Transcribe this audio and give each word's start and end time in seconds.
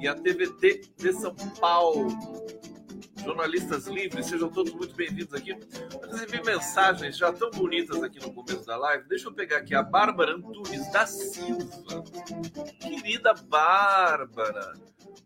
E 0.00 0.08
a 0.08 0.14
TVT 0.14 0.90
de 0.96 1.12
São 1.12 1.34
Paulo 1.60 2.08
jornalistas 3.26 3.88
livres, 3.88 4.26
sejam 4.26 4.48
todos 4.48 4.72
muito 4.72 4.94
bem-vindos 4.94 5.34
aqui. 5.34 5.50
Eu 5.50 6.10
recebi 6.10 6.44
mensagens 6.44 7.16
já 7.16 7.32
tão 7.32 7.50
bonitas 7.50 8.00
aqui 8.00 8.20
no 8.20 8.32
começo 8.32 8.64
da 8.64 8.76
live. 8.76 9.08
Deixa 9.08 9.26
eu 9.26 9.32
pegar 9.32 9.58
aqui 9.58 9.74
a 9.74 9.82
Bárbara 9.82 10.36
Antunes 10.36 10.92
da 10.92 11.04
Silva. 11.06 12.04
Querida 12.78 13.34
Bárbara. 13.34 14.74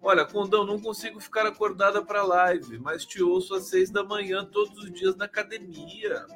Olha, 0.01 0.25
Condão, 0.25 0.65
não 0.65 0.81
consigo 0.81 1.21
ficar 1.21 1.47
acordada 1.47 2.03
para 2.03 2.23
live, 2.23 2.79
mas 2.79 3.05
te 3.05 3.23
ouço 3.23 3.55
às 3.55 3.65
seis 3.65 3.91
da 3.91 4.03
manhã 4.03 4.47
todos 4.47 4.83
os 4.83 4.91
dias 4.91 5.15
na 5.17 5.27
academia. 5.27 6.27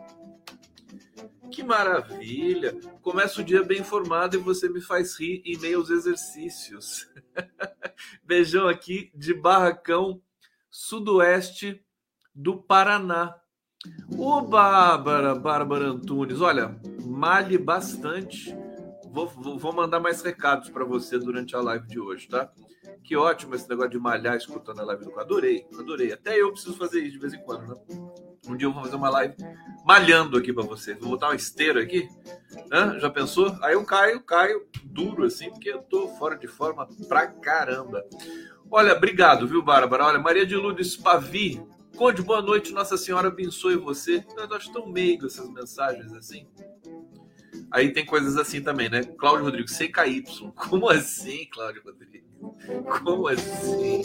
Que 1.50 1.62
maravilha! 1.62 2.78
Começa 3.02 3.40
o 3.40 3.44
dia 3.44 3.62
bem 3.62 3.80
informado 3.80 4.36
e 4.36 4.40
você 4.40 4.68
me 4.68 4.80
faz 4.80 5.18
rir 5.18 5.42
em 5.44 5.58
meio 5.58 5.78
aos 5.78 5.90
exercícios. 5.90 7.08
Beijão 8.24 8.68
aqui 8.68 9.10
de 9.14 9.32
Barracão 9.34 10.20
sudoeste 10.70 11.80
do 12.34 12.56
Paraná. 12.56 13.36
Ô, 14.18 14.40
Bárbara, 14.40 15.34
Bárbara 15.34 15.86
Antunes, 15.86 16.40
olha, 16.40 16.80
malhe 17.04 17.56
bastante. 17.58 18.54
Vou, 19.10 19.28
vou, 19.28 19.58
vou 19.58 19.72
mandar 19.72 20.00
mais 20.00 20.22
recados 20.22 20.70
para 20.70 20.84
você 20.84 21.18
durante 21.18 21.54
a 21.54 21.60
live 21.60 21.86
de 21.86 22.00
hoje, 22.00 22.28
tá? 22.28 22.50
Que 23.04 23.16
ótimo 23.16 23.54
esse 23.54 23.68
negócio 23.68 23.90
de 23.90 23.98
malhar 23.98 24.36
escutando 24.36 24.80
a 24.80 24.84
live 24.84 25.04
do 25.04 25.20
Adorei, 25.20 25.66
adorei. 25.78 26.12
Até 26.12 26.40
eu 26.40 26.50
preciso 26.50 26.76
fazer 26.76 27.02
isso 27.02 27.12
de 27.12 27.18
vez 27.18 27.34
em 27.34 27.42
quando, 27.42 27.68
né? 27.68 28.23
Um 28.48 28.56
dia 28.56 28.66
eu 28.66 28.72
vou 28.72 28.82
fazer 28.82 28.96
uma 28.96 29.10
live 29.10 29.34
malhando 29.84 30.36
aqui 30.36 30.52
para 30.52 30.64
você. 30.64 30.94
Vou 30.94 31.10
botar 31.10 31.28
uma 31.28 31.34
esteira 31.34 31.82
aqui. 31.82 32.08
Hã? 32.72 32.98
Já 32.98 33.10
pensou? 33.10 33.56
Aí 33.62 33.74
eu 33.74 33.84
caio, 33.84 34.20
caio 34.22 34.66
duro 34.84 35.24
assim, 35.24 35.50
porque 35.50 35.70
eu 35.70 35.82
tô 35.82 36.08
fora 36.16 36.36
de 36.36 36.46
forma 36.46 36.88
pra 37.08 37.26
caramba. 37.26 38.04
Olha, 38.70 38.94
obrigado, 38.94 39.46
viu, 39.46 39.62
Bárbara? 39.62 40.06
Olha, 40.06 40.18
Maria 40.18 40.46
de 40.46 40.56
Lourdes 40.56 40.96
Pavi. 40.96 41.62
Conde, 41.96 42.22
boa 42.22 42.42
noite, 42.42 42.72
Nossa 42.72 42.96
Senhora 42.96 43.28
abençoe 43.28 43.76
você. 43.76 44.24
Eu 44.36 44.56
acho 44.56 44.72
tão 44.72 44.86
meigo 44.86 45.26
essas 45.26 45.48
mensagens 45.50 46.12
assim. 46.12 46.46
Aí 47.70 47.92
tem 47.92 48.04
coisas 48.04 48.36
assim 48.36 48.60
também, 48.60 48.88
né? 48.88 49.02
Cláudio 49.02 49.44
Rodrigues, 49.44 49.76
CKY. 49.76 50.24
Como 50.54 50.88
assim, 50.88 51.46
Cláudio 51.50 51.82
Rodrigues? 51.84 52.24
Como 53.02 53.28
assim? 53.28 54.02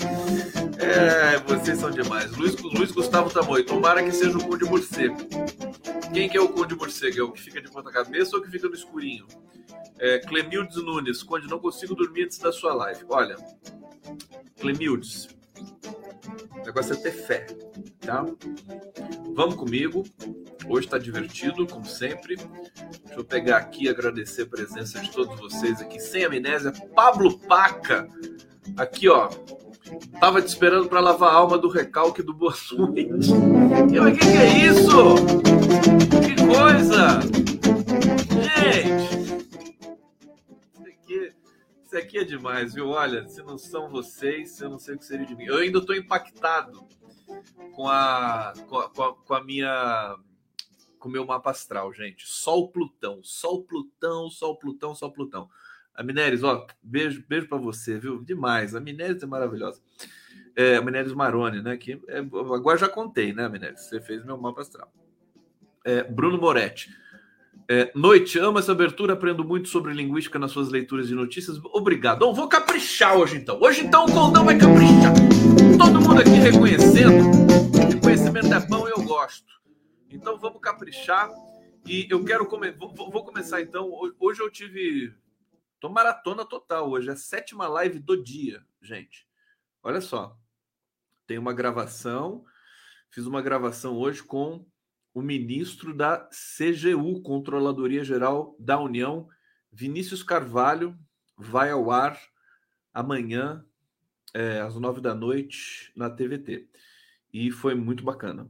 É, 0.80 1.38
vocês 1.40 1.80
são 1.80 1.92
demais. 1.92 2.36
Luiz, 2.36 2.56
Luiz 2.62 2.92
Gustavo 2.92 3.30
Tamoio, 3.30 3.66
tomara 3.66 4.04
que 4.04 4.12
seja 4.12 4.38
o 4.38 4.48
Conde 4.48 4.66
Morcego. 4.66 5.18
Quem 6.14 6.30
que 6.30 6.38
é 6.38 6.42
o 6.42 6.50
Conde 6.50 6.76
Morcego? 6.76 7.20
É 7.20 7.24
o 7.24 7.32
que 7.32 7.42
fica 7.42 7.62
de 7.62 7.70
ponta 7.70 7.92
cabeça 7.92 8.36
ou 8.36 8.42
que 8.42 8.50
fica 8.50 8.68
no 8.68 8.74
escurinho? 8.74 9.28
É, 10.00 10.20
Clemildes 10.20 10.78
Nunes, 10.78 11.22
Conde, 11.22 11.48
não 11.48 11.60
consigo 11.60 11.94
dormir 11.94 12.24
antes 12.24 12.40
da 12.40 12.52
sua 12.52 12.74
live. 12.74 13.04
Olha, 13.10 13.36
Clemildes, 14.60 15.28
o 16.54 16.66
negócio 16.66 16.94
é 16.94 16.96
ter 16.96 17.12
fé, 17.12 17.48
tá? 18.10 18.26
Vamos 19.36 19.56
comigo. 19.56 20.04
Hoje 20.68 20.88
está 20.88 20.98
divertido, 20.98 21.68
como 21.68 21.86
sempre. 21.86 22.36
Deixa 22.36 23.20
eu 23.20 23.24
pegar 23.24 23.58
aqui 23.58 23.86
e 23.86 23.90
agradecer 23.90 24.44
a 24.44 24.48
presença 24.48 25.00
de 25.00 25.12
todos 25.12 25.40
vocês 25.40 25.80
aqui, 25.80 26.00
sem 26.00 26.26
amnésia. 26.26 26.74
Pablo 26.96 27.38
Paca, 27.40 28.10
aqui, 28.76 29.08
ó. 29.08 29.30
Tava 30.20 30.42
te 30.42 30.48
esperando 30.48 30.88
para 30.88 31.00
lavar 31.00 31.32
a 31.32 31.36
alma 31.36 31.58
do 31.58 31.70
recalque 31.70 32.22
do 32.24 32.34
Boa 32.34 32.54
Noite. 32.72 33.32
O 33.32 34.12
que, 34.12 34.20
que 34.20 34.38
é 34.38 34.68
isso? 34.68 35.16
Que 36.26 36.36
coisa! 36.46 37.20
Gente! 38.56 39.20
Isso 41.86 41.98
aqui 41.98 42.20
é 42.20 42.24
demais, 42.24 42.76
viu? 42.76 42.90
Olha, 42.90 43.28
se 43.28 43.42
não 43.42 43.58
são 43.58 43.90
vocês, 43.90 44.62
eu 44.62 44.70
não 44.70 44.78
sei 44.78 44.94
o 44.94 45.00
que 45.00 45.06
seria 45.06 45.26
de 45.26 45.36
mim. 45.36 45.46
Eu 45.46 45.58
ainda 45.58 45.80
estou 45.80 45.96
impactado 45.96 46.88
com 47.76 47.88
a, 47.88 48.54
com 48.68 48.78
a, 48.80 49.16
com 49.16 49.34
a 49.34 49.44
minha 49.44 50.18
com 51.00 51.08
o 51.08 51.12
meu 51.12 51.26
mapa 51.26 51.52
astral, 51.52 51.94
gente. 51.94 52.28
Sol 52.28 52.70
Plutão, 52.70 53.22
Sol 53.24 53.64
Plutão, 53.64 54.30
Sol 54.30 54.58
Plutão, 54.58 54.94
Sol 54.94 55.12
Plutão. 55.12 55.50
A 55.96 56.04
Minéris, 56.04 56.44
ó, 56.44 56.68
beijo, 56.82 57.24
beijo 57.28 57.48
para 57.48 57.58
você, 57.58 57.98
viu? 57.98 58.24
Demais. 58.24 58.76
A 58.76 58.80
Minéris 58.80 59.24
é 59.24 59.26
maravilhosa. 59.26 59.82
É, 60.56 60.76
a 60.76 60.82
Minéris 60.82 61.14
Maroni, 61.14 61.62
né? 61.62 61.78
Que 61.78 62.02
é, 62.08 62.20
agora 62.20 62.78
já 62.78 62.90
contei, 62.90 63.34
né, 63.34 63.48
Minéris? 63.48 63.82
Você 63.82 64.02
fez 64.02 64.24
meu 64.26 64.38
mapa 64.38 64.62
astral. 64.62 64.92
É, 65.86 66.04
Bruno 66.04 66.38
Moretti. 66.38 66.94
É, 67.72 67.92
noite, 67.94 68.40
amo 68.40 68.58
essa 68.58 68.72
abertura, 68.72 69.14
aprendo 69.14 69.44
muito 69.44 69.70
sobre 69.70 69.94
linguística 69.94 70.40
nas 70.40 70.50
suas 70.50 70.70
leituras 70.70 71.08
de 71.08 71.14
notícias. 71.14 71.60
Obrigado. 71.66 72.22
Bom, 72.22 72.34
vou 72.34 72.50
caprichar 72.50 73.16
hoje 73.16 73.38
então. 73.38 73.62
Hoje 73.62 73.86
então 73.86 74.06
o 74.06 74.12
Condão 74.12 74.44
vai 74.44 74.58
caprichar. 74.58 75.14
Todo 75.78 76.02
mundo 76.02 76.20
aqui 76.20 76.32
reconhecendo. 76.32 77.30
Reconhecimento 77.94 78.52
é 78.52 78.60
bom 78.66 78.88
e 78.88 78.92
eu 78.92 79.04
gosto. 79.04 79.54
Então 80.10 80.40
vamos 80.40 80.60
caprichar. 80.60 81.30
E 81.86 82.08
eu 82.10 82.26
quero 82.26 82.48
come... 82.48 82.72
vou, 82.72 82.92
vou 82.92 83.24
começar 83.24 83.62
então. 83.62 83.88
Hoje 84.20 84.42
eu 84.42 84.50
tive. 84.50 85.14
Tô 85.80 85.90
maratona 85.90 86.44
total 86.44 86.90
hoje. 86.90 87.10
É 87.10 87.12
a 87.12 87.16
sétima 87.16 87.68
live 87.68 88.00
do 88.00 88.18
dia, 88.20 88.66
gente. 88.82 89.28
Olha 89.84 90.02
só. 90.02 90.36
Tem 91.28 91.38
uma 91.38 91.54
gravação. 91.54 92.44
Fiz 93.12 93.28
uma 93.28 93.44
gravação 93.44 93.96
hoje 93.96 94.24
com 94.24 94.66
o 95.20 95.22
ministro 95.22 95.94
da 95.94 96.30
CGU, 96.30 97.22
Controladoria 97.22 98.06
Geral 98.06 98.56
da 98.58 98.80
União, 98.80 99.28
Vinícius 99.70 100.24
Carvalho, 100.24 100.98
vai 101.38 101.72
ao 101.72 101.92
ar 101.92 102.18
amanhã, 102.94 103.66
é, 104.34 104.62
às 104.62 104.76
nove 104.76 105.02
da 105.02 105.14
noite, 105.14 105.92
na 105.94 106.10
TVT. 106.10 106.70
E 107.34 107.52
foi 107.52 107.76
muito 107.76 108.02
bacana. 108.02 108.50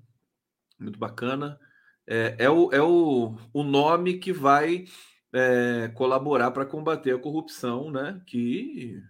Muito 0.79 0.99
bacana. 0.99 1.59
É, 2.05 2.35
é, 2.37 2.49
o, 2.51 2.71
é 2.71 2.81
o, 2.83 3.35
o 3.51 3.63
nome 3.63 4.19
que 4.19 4.31
vai 4.31 4.85
é, 5.33 5.87
colaborar 5.95 6.51
para 6.51 6.67
combater 6.67 7.15
a 7.15 7.19
corrupção, 7.19 7.89
né? 7.89 8.21
Que 8.27 9.01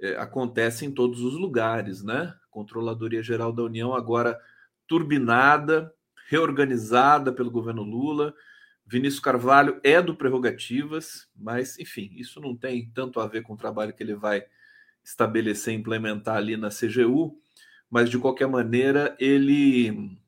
é, 0.00 0.16
acontece 0.16 0.86
em 0.86 0.92
todos 0.92 1.22
os 1.22 1.34
lugares, 1.34 2.04
né? 2.04 2.32
Controladoria 2.50 3.22
Geral 3.22 3.52
da 3.52 3.64
União 3.64 3.94
agora 3.94 4.40
turbinada 4.86 5.92
reorganizada 6.28 7.32
pelo 7.32 7.50
governo 7.50 7.82
Lula. 7.82 8.34
Vinícius 8.86 9.20
Carvalho 9.20 9.80
é 9.82 10.00
do 10.00 10.14
Prerrogativas, 10.14 11.26
mas, 11.34 11.78
enfim, 11.78 12.10
isso 12.12 12.38
não 12.40 12.54
tem 12.54 12.90
tanto 12.94 13.18
a 13.18 13.26
ver 13.26 13.42
com 13.42 13.54
o 13.54 13.56
trabalho 13.56 13.94
que 13.94 14.02
ele 14.02 14.14
vai 14.14 14.44
estabelecer 15.02 15.72
e 15.72 15.76
implementar 15.76 16.36
ali 16.36 16.56
na 16.56 16.68
CGU, 16.68 17.38
mas, 17.90 18.10
de 18.10 18.18
qualquer 18.18 18.46
maneira, 18.46 19.16
ele 19.18 20.18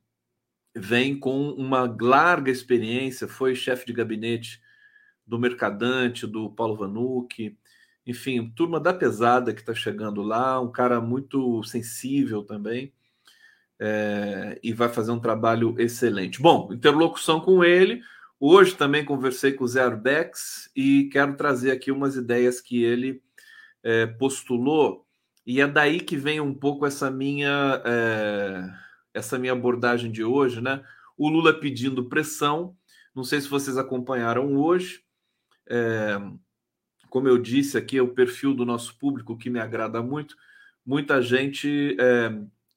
vem 0.75 1.19
com 1.19 1.50
uma 1.50 1.94
larga 2.00 2.50
experiência, 2.50 3.29
foi 3.29 3.55
chefe 3.55 3.85
de 3.87 3.93
gabinete 3.93 4.61
do 5.26 5.38
Mercadante, 5.38 6.26
do 6.26 6.50
Paulo 6.50 6.76
Vanucci, 6.76 7.58
enfim, 8.06 8.50
turma 8.56 8.81
da 8.81 8.94
pesada 8.94 9.52
que 9.52 9.61
está 9.61 9.75
chegando 9.75 10.23
lá, 10.23 10.61
um 10.61 10.73
cara 10.73 10.99
muito 10.99 11.62
sensível 11.62 12.43
também 12.43 12.91
é, 13.80 14.60
e 14.62 14.72
vai 14.74 14.90
fazer 14.90 15.10
um 15.10 15.18
trabalho 15.18 15.74
excelente. 15.78 16.40
Bom, 16.40 16.70
interlocução 16.72 17.40
com 17.40 17.64
ele. 17.64 18.02
Hoje 18.38 18.74
também 18.74 19.04
conversei 19.04 19.52
com 19.52 19.64
o 19.64 19.68
Zé 19.68 19.82
Arbex 19.82 20.70
e 20.76 21.08
quero 21.12 21.36
trazer 21.36 21.70
aqui 21.70 21.90
umas 21.90 22.14
ideias 22.14 22.60
que 22.60 22.84
ele 22.84 23.22
é, 23.82 24.06
postulou, 24.06 25.06
e 25.46 25.60
é 25.60 25.66
daí 25.66 26.00
que 26.00 26.16
vem 26.16 26.40
um 26.40 26.54
pouco 26.54 26.86
essa 26.86 27.10
minha, 27.10 27.82
é, 27.84 28.70
essa 29.12 29.38
minha 29.38 29.52
abordagem 29.52 30.10
de 30.10 30.22
hoje, 30.22 30.60
né? 30.60 30.82
O 31.16 31.28
Lula 31.28 31.52
pedindo 31.52 32.08
pressão. 32.08 32.76
Não 33.14 33.24
sei 33.24 33.40
se 33.40 33.48
vocês 33.48 33.76
acompanharam 33.76 34.54
hoje. 34.56 35.02
É, 35.68 36.20
como 37.08 37.26
eu 37.26 37.38
disse 37.38 37.76
aqui, 37.76 37.98
é 37.98 38.02
o 38.02 38.14
perfil 38.14 38.54
do 38.54 38.64
nosso 38.64 38.96
público 38.96 39.36
que 39.36 39.50
me 39.50 39.58
agrada 39.58 40.02
muito. 40.02 40.36
Muita 40.86 41.20
gente 41.20 41.96
é, 41.98 42.30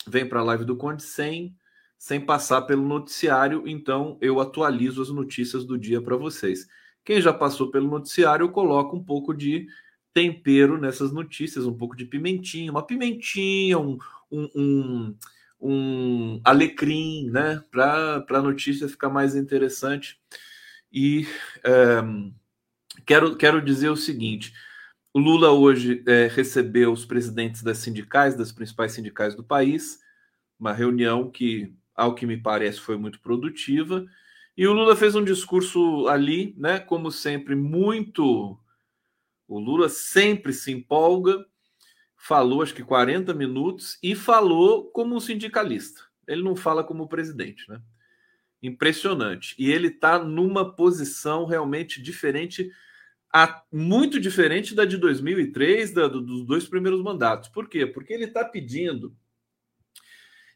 vem 0.07 0.27
para 0.27 0.39
a 0.39 0.43
live 0.43 0.65
do 0.65 0.75
Conde 0.75 1.03
sem, 1.03 1.55
sem 1.97 2.19
passar 2.19 2.63
pelo 2.63 2.87
noticiário, 2.87 3.63
então 3.65 4.17
eu 4.21 4.39
atualizo 4.39 5.01
as 5.01 5.09
notícias 5.09 5.65
do 5.65 5.77
dia 5.77 6.01
para 6.01 6.17
vocês. 6.17 6.67
Quem 7.03 7.21
já 7.21 7.33
passou 7.33 7.69
pelo 7.69 7.89
noticiário, 7.89 8.45
eu 8.45 8.51
coloco 8.51 8.95
um 8.95 9.03
pouco 9.03 9.33
de 9.33 9.67
tempero 10.13 10.77
nessas 10.77 11.11
notícias, 11.11 11.65
um 11.65 11.75
pouco 11.75 11.95
de 11.95 12.05
pimentinha, 12.05 12.71
uma 12.71 12.85
pimentinha, 12.85 13.79
um, 13.79 13.97
um, 14.31 14.49
um, 14.55 15.15
um 15.59 16.41
alecrim, 16.43 17.29
né? 17.29 17.61
Para 17.71 18.23
a 18.29 18.41
notícia 18.41 18.87
ficar 18.87 19.09
mais 19.09 19.35
interessante. 19.35 20.19
E 20.91 21.27
é, 21.63 22.01
quero, 23.05 23.35
quero 23.35 23.61
dizer 23.61 23.89
o 23.89 23.97
seguinte: 23.97 24.53
O 25.15 25.19
Lula 25.19 25.51
hoje 25.51 26.03
é, 26.07 26.25
recebeu 26.25 26.91
os 26.91 27.05
presidentes 27.05 27.61
das 27.61 27.77
sindicais, 27.77 28.35
das 28.35 28.51
principais 28.51 28.93
sindicais 28.93 29.35
do 29.35 29.43
país, 29.43 29.99
uma 30.59 30.73
reunião 30.73 31.29
que, 31.29 31.71
ao 31.95 32.15
que 32.15 32.25
me 32.25 32.35
parece, 32.35 32.79
foi 32.79 32.97
muito 32.97 33.21
produtiva. 33.21 34.03
E 34.57 34.65
o 34.65 34.73
Lula 34.73 34.95
fez 34.95 35.13
um 35.13 35.23
discurso 35.23 36.07
ali, 36.07 36.55
né? 36.57 36.79
Como 36.79 37.11
sempre, 37.11 37.55
muito. 37.55 38.57
O 39.47 39.59
Lula 39.59 39.87
sempre 39.87 40.51
se 40.51 40.71
empolga, 40.71 41.45
falou 42.17 42.63
acho 42.63 42.73
que 42.73 42.83
40 42.83 43.35
minutos 43.35 43.99
e 44.01 44.15
falou 44.15 44.89
como 44.89 45.15
um 45.15 45.19
sindicalista. 45.19 46.01
Ele 46.27 46.41
não 46.41 46.55
fala 46.55 46.83
como 46.83 47.07
presidente, 47.07 47.69
né? 47.69 47.79
Impressionante. 48.63 49.53
E 49.59 49.71
ele 49.71 49.89
está 49.89 50.17
numa 50.17 50.73
posição 50.73 51.45
realmente 51.45 52.01
diferente 52.01 52.71
a, 53.33 53.63
muito 53.71 54.19
diferente 54.19 54.75
da 54.75 54.85
de 54.85 54.95
2003, 54.95 55.91
da, 55.91 56.07
do, 56.07 56.21
dos 56.21 56.45
dois 56.45 56.67
primeiros 56.67 57.01
mandatos. 57.01 57.49
Por 57.49 57.67
quê? 57.67 57.83
Porque 57.83 58.13
ele 58.13 58.25
está 58.25 58.45
pedindo, 58.45 59.17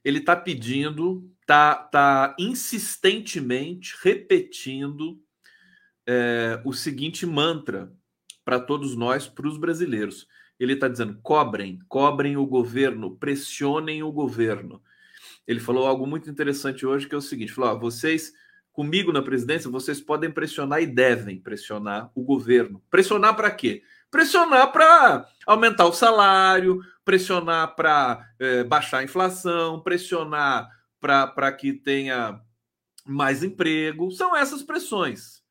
ele 0.06 0.20
está 0.20 0.36
pedindo, 0.36 1.28
está 1.42 1.74
tá 1.74 2.36
insistentemente 2.38 3.96
repetindo 4.04 5.20
é, 6.06 6.62
o 6.64 6.72
seguinte 6.72 7.26
mantra 7.26 7.92
para 8.46 8.60
todos 8.60 8.96
nós, 8.96 9.28
para 9.28 9.48
os 9.48 9.58
brasileiros. 9.58 10.28
Ele 10.60 10.74
está 10.74 10.88
dizendo: 10.88 11.20
cobrem, 11.24 11.80
cobrem 11.88 12.38
o 12.38 12.46
governo, 12.46 13.18
pressionem 13.18 14.04
o 14.04 14.12
governo. 14.12 14.82
Ele 15.48 15.60
falou 15.60 15.88
algo 15.88 16.06
muito 16.06 16.30
interessante 16.30 16.86
hoje, 16.86 17.08
que 17.08 17.16
é 17.16 17.18
o 17.18 17.22
seguinte: 17.22 17.54
falou, 17.54 17.80
vocês 17.80 18.34
comigo 18.78 19.12
na 19.12 19.24
presidência, 19.24 19.72
vocês 19.72 20.00
podem 20.00 20.30
pressionar 20.30 20.80
e 20.84 20.86
devem 20.86 21.40
pressionar 21.40 22.12
o 22.14 22.22
governo. 22.22 22.80
Pressionar 22.92 23.36
para 23.36 23.50
quê? 23.50 23.82
Pressionar 24.12 24.72
para 24.72 25.28
aumentar 25.48 25.88
o 25.88 25.94
salário, 25.94 26.80
pressionar 27.04 27.76
para 27.76 28.24
é, 28.40 28.64
baixar 28.64 29.00
a 29.00 29.04
inflação, 29.04 29.82
pressionar 29.82 30.70
para 31.02 31.52
que 31.54 31.74
tenha 31.74 32.40
mais 33.04 33.42
emprego. 33.42 34.12
São 34.12 34.38
essas 34.38 34.62
pressões. 34.62 35.42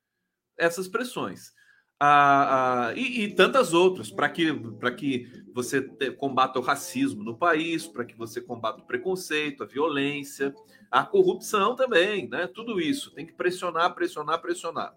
Essas 0.56 0.87
pressões 0.87 1.50
a, 1.99 2.88
a, 2.90 2.94
e, 2.94 3.25
e, 3.25 3.34
tantas 3.34 3.72
outras, 3.72 4.08
para 4.08 4.29
que, 4.29 4.52
que 4.96 5.26
você 5.56 5.81
te, 5.81 6.11
combata 6.11 6.58
o 6.58 6.62
racismo 6.62 7.25
no 7.25 7.35
país, 7.35 7.87
para 7.87 8.05
que 8.05 8.14
você 8.14 8.43
combata 8.43 8.82
o 8.82 8.85
preconceito, 8.85 9.62
a 9.62 9.67
violência, 9.67 10.55
a 10.91 11.03
corrupção 11.03 11.75
também, 11.75 12.29
né? 12.29 12.47
Tudo 12.47 12.79
isso 12.79 13.11
tem 13.12 13.25
que 13.25 13.32
pressionar, 13.32 13.94
pressionar, 13.94 14.43
pressionar. 14.43 14.94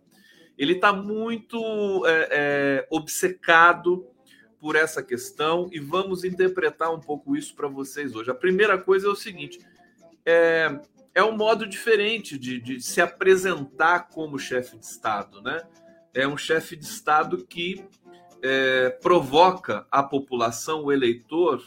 Ele 0.57 0.73
está 0.73 0.91
muito 0.91 2.05
é, 2.05 2.27
é, 2.29 2.87
obcecado 2.91 4.05
por 4.59 4.75
essa 4.75 5.01
questão 5.01 5.69
e 5.71 5.79
vamos 5.79 6.25
interpretar 6.25 6.93
um 6.93 6.99
pouco 6.99 7.37
isso 7.37 7.55
para 7.55 7.69
vocês 7.69 8.13
hoje. 8.13 8.29
A 8.29 8.35
primeira 8.35 8.77
coisa 8.77 9.07
é 9.07 9.09
o 9.09 9.15
seguinte: 9.15 9.59
é, 10.25 10.77
é 11.15 11.23
um 11.23 11.37
modo 11.37 11.65
diferente 11.65 12.37
de, 12.37 12.59
de 12.59 12.81
se 12.81 12.99
apresentar 12.99 14.09
como 14.09 14.37
chefe 14.37 14.77
de 14.77 14.85
Estado, 14.85 15.41
né? 15.41 15.65
é 16.13 16.27
um 16.27 16.37
chefe 16.37 16.75
de 16.75 16.85
Estado 16.85 17.45
que 17.45 17.85
é, 18.41 18.89
provoca 18.89 19.85
a 19.91 20.01
população, 20.01 20.83
o 20.83 20.91
eleitor, 20.91 21.61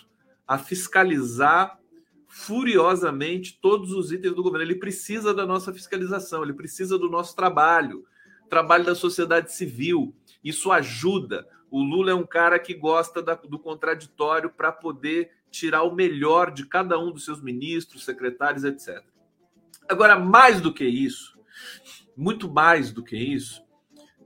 a 0.46 0.58
fiscalizar 0.58 1.78
furiosamente 2.26 3.58
todos 3.60 3.92
os 3.92 4.10
itens 4.10 4.34
do 4.34 4.42
governo. 4.42 4.64
Ele 4.64 4.78
precisa 4.78 5.34
da 5.34 5.44
nossa 5.44 5.72
fiscalização, 5.72 6.42
ele 6.42 6.54
precisa 6.54 6.98
do 6.98 7.10
nosso 7.10 7.36
trabalho, 7.36 8.06
trabalho 8.48 8.84
da 8.84 8.94
sociedade 8.94 9.52
civil. 9.52 10.14
Isso 10.42 10.72
ajuda. 10.72 11.46
O 11.70 11.82
Lula 11.82 12.10
é 12.10 12.14
um 12.14 12.26
cara 12.26 12.58
que 12.58 12.74
gosta 12.74 13.22
da, 13.22 13.34
do 13.34 13.58
contraditório 13.58 14.50
para 14.50 14.72
poder 14.72 15.30
tirar 15.50 15.82
o 15.82 15.94
melhor 15.94 16.50
de 16.50 16.66
cada 16.66 16.98
um 16.98 17.12
dos 17.12 17.24
seus 17.24 17.42
ministros, 17.42 18.04
secretários, 18.04 18.64
etc. 18.64 19.02
Agora, 19.88 20.18
mais 20.18 20.60
do 20.60 20.72
que 20.72 20.84
isso, 20.84 21.38
muito 22.16 22.50
mais 22.50 22.92
do 22.92 23.02
que 23.02 23.16
isso, 23.16 23.62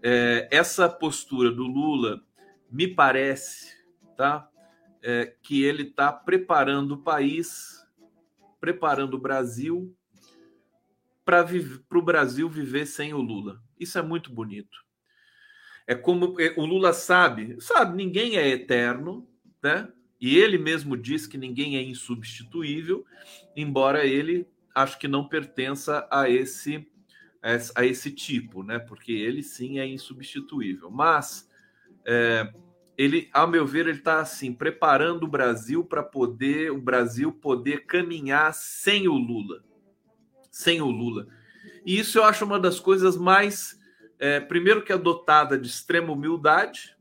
é, 0.03 0.49
essa 0.51 0.89
postura 0.89 1.51
do 1.51 1.65
Lula 1.65 2.23
me 2.71 2.89
parece, 2.89 3.75
tá, 4.17 4.49
é, 5.03 5.35
que 5.43 5.63
ele 5.63 5.85
está 5.85 6.13
preparando 6.13 6.93
o 6.93 7.03
país, 7.03 7.87
preparando 8.61 9.15
o 9.15 9.21
Brasil 9.21 9.95
para 11.25 11.45
o 11.93 12.03
Brasil 12.03 12.49
viver 12.49 12.87
sem 12.87 13.13
o 13.13 13.21
Lula. 13.21 13.61
Isso 13.79 13.99
é 13.99 14.03
muito 14.03 14.33
bonito. 14.33 14.85
É 15.87 15.95
como 15.95 16.41
é, 16.41 16.55
o 16.57 16.65
Lula 16.65 16.93
sabe, 16.93 17.57
sabe, 17.61 17.97
ninguém 17.97 18.37
é 18.37 18.49
eterno, 18.49 19.29
né? 19.63 19.93
E 20.21 20.37
ele 20.37 20.57
mesmo 20.57 20.97
diz 20.97 21.27
que 21.27 21.37
ninguém 21.37 21.77
é 21.77 21.83
insubstituível, 21.83 23.05
embora 23.55 24.07
ele 24.07 24.49
acho 24.75 24.99
que 24.99 25.07
não 25.07 25.29
pertença 25.29 26.07
a 26.11 26.29
esse 26.29 26.87
a 27.77 27.85
esse 27.85 28.11
tipo, 28.11 28.65
né? 28.65 28.81
Porque 28.81 29.13
ele 29.13 29.41
sim 29.41 29.79
é 29.79 29.87
insubstituível. 29.87 30.91
Mas 30.91 31.49
é, 32.07 32.49
ele, 32.97 33.29
ao 33.33 33.49
meu 33.49 33.67
ver, 33.67 33.89
ele 33.89 33.99
está 33.99 34.21
assim 34.21 34.53
preparando 34.53 35.25
o 35.25 35.29
Brasil 35.29 35.85
para 35.85 36.03
poder 36.03 36.71
o 36.71 36.81
Brasil 36.81 37.33
poder 37.33 37.85
caminhar 37.85 38.55
sem 38.55 39.09
o 39.09 39.15
Lula, 39.15 39.63
sem 40.51 40.81
o 40.81 40.87
Lula. 40.87 41.27
E 41.85 41.99
isso 41.99 42.19
eu 42.19 42.25
acho 42.25 42.45
uma 42.45 42.59
das 42.59 42.79
coisas 42.79 43.17
mais, 43.17 43.79
é, 44.19 44.41
primeiro 44.41 44.83
que 44.83 44.93
é 44.93 44.99
dotada 44.99 45.59
de 45.59 45.67
extrema 45.67 46.13
humildade, 46.13 46.97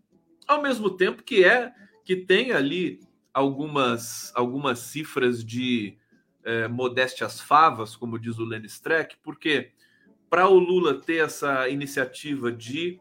ao 0.48 0.62
mesmo 0.62 0.90
tempo 0.90 1.24
que 1.24 1.44
é 1.44 1.72
que 2.04 2.16
tem 2.16 2.52
ali 2.52 3.00
algumas 3.34 4.32
algumas 4.36 4.80
cifras 4.80 5.44
de 5.44 5.98
é, 6.44 6.68
modéstias 6.68 7.40
favas, 7.40 7.96
como 7.96 8.20
diz 8.20 8.38
o 8.38 8.46
Lenny 8.46 8.68
Streck, 8.68 9.18
porque 9.24 9.72
para 10.30 10.48
o 10.48 10.60
Lula 10.60 11.00
ter 11.00 11.24
essa 11.24 11.70
iniciativa 11.70 12.52
de 12.52 13.00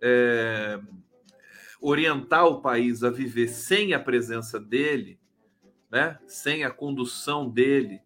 é, 0.00 0.80
orientar 1.80 2.46
o 2.46 2.60
país 2.60 3.02
a 3.02 3.10
viver 3.10 3.48
sem 3.48 3.94
a 3.94 4.00
presença 4.00 4.58
dele, 4.58 5.18
né, 5.90 6.18
sem 6.26 6.64
a 6.64 6.70
condução 6.70 7.48
dele, 7.48 8.00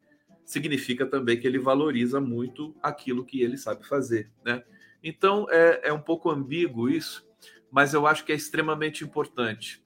significa 0.44 1.06
também 1.06 1.38
que 1.38 1.46
ele 1.46 1.58
valoriza 1.58 2.20
muito 2.20 2.74
aquilo 2.82 3.24
que 3.24 3.40
ele 3.40 3.56
sabe 3.56 3.86
fazer. 3.86 4.30
Né? 4.44 4.62
Então 5.02 5.46
é, 5.50 5.88
é 5.88 5.92
um 5.92 6.00
pouco 6.00 6.30
ambíguo 6.30 6.88
isso, 6.88 7.26
mas 7.70 7.94
eu 7.94 8.06
acho 8.06 8.24
que 8.24 8.32
é 8.32 8.36
extremamente 8.36 9.02
importante, 9.02 9.82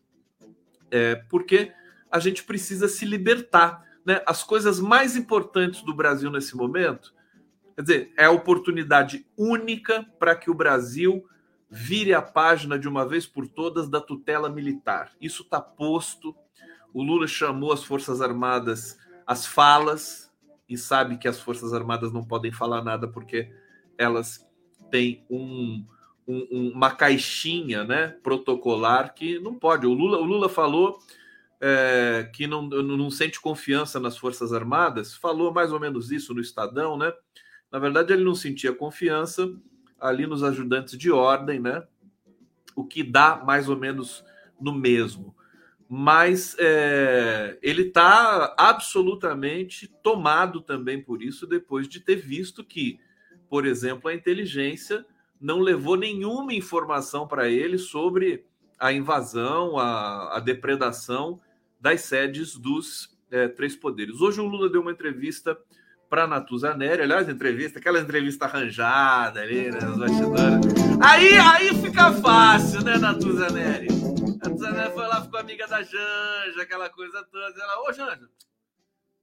é, 0.90 1.14
porque 1.14 1.72
a 2.10 2.18
gente 2.18 2.42
precisa 2.44 2.88
se 2.88 3.04
libertar. 3.04 3.84
Né? 4.04 4.20
As 4.26 4.42
coisas 4.42 4.80
mais 4.80 5.16
importantes 5.16 5.82
do 5.82 5.94
Brasil 5.94 6.30
nesse 6.30 6.56
momento 6.56 7.14
Quer 7.76 7.82
dizer, 7.82 8.12
é 8.16 8.24
a 8.24 8.30
oportunidade 8.30 9.26
única 9.36 10.02
para 10.18 10.34
que 10.34 10.50
o 10.50 10.54
Brasil 10.54 11.26
vire 11.76 12.14
a 12.14 12.22
página 12.22 12.78
de 12.78 12.88
uma 12.88 13.06
vez 13.06 13.26
por 13.26 13.46
todas 13.46 13.86
da 13.86 14.00
tutela 14.00 14.48
militar. 14.48 15.12
Isso 15.20 15.42
está 15.42 15.60
posto. 15.60 16.34
O 16.92 17.02
Lula 17.02 17.26
chamou 17.26 17.70
as 17.70 17.84
Forças 17.84 18.22
Armadas 18.22 18.98
às 19.26 19.44
falas 19.44 20.32
e 20.66 20.78
sabe 20.78 21.18
que 21.18 21.28
as 21.28 21.38
Forças 21.38 21.74
Armadas 21.74 22.12
não 22.12 22.24
podem 22.24 22.50
falar 22.50 22.82
nada 22.82 23.06
porque 23.06 23.52
elas 23.98 24.48
têm 24.90 25.22
um, 25.28 25.84
um, 26.26 26.70
uma 26.72 26.90
caixinha 26.90 27.84
né, 27.84 28.08
protocolar 28.22 29.14
que 29.14 29.38
não 29.38 29.54
pode. 29.54 29.86
O 29.86 29.92
Lula, 29.92 30.18
o 30.18 30.24
Lula 30.24 30.48
falou 30.48 30.98
é, 31.60 32.30
que 32.32 32.46
não, 32.46 32.62
não 32.62 33.10
sente 33.10 33.38
confiança 33.38 34.00
nas 34.00 34.16
Forças 34.16 34.54
Armadas, 34.54 35.14
falou 35.14 35.52
mais 35.52 35.72
ou 35.72 35.80
menos 35.80 36.10
isso 36.10 36.32
no 36.32 36.40
Estadão, 36.40 36.96
né? 36.96 37.12
Na 37.70 37.78
verdade, 37.78 38.14
ele 38.14 38.24
não 38.24 38.34
sentia 38.34 38.72
confiança 38.72 39.52
ali 40.00 40.26
nos 40.26 40.42
ajudantes 40.42 40.96
de 40.96 41.10
ordem, 41.10 41.60
né? 41.60 41.82
O 42.74 42.84
que 42.84 43.02
dá 43.02 43.42
mais 43.44 43.68
ou 43.68 43.76
menos 43.76 44.24
no 44.60 44.72
mesmo. 44.72 45.34
Mas 45.88 46.56
é, 46.58 47.58
ele 47.62 47.82
está 47.82 48.54
absolutamente 48.58 49.86
tomado 50.02 50.60
também 50.60 51.00
por 51.00 51.22
isso, 51.22 51.46
depois 51.46 51.88
de 51.88 52.00
ter 52.00 52.16
visto 52.16 52.64
que, 52.64 52.98
por 53.48 53.64
exemplo, 53.64 54.08
a 54.08 54.14
inteligência 54.14 55.06
não 55.40 55.60
levou 55.60 55.96
nenhuma 55.96 56.52
informação 56.52 57.26
para 57.26 57.48
ele 57.48 57.78
sobre 57.78 58.44
a 58.78 58.92
invasão, 58.92 59.78
a, 59.78 60.36
a 60.36 60.40
depredação 60.40 61.40
das 61.80 62.02
sedes 62.02 62.56
dos 62.56 63.16
é, 63.30 63.48
três 63.48 63.76
poderes. 63.76 64.20
Hoje 64.20 64.40
o 64.40 64.46
Lula 64.46 64.68
deu 64.68 64.80
uma 64.80 64.92
entrevista 64.92 65.56
para 66.08 66.26
Natuza 66.26 66.74
Neri, 66.74 67.02
aliás, 67.02 67.28
entrevista, 67.28 67.78
aquela 67.78 67.98
entrevista 67.98 68.44
arranjada 68.44 69.40
ali, 69.40 69.70
né, 69.70 69.80
nos 69.80 69.98
bastidores. 69.98 70.66
Aí, 71.02 71.36
aí 71.36 71.74
fica 71.82 72.12
fácil, 72.12 72.82
né, 72.82 72.96
Natuza 72.96 73.50
Neri? 73.50 73.88
Natuza 74.42 74.70
Neri 74.70 74.92
foi 74.92 75.06
lá, 75.06 75.22
ficou 75.22 75.40
amiga 75.40 75.66
da 75.66 75.82
Janja, 75.82 76.62
aquela 76.62 76.88
coisa 76.88 77.24
toda. 77.24 77.60
Ela, 77.60 77.88
ô 77.88 77.92
Janja, 77.92 78.28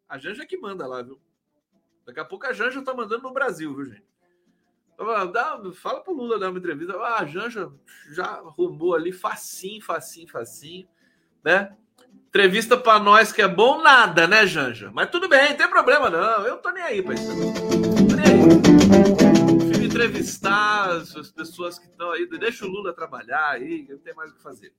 a 0.09 0.17
Janja 0.17 0.45
que 0.45 0.57
manda 0.57 0.85
lá, 0.85 1.01
viu? 1.01 1.19
Daqui 2.05 2.19
a 2.19 2.25
pouco 2.25 2.45
a 2.45 2.53
Janja 2.53 2.81
tá 2.81 2.93
mandando 2.93 3.23
no 3.23 3.33
Brasil, 3.33 3.73
viu, 3.73 3.85
gente? 3.85 4.13
Dá, 5.33 5.59
fala 5.73 6.01
pro 6.01 6.13
Lula 6.13 6.37
dar 6.37 6.49
uma 6.49 6.59
entrevista. 6.59 6.93
Ah, 6.97 7.21
a 7.21 7.25
Janja 7.25 7.71
já 8.11 8.25
arrumou 8.25 8.93
ali 8.93 9.11
facinho, 9.11 9.81
facinho, 9.81 10.29
facinho, 10.29 10.87
né? 11.43 11.75
Entrevista 12.33 12.75
para 12.75 12.99
nós 12.99 13.31
que 13.31 13.43
é 13.43 13.47
bom 13.47 13.79
nada, 13.83 14.25
né, 14.25 14.47
Janja? 14.47 14.89
Mas 14.91 15.11
tudo 15.11 15.29
bem, 15.29 15.51
não 15.51 15.55
tem 15.55 15.69
problema 15.69 16.09
não. 16.09 16.47
Eu 16.47 16.57
tô 16.57 16.71
nem 16.71 16.81
aí 16.81 16.99
para 16.99 17.13
isso. 17.13 17.27
Tô 17.27 18.15
nem 18.15 18.25
aí. 18.25 19.71
Fui 19.75 19.85
entrevistar 19.85 20.93
as 20.93 21.29
pessoas 21.29 21.77
que 21.77 21.85
estão 21.85 22.11
aí, 22.11 22.27
deixa 22.27 22.65
o 22.65 22.67
Lula 22.67 22.91
trabalhar 22.91 23.51
aí, 23.51 23.85
não 23.87 23.99
tem 23.99 24.15
mais 24.15 24.31
o 24.31 24.33
que 24.33 24.41
fazer. 24.41 24.73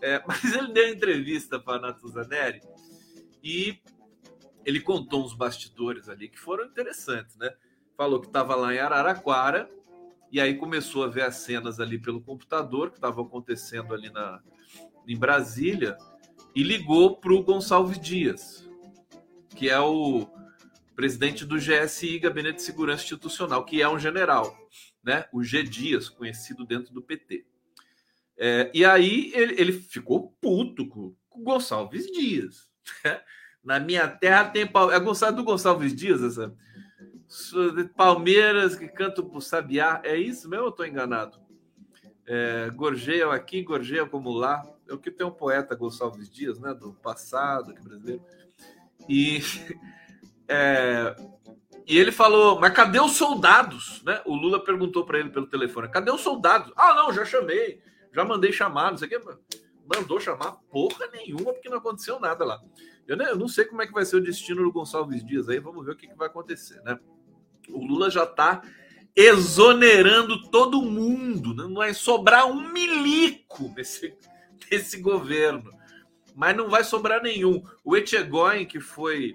É, 0.00 0.22
mas 0.24 0.44
ele 0.54 0.72
deu 0.72 0.90
entrevista 0.90 1.58
para 1.58 1.78
a 1.78 1.80
Natuzaneri 1.80 2.60
e 3.42 3.80
ele 4.64 4.78
contou 4.78 5.24
uns 5.24 5.34
bastidores 5.34 6.08
ali 6.08 6.28
que 6.28 6.38
foram 6.38 6.66
interessantes, 6.66 7.36
né? 7.36 7.52
falou 7.96 8.20
que 8.20 8.28
estava 8.28 8.54
lá 8.54 8.72
em 8.72 8.78
Araraquara 8.78 9.68
e 10.30 10.40
aí 10.40 10.54
começou 10.54 11.02
a 11.02 11.08
ver 11.08 11.22
as 11.22 11.34
cenas 11.34 11.80
ali 11.80 11.98
pelo 11.98 12.20
computador 12.20 12.90
que 12.90 12.98
estavam 12.98 13.24
acontecendo 13.24 13.92
ali 13.92 14.08
na, 14.08 14.40
em 15.04 15.18
Brasília 15.18 15.98
e 16.54 16.62
ligou 16.62 17.16
para 17.16 17.32
o 17.32 17.42
Gonçalves 17.42 17.98
Dias, 17.98 18.68
que 19.56 19.68
é 19.68 19.78
o 19.80 20.26
presidente 20.94 21.44
do 21.44 21.56
GSI, 21.56 22.18
Gabinete 22.18 22.56
de 22.56 22.62
Segurança 22.62 23.04
Institucional, 23.04 23.64
que 23.64 23.80
é 23.80 23.88
um 23.88 23.98
general, 23.98 24.56
né? 25.02 25.26
O 25.32 25.42
G 25.42 25.62
Dias, 25.62 26.08
conhecido 26.08 26.64
dentro 26.64 26.92
do 26.92 27.02
PT. 27.02 27.44
É, 28.36 28.70
e 28.74 28.84
aí 28.84 29.32
ele, 29.34 29.60
ele, 29.60 29.72
ficou 29.72 30.34
puto 30.40 30.86
com, 30.88 31.14
o 31.30 31.42
Gonçalves 31.42 32.06
Dias. 32.06 32.70
Né? 33.04 33.20
Na 33.62 33.78
minha 33.78 34.08
terra 34.08 34.46
tem 34.46 34.66
pau. 34.66 34.90
É 34.90 34.98
Gonçalves 34.98 35.36
do 35.36 35.44
Gonçalves 35.44 35.94
Dias 35.94 36.20
essa 36.20 36.52
Palmeiras 37.96 38.76
que 38.76 38.88
canta 38.88 39.22
pro 39.22 39.40
Sabiá. 39.40 40.00
É 40.04 40.16
isso 40.16 40.48
mesmo 40.48 40.64
ou 40.64 40.70
estou 40.70 40.86
enganado? 40.86 41.38
É, 42.26 42.70
gorjeia 42.74 43.32
aqui, 43.32 43.62
gorjeia 43.62 44.04
como 44.04 44.30
lá. 44.30 44.62
É 44.88 44.92
o 44.92 44.98
que 44.98 45.10
tem 45.10 45.26
um 45.26 45.30
poeta 45.30 45.74
Gonçalves 45.74 46.28
Dias, 46.28 46.58
né? 46.58 46.74
Do 46.74 46.92
passado, 46.94 47.74
que 47.74 47.82
brasileiro. 47.82 48.22
E, 49.08 49.40
é, 50.48 51.16
e 51.86 51.98
ele 51.98 52.12
falou: 52.12 52.60
Mas 52.60 52.72
cadê 52.72 53.00
os 53.00 53.12
soldados? 53.12 54.02
Né? 54.04 54.20
O 54.24 54.34
Lula 54.34 54.62
perguntou 54.62 55.04
para 55.04 55.18
ele 55.18 55.30
pelo 55.30 55.46
telefone: 55.46 55.88
Cadê 55.88 56.10
os 56.10 56.20
soldados? 56.20 56.72
Ah, 56.76 56.94
não, 56.94 57.12
já 57.12 57.24
chamei, 57.24 57.80
já 58.12 58.24
mandei 58.24 58.52
chamar, 58.52 58.90
não 58.90 58.98
sei 58.98 59.08
o 59.08 59.10
que. 59.10 59.62
Mandou 59.84 60.20
chamar 60.20 60.52
porra 60.70 61.08
nenhuma, 61.12 61.52
porque 61.52 61.68
não 61.68 61.78
aconteceu 61.78 62.20
nada 62.20 62.44
lá. 62.44 62.60
Eu, 63.06 63.16
eu 63.16 63.36
não 63.36 63.48
sei 63.48 63.64
como 63.64 63.82
é 63.82 63.86
que 63.86 63.92
vai 63.92 64.04
ser 64.04 64.16
o 64.16 64.22
destino 64.22 64.62
do 64.62 64.72
Gonçalves 64.72 65.24
Dias 65.24 65.48
aí, 65.48 65.58
vamos 65.58 65.84
ver 65.84 65.92
o 65.92 65.96
que, 65.96 66.06
que 66.06 66.16
vai 66.16 66.28
acontecer, 66.28 66.80
né? 66.82 66.98
O 67.68 67.84
Lula 67.84 68.10
já 68.10 68.24
está 68.24 68.62
exonerando 69.14 70.48
todo 70.50 70.82
mundo. 70.82 71.54
Né? 71.54 71.64
Não 71.64 71.74
vai 71.74 71.94
sobrar 71.94 72.46
um 72.46 72.72
milico 72.72 73.72
nesse, 73.76 74.14
nesse 74.70 75.00
governo. 75.00 75.72
Mas 76.34 76.56
não 76.56 76.68
vai 76.68 76.82
sobrar 76.82 77.22
nenhum. 77.22 77.62
O 77.84 77.96
Etchegóin, 77.96 78.64
que 78.64 78.80
foi 78.80 79.34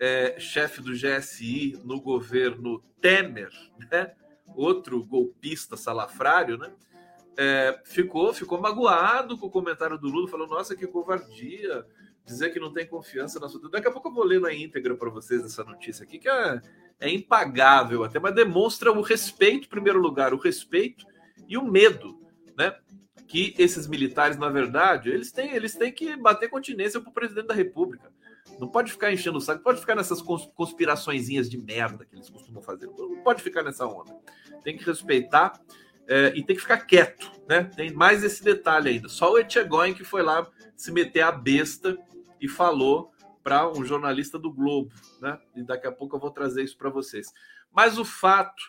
é, 0.00 0.38
chefe 0.38 0.80
do 0.80 0.92
GSI 0.92 1.80
no 1.84 2.00
governo 2.00 2.82
Temer, 3.00 3.50
né? 3.90 4.12
outro 4.56 5.04
golpista 5.04 5.76
salafrário, 5.76 6.58
né? 6.58 6.72
É, 7.36 7.80
ficou, 7.84 8.32
ficou 8.32 8.60
magoado 8.60 9.36
com 9.36 9.46
o 9.46 9.50
comentário 9.50 9.98
do 9.98 10.08
Lula, 10.08 10.28
falou: 10.28 10.46
Nossa, 10.46 10.76
que 10.76 10.86
covardia 10.86 11.84
dizer 12.24 12.50
que 12.50 12.60
não 12.60 12.72
tem 12.72 12.86
confiança 12.86 13.40
na 13.40 13.48
sua. 13.48 13.68
Daqui 13.70 13.88
a 13.88 13.92
pouco 13.92 14.08
eu 14.08 14.12
vou 14.12 14.24
ler 14.24 14.40
na 14.40 14.52
íntegra 14.52 14.96
para 14.96 15.10
vocês 15.10 15.44
essa 15.44 15.64
notícia 15.64 16.04
aqui, 16.04 16.18
que 16.18 16.28
é 16.28 16.60
é 17.00 17.10
impagável 17.10 18.04
até, 18.04 18.18
mas 18.18 18.34
demonstra 18.34 18.92
o 18.92 19.02
respeito, 19.02 19.66
em 19.66 19.70
primeiro 19.70 19.98
lugar, 19.98 20.32
o 20.32 20.38
respeito 20.38 21.06
e 21.48 21.56
o 21.58 21.64
medo, 21.64 22.18
né? 22.56 22.74
Que 23.26 23.54
esses 23.58 23.86
militares, 23.86 24.36
na 24.36 24.48
verdade, 24.48 25.10
eles 25.10 25.32
têm, 25.32 25.54
eles 25.54 25.74
têm 25.74 25.92
que 25.92 26.16
bater 26.16 26.48
continência 26.48 27.00
para 27.00 27.10
o 27.10 27.14
presidente 27.14 27.46
da 27.46 27.54
República. 27.54 28.12
Não 28.58 28.68
pode 28.68 28.92
ficar 28.92 29.12
enchendo 29.12 29.38
o 29.38 29.40
saco, 29.40 29.62
pode 29.62 29.80
ficar 29.80 29.94
nessas 29.94 30.20
conspiraçõezinhas 30.22 31.48
de 31.48 31.58
merda 31.58 32.04
que 32.04 32.14
eles 32.14 32.28
costumam 32.28 32.62
fazer. 32.62 32.86
Não 32.86 33.22
pode 33.22 33.42
ficar 33.42 33.62
nessa 33.62 33.86
onda. 33.86 34.14
Tem 34.62 34.76
que 34.76 34.84
respeitar 34.84 35.60
é, 36.06 36.32
e 36.36 36.42
tem 36.42 36.54
que 36.54 36.62
ficar 36.62 36.78
quieto, 36.78 37.30
né? 37.48 37.64
Tem 37.64 37.92
mais 37.92 38.22
esse 38.22 38.44
detalhe 38.44 38.90
ainda. 38.90 39.08
Só 39.08 39.32
o 39.32 39.38
Etchegóin 39.38 39.94
que 39.94 40.04
foi 40.04 40.22
lá 40.22 40.46
se 40.76 40.92
meter 40.92 41.22
a 41.22 41.32
besta 41.32 41.96
e 42.40 42.48
falou 42.48 43.12
para 43.42 43.70
um 43.70 43.84
jornalista 43.84 44.38
do 44.38 44.52
Globo, 44.52 44.92
né? 45.20 45.38
E 45.56 45.62
daqui 45.62 45.86
a 45.86 45.92
pouco 45.92 46.16
eu 46.16 46.20
vou 46.20 46.30
trazer 46.30 46.62
isso 46.62 46.76
para 46.76 46.90
vocês. 46.90 47.32
Mas 47.72 47.98
o 47.98 48.04
fato 48.04 48.62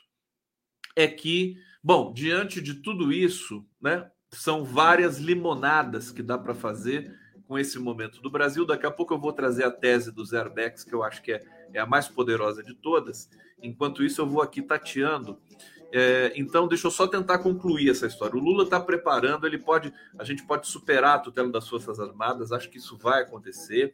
é 0.95 1.07
que, 1.07 1.57
bom, 1.83 2.13
diante 2.13 2.61
de 2.61 2.75
tudo 2.75 3.11
isso, 3.11 3.65
né? 3.81 4.09
São 4.31 4.63
várias 4.63 5.17
limonadas 5.17 6.11
que 6.11 6.21
dá 6.21 6.37
para 6.37 6.53
fazer 6.53 7.13
com 7.47 7.57
esse 7.57 7.79
momento 7.79 8.21
do 8.21 8.29
Brasil. 8.29 8.65
Daqui 8.65 8.85
a 8.85 8.91
pouco 8.91 9.13
eu 9.13 9.19
vou 9.19 9.31
trazer 9.31 9.63
a 9.63 9.71
tese 9.71 10.11
do 10.11 10.25
Zerbex, 10.25 10.83
que 10.83 10.93
eu 10.93 11.03
acho 11.03 11.21
que 11.21 11.31
é, 11.31 11.43
é 11.73 11.79
a 11.79 11.85
mais 11.85 12.07
poderosa 12.07 12.63
de 12.63 12.73
todas. 12.73 13.29
Enquanto 13.61 14.03
isso, 14.03 14.21
eu 14.21 14.27
vou 14.27 14.41
aqui 14.41 14.61
tateando. 14.61 15.39
É, 15.91 16.33
então, 16.35 16.67
deixa 16.67 16.87
eu 16.87 16.91
só 16.91 17.07
tentar 17.07 17.39
concluir 17.39 17.89
essa 17.89 18.05
história. 18.05 18.35
O 18.35 18.43
Lula 18.43 18.63
está 18.63 18.79
preparando, 18.79 19.47
ele 19.47 19.57
pode, 19.57 19.93
a 20.17 20.23
gente 20.23 20.43
pode 20.43 20.67
superar 20.67 21.15
a 21.15 21.19
tutela 21.19 21.49
das 21.51 21.69
Forças 21.69 21.99
Armadas, 21.99 22.51
acho 22.51 22.69
que 22.69 22.77
isso 22.77 22.97
vai 22.97 23.21
acontecer 23.21 23.93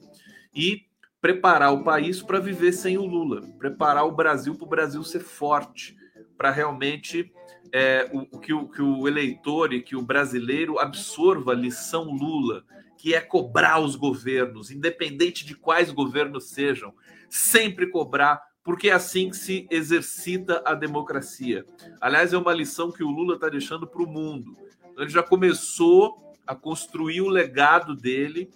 e 0.53 0.85
preparar 1.21 1.71
o 1.71 1.83
país 1.83 2.21
para 2.21 2.39
viver 2.39 2.71
sem 2.71 2.97
o 2.97 3.05
Lula, 3.05 3.41
preparar 3.59 4.07
o 4.07 4.11
Brasil 4.11 4.55
para 4.55 4.65
o 4.65 4.69
Brasil 4.69 5.03
ser 5.03 5.19
forte, 5.19 5.95
para 6.35 6.49
realmente 6.49 7.31
é, 7.73 8.09
o, 8.11 8.39
que, 8.39 8.53
o, 8.53 8.67
que 8.67 8.81
o 8.81 9.07
eleitor 9.07 9.73
e 9.73 9.81
que 9.81 9.95
o 9.95 10.01
brasileiro 10.01 10.77
absorva 10.79 11.51
a 11.51 11.55
lição 11.55 12.11
Lula, 12.11 12.63
que 12.97 13.15
é 13.15 13.21
cobrar 13.21 13.79
os 13.79 13.95
governos, 13.95 14.71
independente 14.71 15.45
de 15.45 15.55
quais 15.55 15.91
governos 15.91 16.49
sejam, 16.49 16.93
sempre 17.29 17.87
cobrar, 17.87 18.41
porque 18.63 18.89
é 18.89 18.93
assim 18.93 19.29
que 19.29 19.37
se 19.37 19.67
exercita 19.71 20.61
a 20.65 20.75
democracia. 20.75 21.65
Aliás, 21.99 22.33
é 22.33 22.37
uma 22.37 22.53
lição 22.53 22.91
que 22.91 23.03
o 23.03 23.09
Lula 23.09 23.35
está 23.35 23.49
deixando 23.49 23.87
para 23.87 24.03
o 24.03 24.07
mundo. 24.07 24.55
Ele 24.97 25.09
já 25.09 25.23
começou 25.23 26.35
a 26.45 26.53
construir 26.53 27.21
o 27.21 27.29
legado 27.29 27.95
dele 27.95 28.51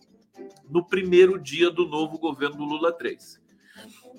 no 0.70 0.86
primeiro 0.86 1.40
dia 1.40 1.72
do 1.72 1.88
novo 1.88 2.20
governo 2.20 2.58
do 2.58 2.66
Lula 2.66 2.92
3. 2.92 3.42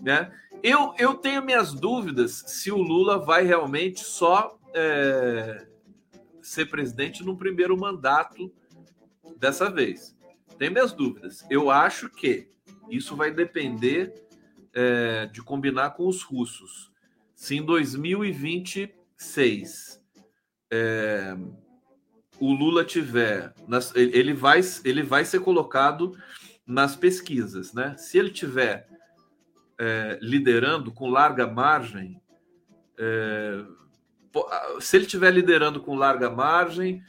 Né? 0.01 0.31
Eu, 0.63 0.95
eu 0.99 1.15
tenho 1.15 1.43
minhas 1.43 1.73
dúvidas 1.73 2.45
se 2.47 2.73
o 2.73 2.79
Lula 2.79 3.19
vai 3.19 3.45
realmente 3.45 4.01
só 4.01 4.59
é, 4.77 5.67
ser 6.43 6.67
presidente 6.67 7.25
no 7.25 7.37
primeiro 7.37 7.77
mandato 7.77 8.53
dessa 9.39 9.69
vez. 9.71 10.17
Tenho 10.59 10.73
minhas 10.73 10.93
dúvidas. 10.93 11.47
Eu 11.51 11.71
acho 11.71 12.11
que 12.11 12.49
isso 12.91 13.17
vai 13.17 13.33
depender 13.33 14.13
é, 14.75 15.27
de 15.27 15.43
combinar 15.43 15.91
com 15.91 16.07
os 16.07 16.23
russos. 16.23 16.91
Se 17.35 17.57
em 17.57 17.65
2026 17.65 20.01
é, 20.71 21.37
o 22.39 22.53
Lula 22.53 22.85
tiver, 22.85 23.55
ele 23.95 24.35
vai, 24.35 24.61
ele 24.85 25.03
vai 25.03 25.25
ser 25.25 25.41
colocado 25.41 26.15
nas 26.67 26.95
pesquisas, 26.95 27.73
né? 27.73 27.97
Se 27.97 28.19
ele 28.19 28.31
tiver 28.31 28.87
é, 29.79 30.19
liderando 30.21 30.93
com 30.93 31.09
larga 31.09 31.47
margem, 31.47 32.21
é, 32.99 33.65
se 34.81 34.97
ele 34.97 35.07
tiver 35.07 35.31
liderando 35.31 35.81
com 35.81 35.95
larga 35.95 36.31
margem, 36.31 37.03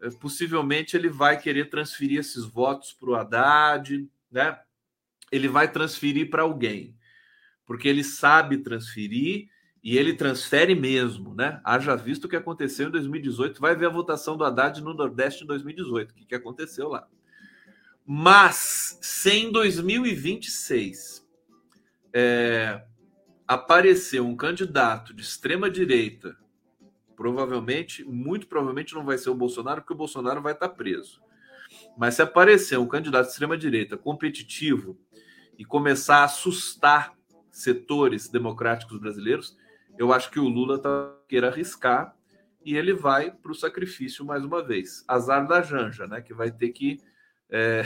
é, 0.00 0.10
possivelmente 0.10 0.96
ele 0.96 1.08
vai 1.08 1.40
querer 1.40 1.70
transferir 1.70 2.20
esses 2.20 2.44
votos 2.44 2.92
para 2.92 3.10
o 3.10 3.14
Haddad, 3.14 4.08
né? 4.30 4.58
Ele 5.32 5.48
vai 5.48 5.70
transferir 5.70 6.30
para 6.30 6.42
alguém, 6.42 6.96
porque 7.66 7.88
ele 7.88 8.04
sabe 8.04 8.58
transferir 8.58 9.48
e 9.82 9.98
ele 9.98 10.14
transfere 10.14 10.74
mesmo, 10.74 11.34
né? 11.34 11.60
Haja 11.64 11.94
visto 11.96 12.24
o 12.24 12.28
que 12.28 12.36
aconteceu 12.36 12.88
em 12.88 12.90
2018. 12.90 13.60
Vai 13.60 13.74
ver 13.74 13.86
a 13.86 13.90
votação 13.90 14.36
do 14.36 14.44
Haddad 14.44 14.82
no 14.82 14.94
Nordeste 14.94 15.44
em 15.44 15.46
2018, 15.46 16.10
o 16.10 16.14
que, 16.14 16.24
que 16.26 16.34
aconteceu 16.34 16.88
lá. 16.88 17.06
Mas, 18.06 18.98
se 19.00 19.30
em 19.30 19.50
2026 19.50 21.26
é, 22.12 22.82
um 24.22 24.36
candidato 24.36 25.14
de 25.14 25.22
extrema 25.22 25.70
direita, 25.70 26.36
provavelmente, 27.16 28.04
muito 28.04 28.46
provavelmente 28.46 28.94
não 28.94 29.04
vai 29.04 29.18
ser 29.18 29.30
o 29.30 29.34
Bolsonaro, 29.34 29.80
porque 29.80 29.92
o 29.92 29.96
Bolsonaro 29.96 30.42
vai 30.42 30.52
estar 30.52 30.68
preso. 30.70 31.22
Mas 31.96 32.14
se 32.14 32.22
aparecer 32.22 32.78
um 32.78 32.86
candidato 32.86 33.26
de 33.26 33.30
extrema 33.30 33.56
direita 33.56 33.96
competitivo 33.96 34.98
e 35.58 35.64
começar 35.64 36.18
a 36.18 36.24
assustar 36.24 37.12
setores 37.50 38.28
democráticos 38.28 38.98
brasileiros, 38.98 39.56
eu 39.98 40.12
acho 40.12 40.30
que 40.30 40.40
o 40.40 40.48
Lula 40.48 40.78
tá 40.78 41.14
queira 41.28 41.48
arriscar 41.48 42.16
e 42.64 42.76
ele 42.76 42.92
vai 42.92 43.30
para 43.30 43.52
o 43.52 43.54
sacrifício 43.54 44.24
mais 44.24 44.44
uma 44.44 44.62
vez. 44.62 45.04
Azar 45.06 45.46
da 45.46 45.62
Janja, 45.62 46.06
né? 46.06 46.20
Que 46.20 46.34
vai 46.34 46.50
ter 46.50 46.70
que 46.70 47.00
é, 47.50 47.84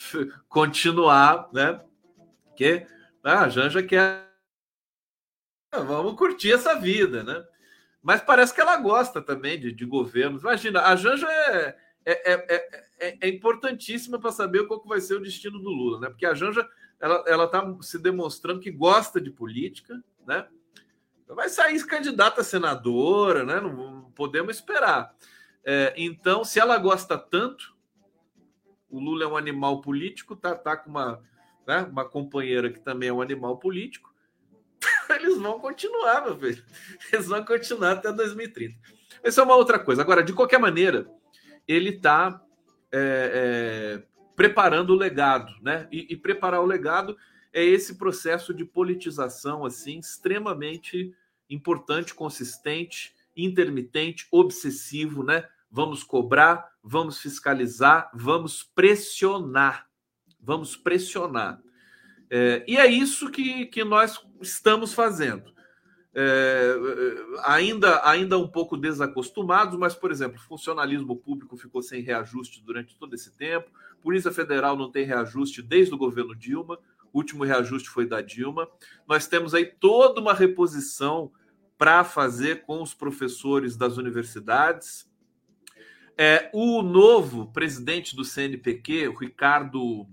continuar, 0.48 1.48
né? 1.52 1.80
Que 2.56 2.86
ah, 3.22 3.44
a 3.44 3.48
Janja 3.48 3.82
quer. 3.82 4.28
Vamos 5.72 6.16
curtir 6.16 6.52
essa 6.52 6.74
vida, 6.74 7.22
né? 7.22 7.42
Mas 8.02 8.20
parece 8.20 8.52
que 8.52 8.60
ela 8.60 8.76
gosta 8.76 9.22
também 9.22 9.58
de, 9.58 9.72
de 9.72 9.84
governos. 9.84 10.42
Imagina, 10.42 10.82
a 10.82 10.96
Janja 10.96 11.26
é, 11.30 11.76
é, 12.04 12.32
é, 12.32 12.82
é, 12.98 13.18
é 13.20 13.28
importantíssima 13.28 14.18
para 14.18 14.32
saber 14.32 14.66
qual 14.66 14.82
vai 14.84 15.00
ser 15.00 15.14
o 15.14 15.22
destino 15.22 15.58
do 15.58 15.70
Lula, 15.70 16.00
né? 16.00 16.08
Porque 16.08 16.26
a 16.26 16.34
Janja 16.34 16.68
ela 17.00 17.44
está 17.44 17.64
se 17.80 17.98
demonstrando 17.98 18.60
que 18.60 18.70
gosta 18.70 19.20
de 19.20 19.30
política, 19.30 20.02
né? 20.26 20.46
Vai 21.26 21.48
sair 21.48 21.84
candidata 21.84 22.42
a 22.42 22.44
senadora, 22.44 23.44
né? 23.44 23.60
Não, 23.60 24.12
podemos 24.14 24.56
esperar. 24.56 25.14
É, 25.64 25.94
então, 25.96 26.44
se 26.44 26.60
ela 26.60 26.76
gosta 26.78 27.16
tanto, 27.16 27.74
o 28.90 29.00
Lula 29.00 29.24
é 29.24 29.26
um 29.26 29.36
animal 29.36 29.80
político, 29.80 30.36
tá, 30.36 30.54
tá 30.54 30.76
com 30.76 30.90
uma, 30.90 31.22
né, 31.66 31.80
uma 31.90 32.04
companheira 32.04 32.70
que 32.70 32.80
também 32.80 33.08
é 33.08 33.12
um 33.12 33.22
animal 33.22 33.56
político, 33.56 34.11
eles 35.16 35.38
vão 35.38 35.58
continuar, 35.58 36.24
meu 36.24 36.38
filho. 36.38 36.64
Eles 37.12 37.26
vão 37.26 37.44
continuar 37.44 37.92
até 37.92 38.12
2030. 38.12 38.74
Essa 39.22 39.40
é 39.40 39.44
uma 39.44 39.56
outra 39.56 39.78
coisa. 39.78 40.02
Agora, 40.02 40.22
de 40.22 40.32
qualquer 40.32 40.58
maneira, 40.58 41.06
ele 41.66 41.90
está 41.90 42.42
é, 42.90 44.00
é, 44.00 44.02
preparando 44.34 44.90
o 44.90 44.96
legado, 44.96 45.52
né? 45.62 45.88
E, 45.90 46.12
e, 46.12 46.16
preparar 46.16 46.60
o 46.60 46.66
legado 46.66 47.16
é 47.52 47.64
esse 47.64 47.96
processo 47.96 48.52
de 48.52 48.64
politização 48.64 49.64
assim 49.64 49.98
extremamente 49.98 51.14
importante, 51.48 52.14
consistente, 52.14 53.14
intermitente, 53.36 54.26
obsessivo, 54.30 55.22
né? 55.22 55.46
Vamos 55.70 56.02
cobrar, 56.02 56.72
vamos 56.82 57.18
fiscalizar, 57.18 58.10
vamos 58.14 58.62
pressionar, 58.62 59.88
vamos 60.40 60.76
pressionar. 60.76 61.62
É, 62.34 62.64
e 62.66 62.78
é 62.78 62.86
isso 62.86 63.30
que, 63.30 63.66
que 63.66 63.84
nós 63.84 64.18
estamos 64.40 64.94
fazendo. 64.94 65.52
É, 66.14 66.74
ainda, 67.44 68.08
ainda 68.08 68.38
um 68.38 68.48
pouco 68.48 68.74
desacostumados, 68.74 69.78
mas, 69.78 69.94
por 69.94 70.10
exemplo, 70.10 70.40
funcionalismo 70.40 71.14
público 71.14 71.58
ficou 71.58 71.82
sem 71.82 72.00
reajuste 72.00 72.62
durante 72.64 72.96
todo 72.96 73.14
esse 73.14 73.36
tempo, 73.36 73.70
Polícia 74.00 74.32
Federal 74.32 74.78
não 74.78 74.90
tem 74.90 75.04
reajuste 75.04 75.60
desde 75.60 75.92
o 75.94 75.98
governo 75.98 76.34
Dilma, 76.34 76.78
o 77.12 77.18
último 77.18 77.44
reajuste 77.44 77.90
foi 77.90 78.06
da 78.06 78.22
Dilma. 78.22 78.66
Nós 79.06 79.26
temos 79.26 79.52
aí 79.52 79.66
toda 79.66 80.18
uma 80.18 80.32
reposição 80.32 81.30
para 81.76 82.02
fazer 82.02 82.62
com 82.62 82.80
os 82.80 82.94
professores 82.94 83.76
das 83.76 83.98
universidades. 83.98 85.06
É, 86.16 86.50
o 86.54 86.80
novo 86.80 87.52
presidente 87.52 88.16
do 88.16 88.24
CNPq, 88.24 89.08
o 89.08 89.18
Ricardo, 89.18 90.06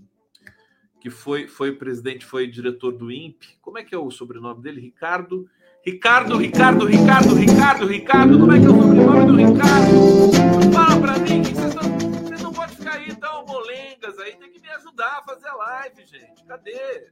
que 1.00 1.10
foi, 1.10 1.48
foi 1.48 1.72
presidente, 1.72 2.24
foi 2.24 2.46
diretor 2.46 2.92
do 2.92 3.10
INPE, 3.10 3.58
como 3.60 3.78
é 3.78 3.84
que 3.84 3.94
é 3.94 3.98
o 3.98 4.10
sobrenome 4.10 4.62
dele? 4.62 4.80
Ricardo 4.80 5.48
Ricardo, 5.82 6.36
Ricardo, 6.36 6.84
Ricardo, 6.84 7.34
Ricardo, 7.34 7.86
Ricardo, 7.86 8.38
como 8.38 8.52
é 8.52 8.60
que 8.60 8.66
é 8.66 8.68
o 8.68 8.82
sobrenome 8.82 9.26
do 9.26 9.36
Ricardo? 9.36 10.72
Fala 10.74 11.00
pra 11.00 11.18
mim, 11.18 11.42
vocês 11.42 11.74
não, 11.74 11.98
vocês 12.20 12.42
não 12.42 12.52
podem 12.52 12.76
ficar 12.76 12.96
aí 12.96 13.16
tão 13.16 13.46
molengas 13.46 14.18
aí, 14.18 14.36
tem 14.36 14.50
que 14.50 14.60
me 14.60 14.68
ajudar 14.68 15.18
a 15.18 15.22
fazer 15.22 15.48
a 15.48 15.54
live, 15.54 16.04
gente. 16.04 16.44
Cadê? 16.44 17.08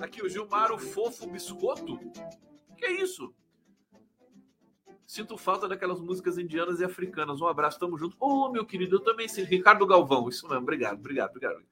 Aqui 0.00 0.24
o 0.24 0.28
Gilmar, 0.28 0.72
o 0.72 0.78
fofo 0.78 1.26
biscoito. 1.26 1.98
Que 2.78 2.86
é 2.86 3.02
isso? 3.02 3.34
Sinto 5.06 5.36
falta 5.36 5.68
daquelas 5.68 6.00
músicas 6.00 6.38
indianas 6.38 6.80
e 6.80 6.84
africanas. 6.86 7.42
Um 7.42 7.46
abraço, 7.46 7.78
tamo 7.78 7.98
junto. 7.98 8.16
Ô, 8.18 8.46
oh, 8.46 8.50
meu 8.50 8.64
querido, 8.64 8.96
eu 8.96 9.00
também 9.00 9.28
sinto. 9.28 9.48
Ricardo 9.48 9.86
Galvão, 9.86 10.30
isso 10.30 10.48
mesmo. 10.48 10.62
Obrigado, 10.62 10.98
obrigado, 10.98 11.28
obrigado. 11.28 11.62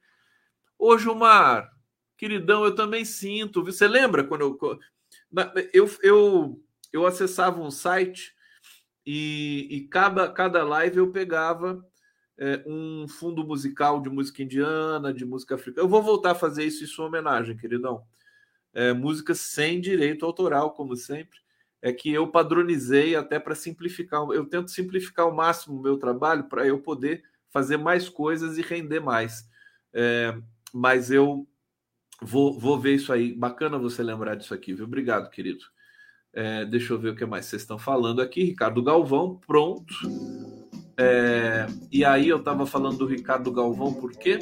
Ô, 0.81 0.97
Gilmar, 0.97 1.71
queridão, 2.17 2.65
eu 2.65 2.75
também 2.75 3.05
sinto. 3.05 3.63
Você 3.63 3.87
lembra 3.87 4.25
quando 4.25 4.41
eu 4.41 4.81
eu, 5.75 5.91
eu, 6.03 6.65
eu 6.91 7.07
acessava 7.07 7.61
um 7.61 7.71
site 7.71 8.35
e, 9.05 9.69
e 9.71 9.89
cada, 9.89 10.33
cada 10.33 10.65
live 10.65 10.97
eu 10.97 11.13
pegava 11.13 11.87
é, 12.39 12.65
um 12.67 13.07
fundo 13.07 13.45
musical 13.45 14.01
de 14.01 14.09
música 14.09 14.43
indiana, 14.43 15.13
de 15.13 15.27
música 15.27 15.57
africana. 15.57 15.85
Eu 15.85 15.89
vou 15.89 16.03
voltar 16.03 16.31
a 16.31 16.35
fazer 16.35 16.65
isso 16.65 16.83
em 16.83 16.87
sua 16.87 17.09
homenagem, 17.09 17.59
queridão. 17.59 18.03
É, 18.73 18.95
música 18.95 19.35
sem 19.35 19.83
direito 19.83 20.25
autoral, 20.25 20.73
como 20.73 20.97
sempre. 20.97 21.39
É 21.83 21.93
que 21.93 22.11
eu 22.11 22.27
padronizei 22.27 23.15
até 23.15 23.39
para 23.39 23.55
simplificar. 23.55 24.23
Eu 24.31 24.47
tento 24.47 24.71
simplificar 24.71 25.27
ao 25.27 25.35
máximo 25.35 25.79
o 25.79 25.83
meu 25.83 25.99
trabalho 25.99 26.45
para 26.45 26.67
eu 26.67 26.81
poder 26.81 27.23
fazer 27.51 27.77
mais 27.77 28.09
coisas 28.09 28.57
e 28.57 28.63
render 28.63 29.01
mais. 29.01 29.47
É, 29.93 30.35
mas 30.73 31.11
eu 31.11 31.47
Vou, 32.23 32.59
vou 32.59 32.79
ver 32.79 32.95
isso 32.95 33.13
aí. 33.13 33.33
Bacana 33.33 33.79
você 33.79 34.03
lembrar 34.03 34.35
disso 34.35 34.53
aqui, 34.53 34.75
viu? 34.75 34.85
Obrigado, 34.85 35.31
querido. 35.31 35.65
É, 36.33 36.65
deixa 36.65 36.93
eu 36.93 36.99
ver 36.99 37.11
o 37.11 37.17
que 37.17 37.25
mais 37.25 37.47
vocês 37.47 37.63
estão 37.63 37.79
falando 37.79 38.21
aqui. 38.21 38.45
Ricardo 38.45 38.83
Galvão, 38.83 39.41
pronto. 39.47 39.95
É, 40.97 41.67
e 41.91 42.05
aí 42.05 42.29
eu 42.29 42.37
estava 42.39 42.67
falando 42.67 42.99
do 42.99 43.07
Ricardo 43.07 43.51
Galvão, 43.51 43.95
por 43.95 44.13
quê? 44.13 44.39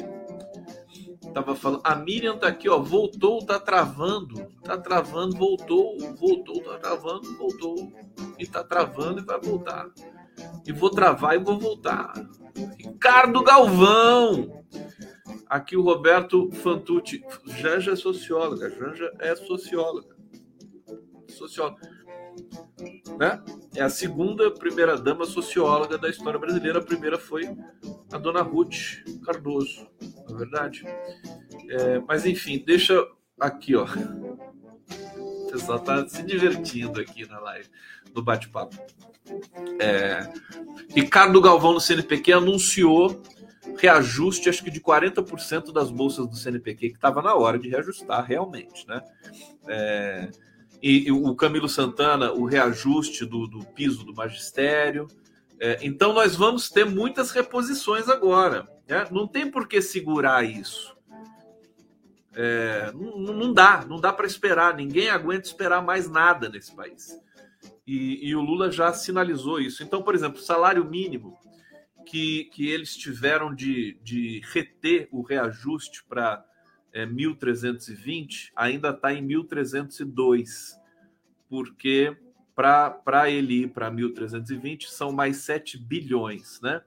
Tava 1.33 1.55
falando. 1.55 1.81
A 1.85 1.95
Miriam 1.95 2.37
tá 2.37 2.47
aqui, 2.47 2.67
ó. 2.67 2.79
Voltou, 2.79 3.45
tá 3.45 3.57
travando. 3.59 4.45
Tá 4.61 4.77
travando, 4.77 5.37
voltou, 5.37 5.97
voltou, 6.17 6.61
tá 6.61 6.77
travando, 6.79 7.37
voltou. 7.37 7.93
E 8.37 8.45
tá 8.45 8.63
travando 8.63 9.21
e 9.21 9.23
vai 9.23 9.39
voltar. 9.39 9.87
E 10.65 10.71
vou 10.73 10.89
travar 10.89 11.35
e 11.35 11.39
vou 11.39 11.57
voltar. 11.57 12.13
Ricardo 12.77 13.41
Galvão! 13.41 14.59
Aqui 15.49 15.75
o 15.75 15.81
Roberto 15.81 16.51
Fantucci. 16.51 17.25
Janja 17.45 17.93
é 17.93 17.95
socióloga. 17.95 18.69
Janja 18.69 19.11
é 19.19 19.35
socióloga. 19.35 20.15
Socióloga. 21.27 21.81
Né? 23.17 23.43
É 23.75 23.81
a 23.81 23.89
segunda 23.89 24.51
primeira 24.51 24.95
dama 24.95 25.25
socióloga 25.25 25.97
da 25.97 26.07
história 26.07 26.39
brasileira. 26.39 26.77
A 26.77 26.83
primeira 26.83 27.17
foi 27.17 27.49
a 28.13 28.17
dona 28.19 28.43
Ruth 28.43 29.03
Cardoso, 29.25 29.87
na 30.29 30.35
é 30.35 30.37
verdade. 30.37 30.85
É, 31.67 31.99
mas 32.07 32.27
enfim, 32.27 32.63
deixa 32.65 32.93
aqui, 33.39 33.75
ó. 33.75 33.85
O 33.85 35.51
pessoal 35.51 35.79
tá 35.79 36.07
se 36.07 36.21
divertindo 36.21 37.01
aqui 37.01 37.25
na 37.25 37.39
live, 37.39 37.67
no 38.13 38.21
bate-papo. 38.21 38.77
É, 39.79 40.31
Ricardo 40.95 41.41
Galvão 41.41 41.73
no 41.73 41.81
CNPq 41.81 42.33
anunciou 42.33 43.21
reajuste, 43.79 44.49
acho 44.49 44.63
que 44.63 44.69
de 44.69 44.81
40% 44.81 45.71
das 45.71 45.89
bolsas 45.89 46.27
do 46.27 46.35
CNPq, 46.35 46.89
que 46.89 46.95
estava 46.95 47.21
na 47.21 47.33
hora 47.33 47.57
de 47.57 47.69
reajustar 47.69 48.25
realmente, 48.25 48.85
né? 48.87 49.01
É, 49.67 50.29
e, 50.81 51.07
e, 51.07 51.11
o 51.11 51.35
Camilo 51.35 51.67
Santana, 51.67 52.31
o 52.31 52.45
reajuste 52.45 53.25
do, 53.25 53.47
do 53.47 53.65
piso 53.65 54.05
do 54.05 54.13
magistério. 54.13 55.07
É, 55.59 55.77
então, 55.81 56.13
nós 56.13 56.35
vamos 56.35 56.69
ter 56.69 56.85
muitas 56.85 57.31
reposições 57.31 58.07
agora. 58.07 58.67
Né? 58.87 59.05
Não 59.11 59.27
tem 59.27 59.49
por 59.51 59.67
que 59.67 59.81
segurar 59.81 60.43
isso. 60.43 60.95
É, 62.33 62.93
não, 62.93 63.33
não, 63.33 63.53
dá, 63.53 63.85
não 63.85 63.99
dá 63.99 64.13
para 64.13 64.25
esperar. 64.25 64.73
Ninguém 64.73 65.09
aguenta 65.09 65.47
esperar 65.47 65.83
mais 65.83 66.09
nada 66.09 66.47
nesse 66.47 66.73
país. 66.73 67.19
E, 67.85 68.29
e 68.29 68.35
o 68.35 68.41
Lula 68.41 68.71
já 68.71 68.93
sinalizou 68.93 69.59
isso. 69.59 69.83
Então, 69.83 70.01
por 70.01 70.15
exemplo, 70.15 70.39
salário 70.39 70.85
mínimo 70.85 71.37
que, 72.09 72.45
que 72.45 72.67
eles 72.67 72.97
tiveram 72.97 73.53
de, 73.53 73.99
de 74.03 74.41
reter 74.51 75.07
o 75.11 75.21
reajuste 75.21 76.03
para 76.05 76.43
é, 76.91 77.05
1.320 77.05 78.49
ainda 78.55 78.89
está 78.89 79.13
em 79.13 79.27
1.302, 79.27 80.75
porque 81.47 82.17
para 82.55 83.29
ele 83.29 83.61
ir 83.61 83.67
para 83.69 83.91
1.320 83.91 84.87
são 84.87 85.11
mais 85.11 85.37
7 85.37 85.77
bilhões, 85.77 86.59
né? 86.61 86.81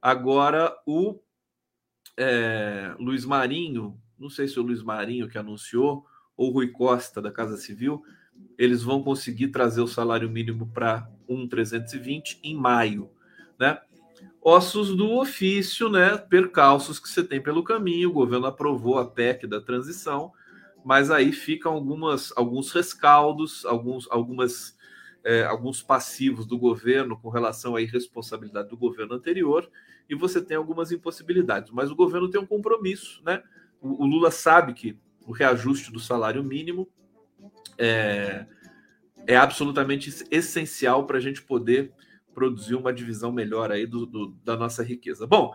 Agora, 0.00 0.76
o 0.86 1.18
é, 2.18 2.94
Luiz 2.98 3.24
Marinho, 3.24 3.98
não 4.18 4.28
sei 4.28 4.46
se 4.46 4.60
o 4.60 4.62
Luiz 4.62 4.82
Marinho 4.82 5.28
que 5.28 5.38
anunciou, 5.38 6.06
ou 6.36 6.50
Rui 6.50 6.68
Costa 6.68 7.22
da 7.22 7.32
Casa 7.32 7.56
Civil, 7.56 8.02
eles 8.58 8.82
vão 8.82 9.02
conseguir 9.02 9.48
trazer 9.48 9.80
o 9.80 9.88
salário 9.88 10.28
mínimo 10.28 10.66
para 10.66 11.10
1.320 11.28 12.38
em 12.42 12.54
maio, 12.54 13.10
né? 13.58 13.80
Ossos 14.42 14.96
do 14.96 15.10
ofício, 15.18 15.88
né? 15.88 16.16
Percalços 16.16 16.98
que 16.98 17.08
você 17.08 17.22
tem 17.22 17.40
pelo 17.42 17.62
caminho. 17.62 18.10
O 18.10 18.12
governo 18.12 18.46
aprovou 18.46 18.98
a 18.98 19.06
PEC 19.06 19.46
da 19.46 19.60
transição, 19.60 20.32
mas 20.84 21.10
aí 21.10 21.32
ficam 21.32 21.72
algumas, 21.72 22.32
alguns 22.36 22.72
rescaldos, 22.72 23.64
alguns, 23.66 24.08
algumas, 24.10 24.76
é, 25.22 25.44
alguns 25.44 25.82
passivos 25.82 26.46
do 26.46 26.58
governo 26.58 27.18
com 27.18 27.28
relação 27.28 27.76
à 27.76 27.82
irresponsabilidade 27.82 28.70
do 28.70 28.76
governo 28.76 29.14
anterior, 29.14 29.70
e 30.08 30.14
você 30.14 30.40
tem 30.40 30.56
algumas 30.56 30.90
impossibilidades. 30.90 31.70
Mas 31.70 31.90
o 31.90 31.96
governo 31.96 32.30
tem 32.30 32.40
um 32.40 32.46
compromisso, 32.46 33.22
né? 33.24 33.42
O, 33.80 34.04
o 34.04 34.06
Lula 34.06 34.30
sabe 34.30 34.72
que 34.72 34.98
o 35.26 35.32
reajuste 35.32 35.92
do 35.92 36.00
salário 36.00 36.42
mínimo 36.42 36.88
é, 37.78 38.46
é 39.26 39.36
absolutamente 39.36 40.24
essencial 40.30 41.06
para 41.06 41.18
a 41.18 41.20
gente 41.20 41.42
poder 41.42 41.92
produzir 42.40 42.74
uma 42.74 42.90
divisão 42.90 43.30
melhor 43.30 43.70
aí 43.70 43.84
do, 43.84 44.06
do, 44.06 44.34
da 44.42 44.56
nossa 44.56 44.82
riqueza. 44.82 45.26
Bom, 45.26 45.52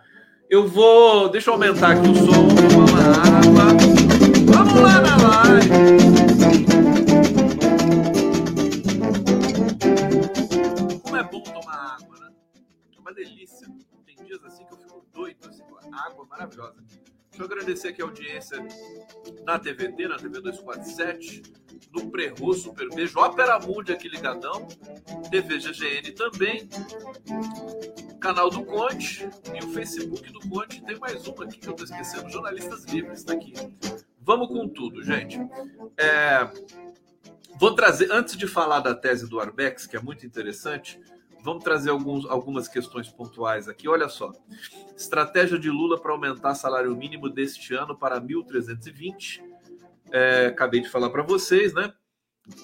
eu 0.47 0.67
vou. 0.67 1.29
Deixa 1.29 1.49
eu 1.49 1.55
aumentar 1.55 1.93
aqui 1.93 2.07
o 2.07 2.13
som, 2.13 2.47
vou 2.47 2.69
tomar 2.69 3.14
na 19.45 19.59
TVT, 19.59 20.07
na 20.07 20.17
TV 20.17 20.41
247, 20.41 21.43
no 21.93 22.09
Prerro 22.09 22.53
Super 22.53 22.89
Beijo, 22.89 23.19
Ópera 23.19 23.59
Mundi 23.59 23.91
aqui 23.91 24.07
ligadão, 24.07 24.67
TV 25.29 25.59
GGN 25.59 26.11
também, 26.11 26.67
canal 28.19 28.49
do 28.49 28.63
Conte 28.63 29.29
e 29.53 29.63
o 29.63 29.71
Facebook 29.71 30.31
do 30.31 30.39
Conte. 30.49 30.83
Tem 30.83 30.97
mais 30.97 31.27
uma 31.27 31.45
aqui 31.45 31.59
que 31.59 31.67
eu 31.67 31.73
tô 31.73 31.83
esquecendo, 31.83 32.29
Jornalistas 32.29 32.85
Livres, 32.85 33.23
tá 33.23 33.33
aqui. 33.33 33.53
Vamos 34.19 34.47
com 34.47 34.67
tudo, 34.67 35.03
gente. 35.03 35.39
É, 35.97 36.49
vou 37.59 37.75
trazer, 37.75 38.11
antes 38.11 38.35
de 38.35 38.47
falar 38.47 38.79
da 38.79 38.95
tese 38.95 39.29
do 39.29 39.39
Arbex, 39.39 39.85
que 39.85 39.95
é 39.95 40.01
muito 40.01 40.25
interessante, 40.25 40.99
Vamos 41.45 41.63
trazer 41.63 41.91
alguns, 41.91 42.25
algumas 42.25 42.67
questões 42.67 43.07
pontuais 43.07 43.69
aqui. 43.69 43.87
Olha 43.87 44.09
só. 44.09 44.33
Estratégia 44.97 45.59
de 45.59 45.69
Lula 45.69 46.01
para 46.01 46.11
aumentar 46.11 46.55
salário 46.55 46.95
mínimo 46.95 47.29
deste 47.29 47.75
ano 47.75 47.95
para 47.95 48.19
1.320. 48.19 49.43
É, 50.11 50.47
acabei 50.47 50.81
de 50.81 50.89
falar 50.89 51.11
para 51.11 51.21
vocês, 51.21 51.71
né? 51.71 51.93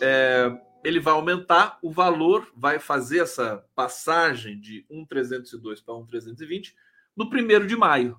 É, 0.01 0.51
ele 0.83 0.99
vai 0.99 1.13
aumentar 1.13 1.77
o 1.83 1.91
valor, 1.91 2.51
vai 2.55 2.79
fazer 2.79 3.19
essa 3.19 3.63
passagem 3.75 4.59
de 4.59 4.83
1.302 4.91 5.83
para 5.85 5.93
1.320 5.93 6.73
no 7.15 7.29
primeiro 7.29 7.67
de 7.67 7.75
maio, 7.75 8.17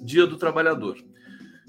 Dia 0.00 0.26
do 0.26 0.38
Trabalhador. 0.38 0.96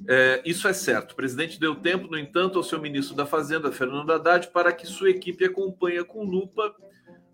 É, 0.07 0.41
isso 0.45 0.65
é 0.65 0.71
certo. 0.71 1.11
O 1.11 1.15
presidente 1.15 1.59
deu 1.59 1.75
tempo, 1.75 2.07
no 2.09 2.17
entanto, 2.17 2.57
ao 2.57 2.63
seu 2.63 2.79
ministro 2.79 3.17
da 3.17 3.25
Fazenda, 3.25 3.69
Fernando 3.69 4.13
Haddad, 4.13 4.47
para 4.47 4.71
que 4.71 4.87
sua 4.87 5.09
equipe 5.09 5.43
acompanhe 5.43 6.01
com 6.05 6.23
lupa 6.23 6.73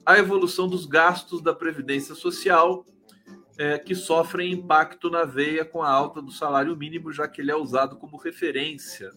a 0.06 0.20
evolução 0.20 0.68
dos 0.68 0.86
gastos 0.86 1.42
da 1.42 1.54
Previdência 1.54 2.14
Social, 2.14 2.86
é, 3.58 3.80
que 3.80 3.96
sofrem 3.96 4.52
impacto 4.52 5.10
na 5.10 5.24
veia 5.24 5.66
com 5.66 5.82
a 5.82 5.90
alta 5.90 6.22
do 6.22 6.32
salário 6.32 6.76
mínimo, 6.76 7.12
já 7.12 7.28
que 7.28 7.42
ele 7.42 7.52
é 7.52 7.56
usado 7.56 7.98
como 7.98 8.18
referência 8.18 9.12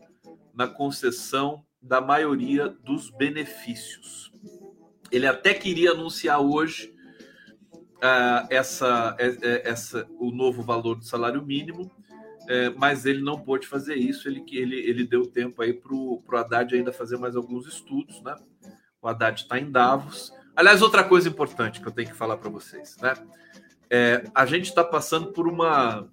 na 0.55 0.67
concessão 0.67 1.65
da 1.83 2.01
maioria 2.01 2.69
dos 2.69 3.11
benefícios. 3.11 4.33
Ele 5.11 5.27
até 5.27 5.53
queria 5.53 5.93
anunciar 5.93 6.41
hoje 6.41 6.95
uh, 7.97 8.47
essa, 8.49 9.15
é, 9.19 9.27
é, 9.27 9.69
essa, 9.69 10.07
o 10.19 10.31
novo 10.31 10.63
valor 10.63 10.97
do 10.97 11.05
salário 11.05 11.45
mínimo, 11.45 11.91
é, 12.49 12.71
mas 12.71 13.05
ele 13.05 13.21
não 13.21 13.39
pôde 13.39 13.67
fazer 13.67 13.97
isso. 13.97 14.27
Ele, 14.27 14.43
ele, 14.53 14.77
ele 14.77 15.05
deu 15.05 15.27
tempo 15.27 15.61
aí 15.61 15.73
para 15.73 15.93
o 15.93 16.23
Haddad 16.33 16.75
ainda 16.75 16.93
fazer 16.93 17.19
mais 17.19 17.37
alguns 17.37 17.67
estudos, 17.67 18.23
né? 18.23 18.35
O 19.03 19.09
Haddad 19.09 19.43
está 19.43 19.59
em 19.59 19.71
Davos 19.71 20.33
Aliás, 20.59 20.83
outra 20.83 21.05
coisa 21.05 21.29
importante 21.29 21.81
que 21.81 21.87
eu 21.87 21.93
tenho 21.93 22.09
que 22.09 22.17
falar 22.17 22.37
para 22.37 22.51
vocês, 22.51 22.97
né? 22.97 23.15
É, 23.89 24.25
a 24.35 24.45
gente 24.45 24.65
está 24.65 24.83
passando 24.83 25.31
por 25.31 25.47
uma, 25.47 26.09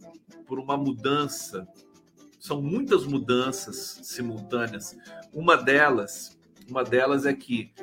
por 0.46 0.60
uma 0.60 0.78
mudança, 0.78 1.68
são 2.40 2.62
muitas 2.62 3.08
mudanças 3.08 4.02
simultâneas. 4.04 4.96
Uma 5.34 5.58
delas, 5.58 6.38
uma 6.70 6.84
delas 6.84 7.26
é 7.26 7.34
que 7.34 7.74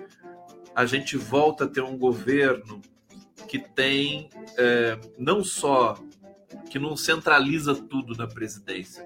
a 0.72 0.86
gente 0.86 1.16
volta 1.16 1.64
a 1.64 1.68
ter 1.68 1.82
um 1.82 1.98
governo 1.98 2.80
que 3.48 3.58
tem 3.58 4.30
é, 4.56 5.00
não 5.18 5.42
só 5.42 5.98
que 6.70 6.78
não 6.78 6.96
centraliza 6.96 7.74
tudo 7.74 8.14
na 8.14 8.28
presidência. 8.28 9.04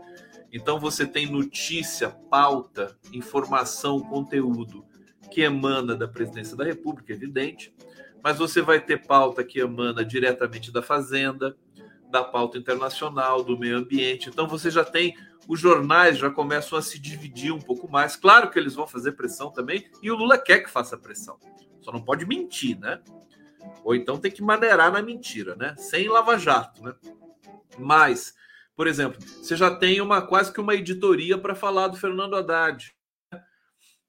Então 0.52 0.78
você 0.78 1.06
tem 1.06 1.24
notícia, 1.24 2.10
pauta, 2.10 2.98
informação, 3.14 3.98
conteúdo 4.00 4.84
que 5.28 5.42
emana 5.42 5.94
da 5.94 6.08
presidência 6.08 6.56
da 6.56 6.64
República, 6.64 7.12
evidente, 7.12 7.74
mas 8.22 8.38
você 8.38 8.60
vai 8.60 8.80
ter 8.80 9.06
pauta 9.06 9.44
que 9.44 9.60
emana 9.60 10.04
diretamente 10.04 10.72
da 10.72 10.82
Fazenda, 10.82 11.56
da 12.10 12.24
pauta 12.24 12.58
internacional, 12.58 13.42
do 13.42 13.58
meio 13.58 13.76
ambiente. 13.76 14.28
Então 14.28 14.46
você 14.46 14.70
já 14.70 14.84
tem 14.84 15.14
os 15.48 15.60
jornais 15.60 16.18
já 16.18 16.30
começam 16.30 16.78
a 16.78 16.82
se 16.82 16.98
dividir 16.98 17.52
um 17.52 17.60
pouco 17.60 17.90
mais. 17.90 18.16
Claro 18.16 18.50
que 18.50 18.58
eles 18.58 18.74
vão 18.74 18.86
fazer 18.86 19.12
pressão 19.12 19.50
também, 19.50 19.88
e 20.02 20.10
o 20.10 20.16
Lula 20.16 20.38
quer 20.38 20.60
que 20.60 20.70
faça 20.70 20.96
pressão. 20.96 21.38
Só 21.80 21.92
não 21.92 22.02
pode 22.02 22.26
mentir, 22.26 22.78
né? 22.78 23.00
Ou 23.84 23.94
então 23.94 24.18
tem 24.18 24.30
que 24.30 24.42
maneirar 24.42 24.90
na 24.92 25.02
mentira, 25.02 25.54
né? 25.54 25.74
Sem 25.76 26.08
lava-jato, 26.08 26.82
né? 26.82 26.94
Mas, 27.78 28.34
por 28.74 28.86
exemplo, 28.86 29.20
você 29.22 29.56
já 29.56 29.74
tem 29.74 30.00
uma 30.00 30.20
quase 30.20 30.52
que 30.52 30.60
uma 30.60 30.74
editoria 30.74 31.38
para 31.38 31.54
falar 31.54 31.88
do 31.88 31.96
Fernando 31.96 32.34
Haddad. 32.34 32.95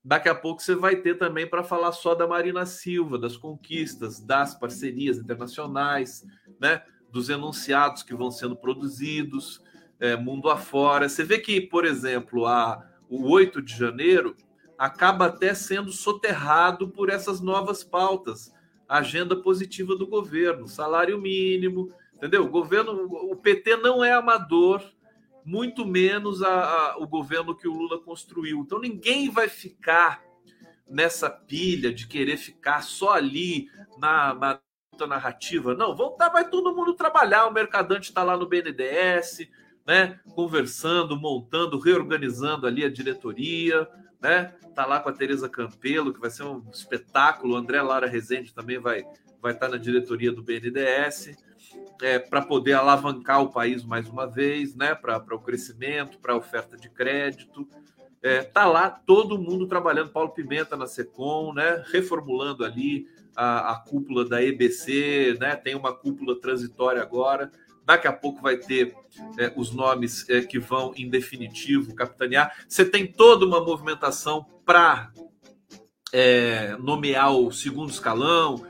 Daqui 0.07 0.29
a 0.29 0.35
pouco 0.35 0.63
você 0.63 0.73
vai 0.73 0.95
ter 0.95 1.17
também 1.17 1.45
para 1.45 1.65
falar 1.65 1.91
só 1.91 2.15
da 2.15 2.25
Marina 2.25 2.65
Silva, 2.65 3.19
das 3.19 3.35
conquistas, 3.35 4.21
das 4.21 4.55
parcerias 4.55 5.17
internacionais, 5.17 6.25
né? 6.61 6.81
dos 7.11 7.27
enunciados 7.27 8.03
que 8.03 8.15
vão 8.15 8.31
sendo 8.31 8.55
produzidos, 8.55 9.61
é, 9.99 10.15
mundo 10.15 10.49
afora. 10.49 11.09
Você 11.09 11.25
vê 11.25 11.39
que, 11.39 11.59
por 11.59 11.83
exemplo, 11.83 12.45
a, 12.45 12.87
o 13.09 13.29
8 13.29 13.61
de 13.61 13.75
janeiro 13.75 14.33
acaba 14.77 15.25
até 15.25 15.53
sendo 15.53 15.91
soterrado 15.91 16.87
por 16.87 17.09
essas 17.09 17.41
novas 17.41 17.83
pautas. 17.83 18.53
agenda 18.87 19.35
positiva 19.35 19.93
do 19.93 20.07
governo, 20.07 20.69
salário 20.69 21.19
mínimo, 21.19 21.91
entendeu? 22.15 22.45
O 22.45 22.49
governo, 22.49 22.93
o 23.29 23.35
PT 23.35 23.75
não 23.75 24.01
é 24.01 24.13
amador, 24.13 24.81
muito 25.47 25.85
menos 25.85 26.43
a, 26.43 26.49
a, 26.49 26.97
o 26.97 27.07
governo 27.07 27.55
que 27.55 27.69
o 27.69 27.73
Lula 27.73 27.97
construiu. 28.01 28.59
Então 28.59 28.81
ninguém 28.81 29.29
vai 29.29 29.47
ficar 29.47 30.21
nessa 30.85 31.29
pilha 31.29 31.93
de 31.93 32.05
querer 32.05 32.35
ficar 32.35 32.83
só 32.83 33.13
ali 33.13 33.69
na, 33.97 34.33
na 34.33 35.07
narrativa. 35.07 35.73
Não, 35.73 35.95
vamos 35.95 36.17
tá, 36.17 36.27
vai 36.27 36.49
todo 36.49 36.75
mundo 36.75 36.93
trabalhar. 36.95 37.45
O 37.45 37.53
mercadante 37.53 38.09
está 38.09 38.23
lá 38.23 38.35
no 38.35 38.45
BNDES, 38.45 39.47
né? 39.85 40.19
Conversando, 40.35 41.15
montando, 41.15 41.79
reorganizando 41.79 42.67
ali 42.67 42.83
a 42.83 42.89
diretoria, 42.89 43.87
né? 44.21 44.53
Tá 44.75 44.85
lá 44.85 44.99
com 44.99 45.07
a 45.07 45.13
Tereza 45.13 45.47
Campelo, 45.47 46.13
que 46.13 46.19
vai 46.19 46.29
ser 46.29 46.43
um 46.43 46.69
espetáculo. 46.73 47.53
O 47.53 47.57
André 47.57 47.81
Lara 47.81 48.05
Rezende 48.05 48.53
também 48.53 48.79
vai 48.79 49.05
vai 49.41 49.53
estar 49.53 49.67
tá 49.67 49.71
na 49.73 49.77
diretoria 49.77 50.31
do 50.31 50.43
BNDES 50.43 51.37
é, 52.01 52.19
para 52.19 52.41
poder 52.41 52.73
alavancar 52.73 53.41
o 53.41 53.51
país 53.51 53.83
mais 53.83 54.07
uma 54.07 54.25
vez, 54.25 54.75
né, 54.75 54.93
para 54.93 55.35
o 55.35 55.39
crescimento, 55.39 56.19
para 56.19 56.33
a 56.33 56.37
oferta 56.37 56.77
de 56.77 56.89
crédito. 56.89 57.67
É, 58.21 58.43
tá 58.43 58.65
lá 58.65 58.89
todo 58.89 59.37
mundo 59.37 59.67
trabalhando, 59.67 60.11
Paulo 60.11 60.31
Pimenta 60.31 60.75
na 60.75 60.87
Secom, 60.87 61.53
né, 61.53 61.83
reformulando 61.91 62.65
ali 62.65 63.07
a, 63.35 63.71
a 63.71 63.75
cúpula 63.79 64.27
da 64.27 64.43
EBC, 64.43 65.37
né, 65.39 65.55
tem 65.55 65.75
uma 65.75 65.93
cúpula 65.93 66.39
transitória 66.39 67.01
agora. 67.01 67.51
Daqui 67.85 68.07
a 68.07 68.11
pouco 68.11 68.41
vai 68.41 68.57
ter 68.57 68.93
é, 69.39 69.53
os 69.55 69.71
nomes 69.71 70.29
é, 70.29 70.41
que 70.41 70.59
vão, 70.59 70.93
em 70.97 71.09
definitivo, 71.09 71.95
capitanear. 71.95 72.53
Você 72.67 72.83
tem 72.83 73.07
toda 73.07 73.45
uma 73.45 73.63
movimentação 73.63 74.45
para 74.65 75.09
é, 76.11 76.75
nomear 76.79 77.33
o 77.33 77.49
segundo 77.51 77.89
escalão, 77.89 78.65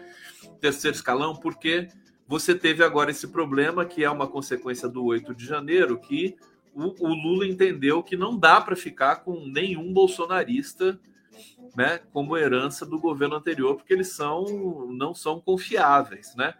terceiro 0.61 0.95
escalão, 0.95 1.35
porque 1.35 1.87
você 2.27 2.53
teve 2.53 2.83
agora 2.83 3.11
esse 3.11 3.27
problema, 3.29 3.85
que 3.85 4.03
é 4.03 4.09
uma 4.09 4.27
consequência 4.27 4.89
do 4.89 5.05
8 5.05 5.33
de 5.33 5.45
janeiro, 5.45 5.97
que 5.97 6.35
o, 6.73 6.93
o 6.99 7.13
Lula 7.13 7.47
entendeu 7.47 8.03
que 8.03 8.17
não 8.17 8.37
dá 8.37 8.59
para 8.59 8.75
ficar 8.75 9.17
com 9.17 9.47
nenhum 9.47 9.93
bolsonarista 9.93 10.99
né, 11.75 11.99
como 12.11 12.37
herança 12.37 12.85
do 12.85 12.99
governo 12.99 13.35
anterior, 13.35 13.75
porque 13.75 13.93
eles 13.93 14.09
são 14.09 14.87
não 14.89 15.13
são 15.13 15.39
confiáveis. 15.39 16.35
Né? 16.35 16.53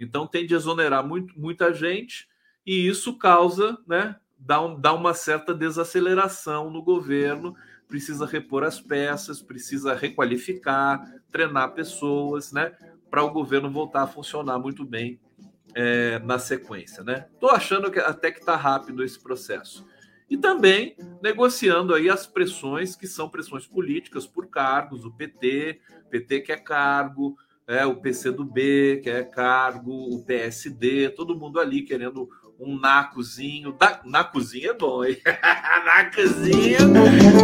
Então 0.00 0.26
tem 0.26 0.46
de 0.46 0.54
exonerar 0.54 1.06
muito, 1.06 1.38
muita 1.38 1.72
gente, 1.72 2.28
e 2.66 2.86
isso 2.86 3.16
causa, 3.18 3.78
né, 3.86 4.16
dá, 4.38 4.60
um, 4.60 4.78
dá 4.78 4.92
uma 4.92 5.14
certa 5.14 5.54
desaceleração 5.54 6.70
no 6.70 6.82
governo, 6.82 7.54
precisa 7.88 8.26
repor 8.26 8.64
as 8.64 8.80
peças, 8.80 9.42
precisa 9.42 9.94
requalificar, 9.94 11.20
treinar 11.30 11.74
pessoas, 11.74 12.52
né? 12.52 12.72
Para 13.12 13.22
o 13.22 13.30
governo 13.30 13.70
voltar 13.70 14.04
a 14.04 14.06
funcionar 14.06 14.58
muito 14.58 14.86
bem 14.86 15.20
é, 15.74 16.18
na 16.20 16.38
sequência, 16.38 17.04
né? 17.04 17.26
Estou 17.34 17.50
achando 17.50 17.90
que 17.90 17.98
até 17.98 18.32
que 18.32 18.38
está 18.40 18.56
rápido 18.56 19.04
esse 19.04 19.22
processo. 19.22 19.86
E 20.30 20.38
também 20.38 20.96
negociando 21.22 21.94
aí 21.94 22.08
as 22.08 22.26
pressões 22.26 22.96
que 22.96 23.06
são 23.06 23.28
pressões 23.28 23.66
políticas 23.66 24.26
por 24.26 24.46
cargos, 24.46 25.04
o 25.04 25.10
PT, 25.10 25.78
PT 26.08 26.40
quer 26.40 26.64
cargo, 26.64 27.36
é, 27.66 27.84
o 27.84 27.96
PCdoB 27.96 29.02
quer 29.04 29.28
cargo, 29.28 29.92
o 29.92 30.24
PSD, 30.24 31.10
todo 31.10 31.38
mundo 31.38 31.60
ali 31.60 31.82
querendo 31.82 32.30
um 32.58 32.80
nacozinho. 32.80 33.72
Da, 33.72 34.00
nacozinho 34.06 34.70
é 34.70 34.74
bom, 34.74 35.04
hein? 35.04 35.18
nacozinho. 35.84 36.78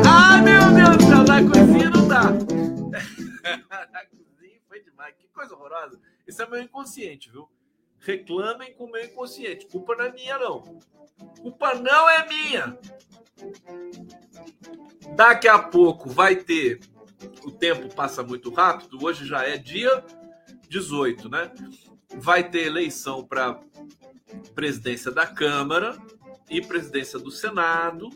Ah, 0.09 0.40
meu 0.40 0.72
Deus 0.72 0.96
do 0.96 1.02
céu, 1.02 1.24
nacozinho 1.24 1.90
não 1.90 2.09
dá. 2.09 2.22
demais. 4.83 5.14
Que 5.17 5.29
coisa 5.29 5.55
horrorosa. 5.55 6.01
Isso 6.27 6.43
é 6.43 6.49
meu 6.49 6.61
inconsciente, 6.61 7.31
viu? 7.31 7.49
Reclamem 8.01 8.75
com 8.75 8.85
o 8.85 8.91
meu 8.91 9.05
inconsciente. 9.05 9.67
Culpa 9.67 9.97
não 9.97 10.05
é 10.05 10.12
minha, 10.12 10.38
não. 10.38 10.62
Culpa 11.41 11.75
não 11.75 12.09
é 12.09 12.29
minha. 12.29 12.79
Daqui 15.17 15.49
a 15.49 15.59
pouco 15.59 16.09
vai 16.09 16.37
ter. 16.37 16.81
O 17.45 17.51
tempo 17.51 17.93
passa 17.95 18.23
muito 18.23 18.53
rápido. 18.53 19.05
Hoje 19.05 19.27
já 19.27 19.43
é 19.43 19.57
dia 19.59 20.05
18, 20.69 21.29
né? 21.29 21.53
Vai 22.14 22.49
ter 22.49 22.67
eleição 22.67 23.25
para 23.25 23.61
presidência 24.55 25.11
da 25.11 25.27
Câmara, 25.27 25.99
e 26.51 26.61
presidência 26.61 27.19
do 27.19 27.31
Senado 27.31 28.09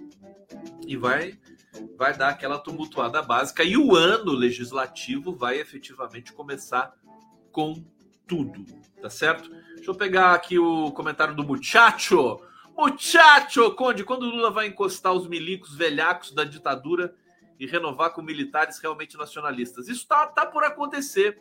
e 0.87 0.97
vai 0.97 1.39
vai 1.97 2.17
dar 2.17 2.29
aquela 2.29 2.59
tumultuada 2.59 3.23
básica 3.23 3.65
e 3.65 3.77
o 3.77 3.95
ano 3.95 4.33
legislativo 4.33 5.35
vai 5.35 5.59
efetivamente 5.59 6.33
começar 6.33 6.95
com 7.51 7.85
tudo, 8.27 8.65
tá 9.01 9.11
certo? 9.11 9.51
Deixa 9.75 9.91
eu 9.91 9.95
pegar 9.95 10.35
aqui 10.35 10.59
o 10.59 10.91
comentário 10.93 11.35
do 11.35 11.45
Muchacho. 11.45 12.41
Muchacho, 12.77 13.71
Conde, 13.73 14.05
quando 14.05 14.27
Lula 14.27 14.51
vai 14.51 14.69
encostar 14.69 15.13
os 15.13 15.27
milicos 15.27 15.75
velhacos 15.75 16.33
da 16.33 16.45
ditadura 16.45 17.15
e 17.59 17.67
renovar 17.67 18.11
com 18.11 18.23
militares 18.23 18.79
realmente 18.79 19.17
nacionalistas? 19.17 19.89
Isso 19.89 20.07
tá, 20.07 20.27
tá 20.27 20.47
por 20.47 20.65
acontecer. 20.65 21.39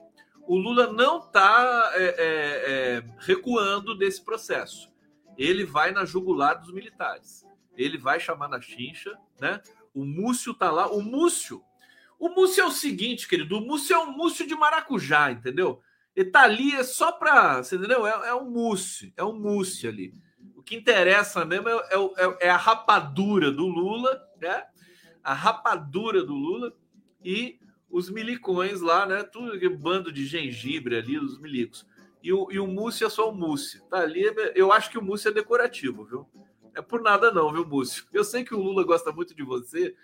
O 0.47 0.57
Lula 0.57 0.91
não 0.91 1.19
está 1.19 1.91
é, 1.93 2.03
é, 2.03 2.13
é, 2.17 3.03
recuando 3.19 3.95
desse 3.95 4.23
processo. 4.23 4.91
Ele 5.37 5.63
vai 5.63 5.91
na 5.91 6.03
jugular 6.03 6.59
dos 6.59 6.73
militares. 6.73 7.45
Ele 7.77 7.97
vai 7.97 8.19
chamar 8.19 8.49
na 8.49 8.59
chincha, 8.59 9.17
né? 9.39 9.61
O 9.93 10.05
Múcio 10.05 10.53
tá 10.53 10.71
lá. 10.71 10.91
O 10.91 11.01
Múcio. 11.01 11.61
O 12.19 12.29
Múcio 12.29 12.63
é 12.63 12.65
o 12.65 12.71
seguinte, 12.71 13.27
querido. 13.27 13.57
O 13.57 13.61
Múcio 13.61 13.95
é 13.95 13.99
um 13.99 14.11
Múcio 14.11 14.45
de 14.45 14.55
maracujá, 14.55 15.31
entendeu? 15.31 15.81
Ele 16.15 16.29
tá 16.29 16.43
ali 16.43 16.75
é 16.75 16.83
só 16.83 17.11
para. 17.11 17.63
Você 17.63 17.75
entendeu? 17.75 18.05
É, 18.05 18.29
é 18.29 18.35
um 18.35 18.49
Múcio. 18.49 19.11
É 19.17 19.23
um 19.23 19.37
Múcio 19.37 19.89
ali. 19.89 20.13
O 20.55 20.61
que 20.61 20.75
interessa 20.75 21.43
mesmo 21.45 21.69
é, 21.69 21.73
é, 21.73 22.25
é, 22.25 22.37
é 22.47 22.49
a 22.49 22.57
rapadura 22.57 23.51
do 23.51 23.65
Lula, 23.65 24.21
né? 24.39 24.65
A 25.23 25.33
rapadura 25.33 26.23
do 26.23 26.33
Lula 26.33 26.73
e 27.23 27.59
os 27.89 28.09
milicões 28.09 28.81
lá, 28.81 29.05
né? 29.05 29.23
Tudo 29.23 29.59
que 29.59 29.67
bando 29.67 30.11
de 30.11 30.25
gengibre 30.25 30.95
ali, 30.95 31.17
os 31.17 31.39
milicos. 31.39 31.85
E 32.23 32.31
o, 32.31 32.47
e 32.51 32.59
o 32.59 32.67
Múcio 32.67 33.07
é 33.07 33.09
só 33.09 33.29
o 33.29 33.35
Múcio. 33.35 33.81
Tá 33.89 33.99
ali. 33.99 34.23
Eu 34.53 34.71
acho 34.71 34.89
que 34.89 34.97
o 34.97 35.03
Múcio 35.03 35.29
é 35.29 35.33
decorativo, 35.33 36.05
viu? 36.05 36.29
É 36.75 36.81
por 36.81 37.01
nada 37.01 37.31
não, 37.31 37.51
viu, 37.51 37.65
Múcio? 37.65 38.05
Eu 38.13 38.23
sei 38.23 38.43
que 38.43 38.55
o 38.55 38.59
Lula 38.61 38.83
gosta 38.83 39.11
muito 39.11 39.35
de 39.35 39.43
você, 39.43 39.95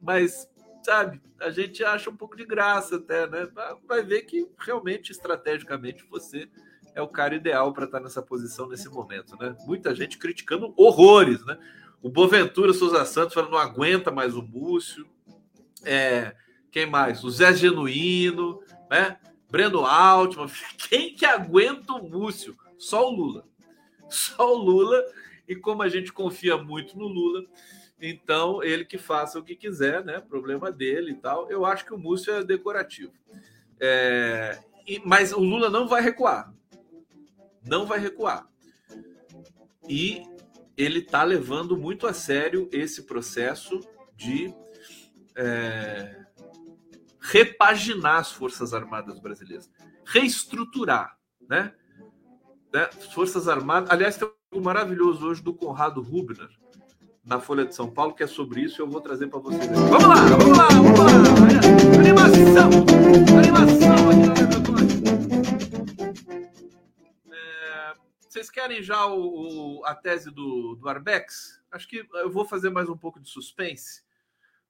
mas, 0.00 0.48
sabe, 0.82 1.20
a 1.40 1.50
gente 1.50 1.84
acha 1.84 2.10
um 2.10 2.16
pouco 2.16 2.36
de 2.36 2.44
graça 2.44 2.96
até, 2.96 3.26
né? 3.26 3.48
Vai 3.86 4.02
ver 4.02 4.22
que 4.22 4.48
realmente, 4.58 5.12
estrategicamente, 5.12 6.04
você 6.10 6.48
é 6.94 7.00
o 7.00 7.08
cara 7.08 7.34
ideal 7.34 7.72
para 7.72 7.84
estar 7.84 8.00
nessa 8.00 8.20
posição 8.20 8.68
nesse 8.68 8.88
momento, 8.88 9.36
né? 9.38 9.56
Muita 9.64 9.94
gente 9.94 10.18
criticando 10.18 10.74
horrores, 10.76 11.44
né? 11.44 11.58
O 12.02 12.08
Boventura 12.08 12.72
Souza 12.72 13.04
Santos 13.04 13.34
falando 13.34 13.52
não 13.52 13.58
aguenta 13.58 14.10
mais 14.10 14.34
o 14.34 14.42
Múcio. 14.42 15.06
É, 15.84 16.34
quem 16.70 16.84
mais? 16.84 17.22
O 17.22 17.30
Zé 17.30 17.54
Genuíno, 17.54 18.60
né? 18.90 19.18
Breno 19.48 19.84
Altman. 19.84 20.48
Quem 20.88 21.14
que 21.14 21.26
aguenta 21.26 21.92
o 21.92 22.08
Múcio? 22.08 22.56
Só 22.78 23.06
o 23.06 23.14
Lula. 23.14 23.44
Só 24.08 24.54
o 24.54 24.56
Lula 24.56 25.04
e 25.52 25.56
como 25.56 25.82
a 25.82 25.88
gente 25.88 26.12
confia 26.12 26.56
muito 26.56 26.98
no 26.98 27.06
Lula, 27.06 27.44
então 28.00 28.62
ele 28.62 28.84
que 28.84 28.96
faça 28.96 29.38
o 29.38 29.44
que 29.44 29.54
quiser, 29.54 30.02
né? 30.02 30.18
Problema 30.18 30.72
dele 30.72 31.12
e 31.12 31.14
tal. 31.14 31.50
Eu 31.50 31.66
acho 31.66 31.84
que 31.84 31.92
o 31.92 31.98
Múcio 31.98 32.32
é 32.32 32.42
decorativo. 32.42 33.12
É, 33.78 34.58
e, 34.86 35.00
mas 35.04 35.32
o 35.32 35.40
Lula 35.40 35.68
não 35.68 35.86
vai 35.86 36.00
recuar. 36.00 36.52
Não 37.64 37.84
vai 37.84 37.98
recuar. 37.98 38.48
E 39.88 40.24
ele 40.76 41.00
está 41.00 41.22
levando 41.22 41.76
muito 41.76 42.06
a 42.06 42.14
sério 42.14 42.68
esse 42.72 43.02
processo 43.02 43.78
de 44.16 44.52
é, 45.36 46.24
repaginar 47.20 48.20
as 48.20 48.32
Forças 48.32 48.72
Armadas 48.72 49.20
brasileiras, 49.20 49.70
reestruturar, 50.04 51.16
né? 51.48 51.74
né? 52.72 52.90
Forças 53.12 53.48
Armadas. 53.48 53.90
Aliás, 53.90 54.16
tem 54.16 54.28
maravilhoso 54.60 55.26
hoje 55.26 55.42
do 55.42 55.54
Conrado 55.54 56.02
Rubner, 56.02 56.48
na 57.24 57.40
Folha 57.40 57.64
de 57.64 57.74
São 57.74 57.88
Paulo, 57.90 58.14
que 58.14 58.22
é 58.22 58.26
sobre 58.26 58.62
isso, 58.62 58.82
eu 58.82 58.88
vou 58.88 59.00
trazer 59.00 59.28
para 59.28 59.38
vocês. 59.38 59.66
Vamos 59.66 60.04
lá, 60.04 60.16
vamos 60.26 60.58
lá, 60.58 60.68
vamos 60.68 60.98
lá! 60.98 61.06
Animação! 61.98 62.70
Animação 63.38 64.10
aqui 64.10 64.26
na 64.26 64.34
é, 67.34 67.94
Vocês 68.28 68.50
querem 68.50 68.82
já 68.82 69.06
o, 69.06 69.78
o, 69.78 69.84
a 69.84 69.94
tese 69.94 70.30
do, 70.30 70.74
do 70.74 70.88
Arbex? 70.88 71.60
Acho 71.70 71.88
que 71.88 72.04
eu 72.14 72.30
vou 72.30 72.44
fazer 72.44 72.70
mais 72.70 72.88
um 72.88 72.96
pouco 72.96 73.20
de 73.20 73.30
suspense. 73.30 74.02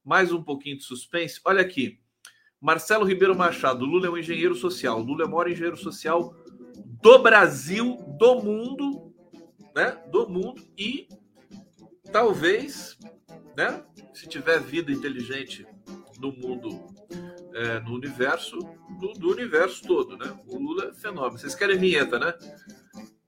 Mais 0.04 0.32
um 0.32 0.42
pouquinho 0.42 0.76
de 0.76 0.84
suspense. 0.84 1.40
Olha 1.44 1.62
aqui. 1.62 1.98
Marcelo 2.60 3.04
Ribeiro 3.04 3.34
Machado, 3.34 3.84
Lula 3.84 4.06
é 4.06 4.10
um 4.10 4.16
engenheiro 4.16 4.54
social. 4.54 5.00
Lula 5.00 5.24
é 5.24 5.26
o 5.26 5.30
maior 5.30 5.50
engenheiro 5.50 5.76
social 5.76 6.32
do 7.02 7.18
Brasil, 7.18 7.96
do 8.16 8.36
mundo, 8.40 9.01
né, 9.74 9.98
do 10.10 10.28
mundo 10.28 10.62
e 10.76 11.08
talvez, 12.10 12.98
né, 13.56 13.82
se 14.12 14.28
tiver 14.28 14.60
vida 14.60 14.92
inteligente 14.92 15.66
no 16.20 16.32
mundo, 16.32 16.86
é, 17.54 17.80
no 17.80 17.94
universo, 17.94 18.58
do, 19.00 19.12
do, 19.14 19.30
universo 19.30 19.82
todo, 19.82 20.16
né? 20.16 20.38
O 20.46 20.58
Lula 20.58 20.90
é 20.90 20.94
fenômeno. 20.94 21.38
Vocês 21.38 21.54
querem 21.54 21.78
vinheta, 21.78 22.18
né? 22.18 22.32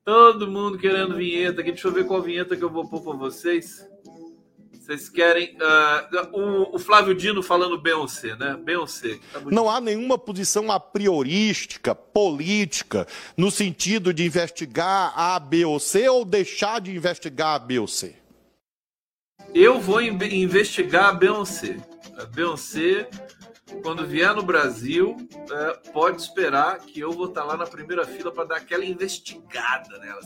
Todo 0.04 0.50
mundo 0.50 0.78
querendo 0.78 1.16
vinheta 1.16 1.60
aqui. 1.60 1.72
Deixa 1.72 1.88
eu 1.88 1.92
ver 1.92 2.06
qual 2.06 2.22
vinheta 2.22 2.56
que 2.56 2.62
eu 2.62 2.70
vou 2.70 2.88
pôr 2.88 3.02
para 3.02 3.14
vocês. 3.14 3.84
Vocês 4.84 5.08
querem. 5.08 5.56
Uh, 5.56 6.38
o, 6.38 6.76
o, 6.76 6.78
Flávio 6.78 7.14
Dino 7.14 7.42
falando 7.42 7.80
Beyoncé, 7.80 8.36
né? 8.36 8.54
Beyoncé. 8.62 9.18
Tá 9.32 9.40
Não 9.46 9.70
há 9.70 9.80
nenhuma 9.80 10.18
posição 10.18 10.70
a 10.70 10.78
priorística, 10.78 11.94
política, 11.94 13.06
no 13.34 13.50
sentido 13.50 14.12
de 14.12 14.26
investigar 14.26 15.18
a 15.18 15.38
B 15.38 15.64
ou 15.64 15.80
C 15.80 16.06
ou 16.06 16.22
deixar 16.22 16.82
de 16.82 16.94
investigar 16.94 17.54
a 17.54 17.58
B 17.58 17.78
ou 17.78 17.86
C. 17.86 18.14
Eu 19.54 19.80
vou 19.80 20.02
investigar 20.02 21.06
a 21.06 21.12
Beyoncé. 21.14 21.78
A 22.18 22.26
Beyoncé, 22.26 23.08
quando 23.82 24.06
vier 24.06 24.34
no 24.34 24.42
Brasil, 24.42 25.16
é, 25.50 25.90
pode 25.92 26.20
esperar 26.20 26.80
que 26.80 27.00
eu 27.00 27.10
vou 27.10 27.28
estar 27.28 27.44
lá 27.44 27.56
na 27.56 27.66
primeira 27.66 28.04
fila 28.04 28.30
para 28.30 28.44
dar 28.44 28.56
aquela 28.56 28.84
investigada 28.84 29.98
nela. 29.98 30.20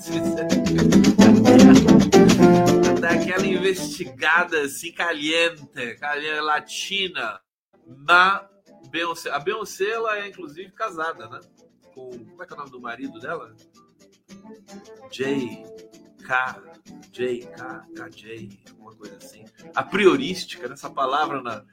Dar 3.01 3.13
aquela 3.13 3.47
investigada 3.47 4.63
assim 4.63 4.93
caliente, 4.93 5.95
caliente 5.99 6.41
latina 6.41 7.41
na 7.87 8.49
Beyoncé. 8.91 9.31
A 9.31 9.39
Beyoncé 9.39 9.91
ela 9.91 10.19
é 10.19 10.29
inclusive 10.29 10.71
casada, 10.73 11.29
né? 11.29 11.41
Com 11.95 12.11
como 12.11 12.43
é 12.43 12.47
que 12.47 12.53
é 12.53 12.57
o 12.57 12.59
nome 12.59 12.71
do 12.71 12.81
marido 12.81 13.19
dela? 13.21 13.55
J 15.11 15.65
K 16.27 16.63
J 17.13 17.47
K 17.47 17.87
K 17.97 18.09
J, 18.11 18.61
alguma 18.71 18.95
coisa 18.97 19.17
assim. 19.17 19.45
A 19.75 19.83
priorística, 19.83 20.69
nessa 20.69 20.91
palavra 20.91 21.43
na 21.43 21.65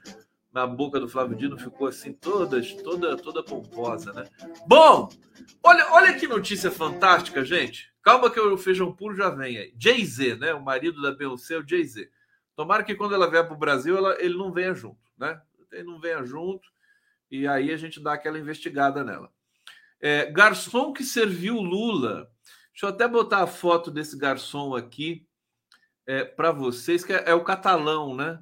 na 0.52 0.66
boca 0.66 0.98
do 0.98 1.06
Flávio 1.06 1.36
Dino 1.36 1.58
ficou 1.58 1.86
assim 1.86 2.14
toda 2.14 2.62
toda 2.82 3.16
toda 3.16 3.42
pomposa, 3.42 4.12
né? 4.12 4.24
Bom, 4.66 5.10
olha 5.62 5.92
olha 5.92 6.14
que 6.14 6.26
notícia 6.26 6.70
fantástica, 6.70 7.44
gente. 7.44 7.92
Calma 8.06 8.30
que 8.30 8.38
o 8.38 8.56
feijão 8.56 8.92
puro 8.92 9.16
já 9.16 9.30
vem 9.30 9.58
aí. 9.58 9.74
Jay-Z, 9.76 10.36
né? 10.36 10.54
O 10.54 10.62
marido 10.62 11.02
da 11.02 11.10
Beyoncé, 11.10 11.58
o 11.58 11.68
Jay-Z. 11.68 12.08
Tomara 12.54 12.84
que 12.84 12.94
quando 12.94 13.16
ela 13.16 13.28
vier 13.28 13.44
para 13.44 13.52
o 13.52 13.58
Brasil, 13.58 13.96
ela, 13.96 14.16
ele 14.22 14.36
não 14.36 14.52
venha 14.52 14.72
junto, 14.72 15.10
né? 15.18 15.42
Ele 15.72 15.82
não 15.82 15.98
venha 15.98 16.24
junto 16.24 16.68
e 17.28 17.48
aí 17.48 17.72
a 17.72 17.76
gente 17.76 17.98
dá 17.98 18.12
aquela 18.12 18.38
investigada 18.38 19.02
nela. 19.02 19.28
É, 20.00 20.30
garçom 20.30 20.92
que 20.92 21.02
serviu 21.02 21.56
Lula. 21.56 22.30
Deixa 22.70 22.86
eu 22.86 22.90
até 22.90 23.08
botar 23.08 23.42
a 23.42 23.46
foto 23.48 23.90
desse 23.90 24.16
garçom 24.16 24.76
aqui 24.76 25.26
é, 26.06 26.22
para 26.24 26.52
vocês, 26.52 27.04
que 27.04 27.12
é, 27.12 27.24
é, 27.30 27.34
o 27.34 27.42
catalão, 27.42 28.14
né? 28.14 28.38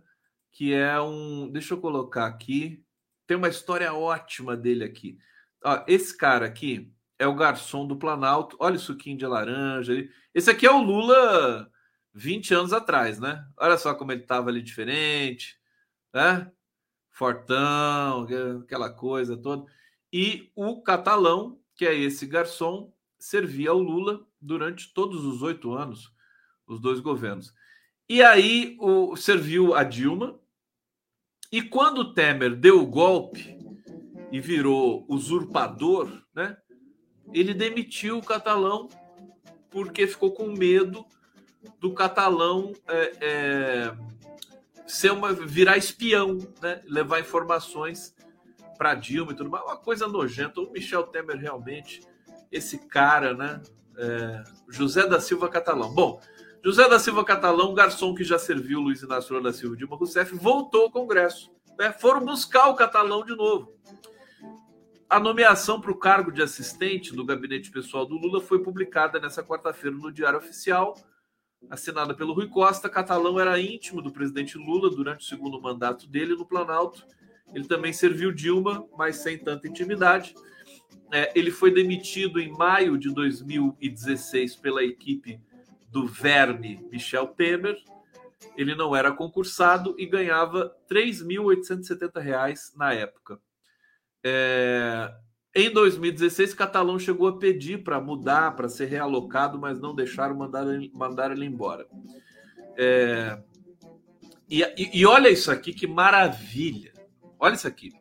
Que 0.53 0.74
é 0.74 1.00
um. 1.00 1.48
Deixa 1.50 1.72
eu 1.72 1.81
colocar 1.81 2.27
aqui. 2.27 2.85
Tem 3.27 3.35
uma 3.35 3.48
história 3.48 3.94
ótima 3.94 4.55
dele 4.55 4.85
aqui. 4.85 5.16
Ó, 5.64 5.83
esse 5.88 6.14
cara 6.14 6.44
aqui, 6.44 6.92
é 7.24 7.26
o 7.26 7.34
garçom 7.34 7.87
do 7.87 7.96
Planalto. 7.96 8.56
Olha 8.60 8.76
o 8.76 8.78
suquinho 8.78 9.16
de 9.16 9.26
laranja. 9.26 9.92
Esse 10.34 10.50
aqui 10.50 10.66
é 10.66 10.70
o 10.70 10.82
Lula 10.82 11.70
20 12.12 12.54
anos 12.54 12.72
atrás, 12.72 13.18
né? 13.18 13.44
Olha 13.56 13.78
só 13.78 13.94
como 13.94 14.12
ele 14.12 14.22
estava 14.22 14.50
ali 14.50 14.62
diferente, 14.62 15.58
né? 16.12 16.50
Fortão, 17.10 18.26
aquela 18.62 18.90
coisa 18.90 19.37
toda. 19.37 19.64
E 20.12 20.50
o 20.54 20.82
catalão, 20.82 21.58
que 21.74 21.87
é 21.87 21.94
esse 21.94 22.26
garçom, 22.26 22.92
servia 23.18 23.70
ao 23.70 23.78
Lula 23.78 24.24
durante 24.40 24.92
todos 24.92 25.24
os 25.24 25.42
oito 25.42 25.72
anos, 25.72 26.12
os 26.66 26.78
dois 26.78 27.00
governos. 27.00 27.54
E 28.06 28.22
aí 28.22 28.76
o, 28.78 29.16
serviu 29.16 29.74
a 29.74 29.82
Dilma. 29.82 30.38
E 31.50 31.62
quando 31.62 31.98
o 31.98 32.12
Temer 32.12 32.54
deu 32.54 32.82
o 32.82 32.87
golpe 32.87 33.56
e 34.30 34.40
virou 34.40 35.06
usurpador, 35.08 36.22
né? 36.34 36.56
Ele 37.32 37.54
demitiu 37.54 38.18
o 38.18 38.22
catalão 38.22 38.88
porque 39.70 40.06
ficou 40.06 40.32
com 40.32 40.46
medo 40.46 41.04
do 41.80 41.92
catalão 41.92 42.72
é, 42.87 43.12
é, 43.20 43.94
ser 44.87 45.10
uma 45.12 45.32
virar 45.32 45.76
espião, 45.76 46.38
né? 46.62 46.80
levar 46.87 47.20
informações 47.20 48.14
para 48.76 48.94
Dilma 48.94 49.32
e 49.32 49.34
tudo 49.34 49.50
mais. 49.50 49.64
Uma 49.64 49.76
coisa 49.76 50.06
nojenta. 50.06 50.60
O 50.60 50.70
Michel 50.70 51.04
Temer 51.04 51.37
realmente, 51.37 52.02
esse 52.50 52.78
cara, 52.78 53.34
né? 53.34 53.62
É, 53.96 54.44
José 54.68 55.06
da 55.06 55.20
Silva 55.20 55.48
Catalão. 55.48 55.94
Bom, 55.94 56.20
José 56.64 56.88
da 56.88 56.98
Silva 56.98 57.24
Catalão, 57.24 57.74
garçom 57.74 58.14
que 58.14 58.24
já 58.24 58.38
serviu 58.38 58.80
Luiz 58.80 59.02
Inácio 59.02 59.34
Lula 59.34 59.50
da 59.50 59.56
Silva 59.56 59.74
e 59.74 59.78
Dilma 59.78 59.96
Rousseff, 59.96 60.34
voltou 60.34 60.82
ao 60.82 60.90
Congresso. 60.90 61.52
Né? 61.78 61.92
Foram 61.92 62.24
buscar 62.24 62.68
o 62.68 62.74
Catalão 62.74 63.24
de 63.24 63.37
novo. 63.37 63.72
A 65.08 65.20
nomeação 65.20 65.80
para 65.80 65.92
o 65.92 65.98
cargo 65.98 66.32
de 66.32 66.42
assistente 66.42 67.14
do 67.14 67.24
gabinete 67.24 67.70
pessoal 67.70 68.06
do 68.06 68.16
Lula 68.16 68.40
foi 68.40 68.62
publicada 68.62 69.20
nessa 69.20 69.42
quarta-feira 69.42 69.96
no 69.96 70.10
Diário 70.10 70.38
Oficial, 70.38 70.94
assinada 71.70 72.14
pelo 72.14 72.32
Rui 72.32 72.48
Costa. 72.48 72.88
Catalão 72.88 73.38
era 73.38 73.60
íntimo 73.60 74.00
do 74.00 74.10
presidente 74.10 74.56
Lula 74.56 74.90
durante 74.90 75.20
o 75.20 75.28
segundo 75.28 75.60
mandato 75.60 76.08
dele 76.08 76.34
no 76.34 76.46
Planalto. 76.46 77.06
Ele 77.52 77.66
também 77.66 77.92
serviu 77.92 78.32
Dilma, 78.32 78.86
mas 78.96 79.16
sem 79.16 79.38
tanta 79.38 79.68
intimidade. 79.68 80.34
É, 81.12 81.30
ele 81.38 81.50
foi 81.50 81.72
demitido 81.72 82.40
em 82.40 82.50
maio 82.50 82.98
de 82.98 83.12
2016 83.12 84.56
pela 84.56 84.82
equipe 84.82 85.40
do 85.88 86.06
verme 86.06 86.84
Michel 86.90 87.28
Temer. 87.28 87.76
Ele 88.56 88.74
não 88.74 88.96
era 88.96 89.12
concursado 89.12 89.94
e 89.98 90.06
ganhava 90.06 90.74
R$ 90.90 91.02
3.870 91.02 92.76
na 92.76 92.92
época. 92.92 93.38
É... 94.24 95.14
Em 95.54 95.70
2016, 95.70 96.54
Catalão 96.54 96.98
chegou 96.98 97.28
a 97.28 97.38
pedir 97.38 97.84
para 97.84 98.00
mudar, 98.00 98.56
para 98.56 98.68
ser 98.68 98.87
realocado, 98.87 99.58
mas 99.58 99.78
não 99.78 99.94
deixaram 99.94 100.34
mandar, 100.34 100.64
mandar 100.92 101.30
ele 101.30 101.44
embora. 101.44 101.87
É... 102.76 103.38
E, 104.48 104.62
e, 104.62 105.00
e 105.00 105.06
olha 105.06 105.28
isso 105.28 105.50
aqui, 105.50 105.72
que 105.72 105.87
maravilha! 105.87 106.92
Olha 107.38 107.54
isso 107.54 107.68
aqui. 107.68 107.92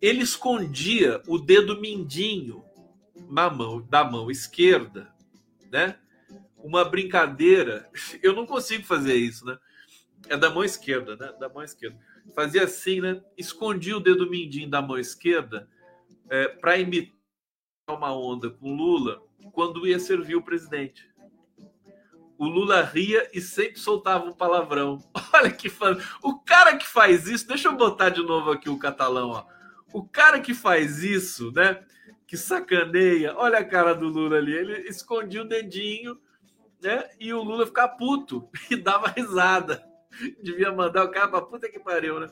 Ele 0.00 0.22
escondia 0.22 1.20
o 1.26 1.38
dedo 1.38 1.80
mindinho 1.80 2.64
na 3.28 3.50
mão, 3.50 3.82
da 3.82 4.04
mão 4.04 4.30
esquerda, 4.30 5.12
né? 5.70 5.96
uma 6.62 6.84
brincadeira. 6.84 7.88
Eu 8.22 8.34
não 8.34 8.46
consigo 8.46 8.84
fazer 8.84 9.14
isso, 9.14 9.44
né? 9.44 9.58
É 10.28 10.36
da 10.36 10.50
mão 10.50 10.62
esquerda, 10.62 11.16
né? 11.16 11.32
Da 11.38 11.48
mão 11.48 11.62
esquerda. 11.62 11.98
Fazia 12.34 12.64
assim, 12.64 13.00
né? 13.00 13.20
Escondia 13.36 13.96
o 13.96 14.00
dedo 14.00 14.28
mindinho 14.28 14.70
da 14.70 14.80
mão 14.80 14.98
esquerda 14.98 15.68
é, 16.28 16.48
para 16.48 16.78
imitar 16.78 17.14
uma 17.88 18.14
onda 18.14 18.50
com 18.50 18.74
Lula 18.74 19.22
quando 19.52 19.86
ia 19.86 19.98
servir 19.98 20.36
o 20.36 20.42
presidente. 20.42 21.08
O 22.38 22.46
Lula 22.46 22.82
ria 22.82 23.28
e 23.34 23.40
sempre 23.40 23.78
soltava 23.78 24.24
um 24.24 24.32
palavrão. 24.32 24.98
Olha 25.34 25.50
que 25.50 25.68
fã. 25.68 25.98
O 26.22 26.38
cara 26.38 26.76
que 26.76 26.86
faz 26.86 27.26
isso, 27.26 27.46
deixa 27.46 27.68
eu 27.68 27.76
botar 27.76 28.10
de 28.10 28.22
novo 28.22 28.50
aqui 28.50 28.70
o 28.70 28.78
catalão, 28.78 29.30
ó. 29.30 29.44
O 29.92 30.06
cara 30.06 30.40
que 30.40 30.54
faz 30.54 31.02
isso, 31.02 31.52
né? 31.52 31.84
Que 32.26 32.36
sacaneia. 32.36 33.34
Olha 33.36 33.58
a 33.58 33.64
cara 33.64 33.92
do 33.92 34.08
Lula 34.08 34.36
ali. 34.38 34.52
Ele 34.52 34.88
escondia 34.88 35.42
o 35.42 35.48
dedinho 35.48 36.18
né? 36.82 37.08
E 37.18 37.32
o 37.32 37.42
Lula 37.42 37.66
ficar 37.66 37.88
puto 37.88 38.48
e 38.70 38.76
dava 38.76 39.08
risada. 39.08 39.84
Devia 40.42 40.72
mandar 40.72 41.04
o 41.04 41.10
cara 41.10 41.28
pra 41.28 41.42
puta 41.42 41.68
que 41.68 41.78
pariu, 41.78 42.20
né? 42.20 42.30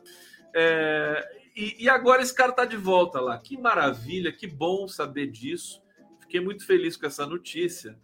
É, 0.55 1.43
e, 1.55 1.85
e, 1.85 1.89
agora 1.89 2.23
esse 2.23 2.35
cara 2.35 2.53
tá 2.53 2.65
de 2.65 2.77
volta 2.77 3.21
lá. 3.21 3.39
Que 3.39 3.57
maravilha, 3.57 4.33
que 4.33 4.47
bom 4.47 4.89
saber 4.89 5.27
disso. 5.27 5.83
Fiquei 6.21 6.41
muito 6.41 6.65
feliz 6.65 6.97
com 6.97 7.07
essa 7.07 7.27
notícia. 7.27 7.99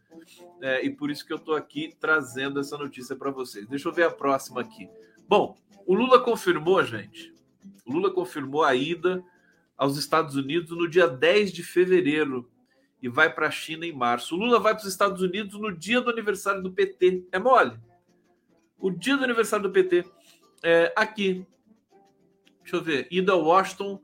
É, 0.61 0.85
e 0.85 0.91
por 0.91 1.11
isso 1.11 1.27
que 1.27 1.33
eu 1.33 1.39
tô 1.39 1.55
aqui 1.55 1.95
trazendo 2.01 2.61
essa 2.61 2.77
notícia 2.77 3.15
para 3.17 3.31
vocês. 3.31 3.67
Deixa 3.67 3.89
eu 3.89 3.93
ver 3.93 4.05
a 4.05 4.11
próxima 4.11 4.61
aqui. 4.61 4.89
Bom, 5.29 5.57
o 5.87 5.95
Lula 5.95 6.21
confirmou, 6.21 6.83
gente. 6.83 7.33
O 7.85 7.93
Lula 7.93 8.11
confirmou 8.11 8.63
a 8.63 8.75
ida 8.75 9.23
aos 9.77 9.97
Estados 9.97 10.37
Unidos 10.37 10.71
no 10.71 10.89
dia 10.89 11.07
10 11.07 11.53
de 11.53 11.63
fevereiro 11.63 12.51
e 13.03 13.09
vai 13.09 13.33
para 13.33 13.49
a 13.49 13.51
China 13.51 13.85
em 13.85 13.93
março. 13.93 14.35
O 14.35 14.39
Lula 14.39 14.59
vai 14.59 14.75
para 14.75 14.83
os 14.83 14.89
Estados 14.89 15.21
Unidos 15.21 15.61
no 15.61 15.71
dia 15.71 16.01
do 16.01 16.11
aniversário 16.11 16.63
do 16.63 16.73
PT. 16.73 17.27
É 17.31 17.39
mole. 17.39 17.79
O 18.79 18.91
dia 18.91 19.17
do 19.17 19.25
aniversário 19.25 19.65
do 19.65 19.73
PT. 19.73 20.05
É, 20.63 20.93
aqui. 20.97 21.47
Deixa 22.63 22.77
eu 22.77 22.83
ver. 22.83 23.09
Ida 23.11 23.33
a 23.33 23.37
Washington. 23.37 24.01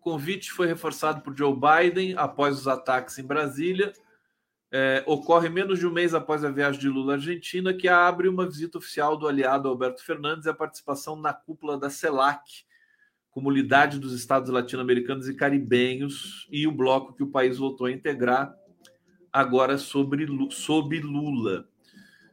Convite 0.00 0.50
foi 0.50 0.66
reforçado 0.66 1.20
por 1.20 1.36
Joe 1.36 1.54
Biden 1.54 2.14
após 2.16 2.58
os 2.58 2.66
ataques 2.66 3.18
em 3.18 3.24
Brasília. 3.24 3.92
É, 4.72 5.02
ocorre 5.06 5.48
menos 5.48 5.80
de 5.80 5.86
um 5.86 5.92
mês 5.92 6.14
após 6.14 6.44
a 6.44 6.50
viagem 6.50 6.80
de 6.80 6.88
Lula 6.88 7.14
à 7.14 7.16
Argentina, 7.16 7.74
que 7.74 7.88
abre 7.88 8.28
uma 8.28 8.46
visita 8.46 8.78
oficial 8.78 9.16
do 9.16 9.26
aliado 9.26 9.68
Alberto 9.68 10.04
Fernandes 10.04 10.46
e 10.46 10.48
a 10.48 10.54
participação 10.54 11.16
na 11.16 11.32
cúpula 11.32 11.76
da 11.76 11.90
CELAC, 11.90 12.64
Comunidade 13.30 13.98
dos 13.98 14.12
Estados 14.12 14.50
Latino-Americanos 14.50 15.28
e 15.28 15.34
Caribenhos 15.34 16.48
e 16.50 16.66
o 16.66 16.72
bloco 16.72 17.14
que 17.14 17.22
o 17.22 17.30
país 17.30 17.58
voltou 17.58 17.86
a 17.86 17.92
integrar 17.92 18.54
agora 19.32 19.76
sobre 19.78 20.26
sob 20.50 20.98
Lula. 21.00 21.68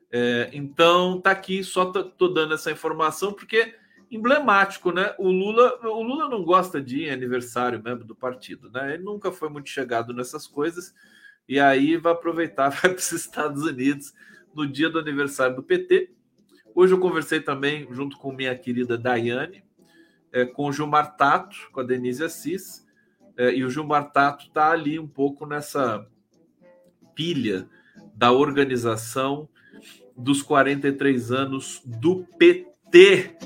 É, 0.10 0.50
então 0.54 1.20
tá 1.20 1.32
aqui 1.32 1.64
só 1.64 1.86
tô, 1.86 2.04
tô, 2.06 2.30
dando 2.30 2.54
essa 2.54 2.72
informação 2.72 3.34
porque 3.34 3.76
emblemático, 4.10 4.92
né? 4.92 5.14
O 5.18 5.30
Lula, 5.30 5.80
o 5.84 6.02
Lula 6.02 6.30
não 6.30 6.44
gosta 6.44 6.82
de 6.82 7.10
aniversário 7.10 7.82
mesmo 7.84 8.06
do 8.06 8.16
partido, 8.16 8.72
né? 8.72 8.94
Ele 8.94 9.04
nunca 9.04 9.32
foi 9.32 9.50
muito 9.50 9.70
chegado 9.70 10.14
nessas 10.14 10.48
coisas 10.48 10.94
e 11.48 11.60
aí 11.60 11.98
vai 11.98 12.14
aproveitar 12.14 12.70
vai 12.72 12.92
para 12.92 12.96
os 12.96 13.12
Estados 13.12 13.64
Unidos 13.64 14.14
no 14.54 14.66
dia 14.66 14.90
do 14.90 15.00
aniversário 15.00 15.56
do 15.56 15.64
PT. 15.64 16.12
Hoje 16.74 16.94
eu 16.94 17.00
conversei 17.00 17.42
também 17.42 17.88
junto 17.92 18.18
com 18.18 18.32
minha 18.32 18.56
querida 18.56 18.98
Daiane, 18.98 19.64
é, 20.32 20.46
com 20.46 20.68
o 20.68 20.72
Gilmar 20.72 21.18
Tato, 21.18 21.70
com 21.72 21.82
a 21.82 21.84
Denise 21.84 22.24
Assis, 22.24 22.86
é, 23.36 23.54
e 23.54 23.66
o 23.66 23.70
Gilmar 23.70 24.12
Tato 24.12 24.46
está 24.46 24.72
ali 24.72 24.98
um 24.98 25.08
pouco 25.08 25.46
nessa 25.46 26.08
pilha 27.14 27.68
da 28.14 28.32
organização 28.32 29.50
dos 30.18 30.42
43 30.42 31.32
anos 31.32 31.82
do 31.86 32.26
PT. 32.38 33.38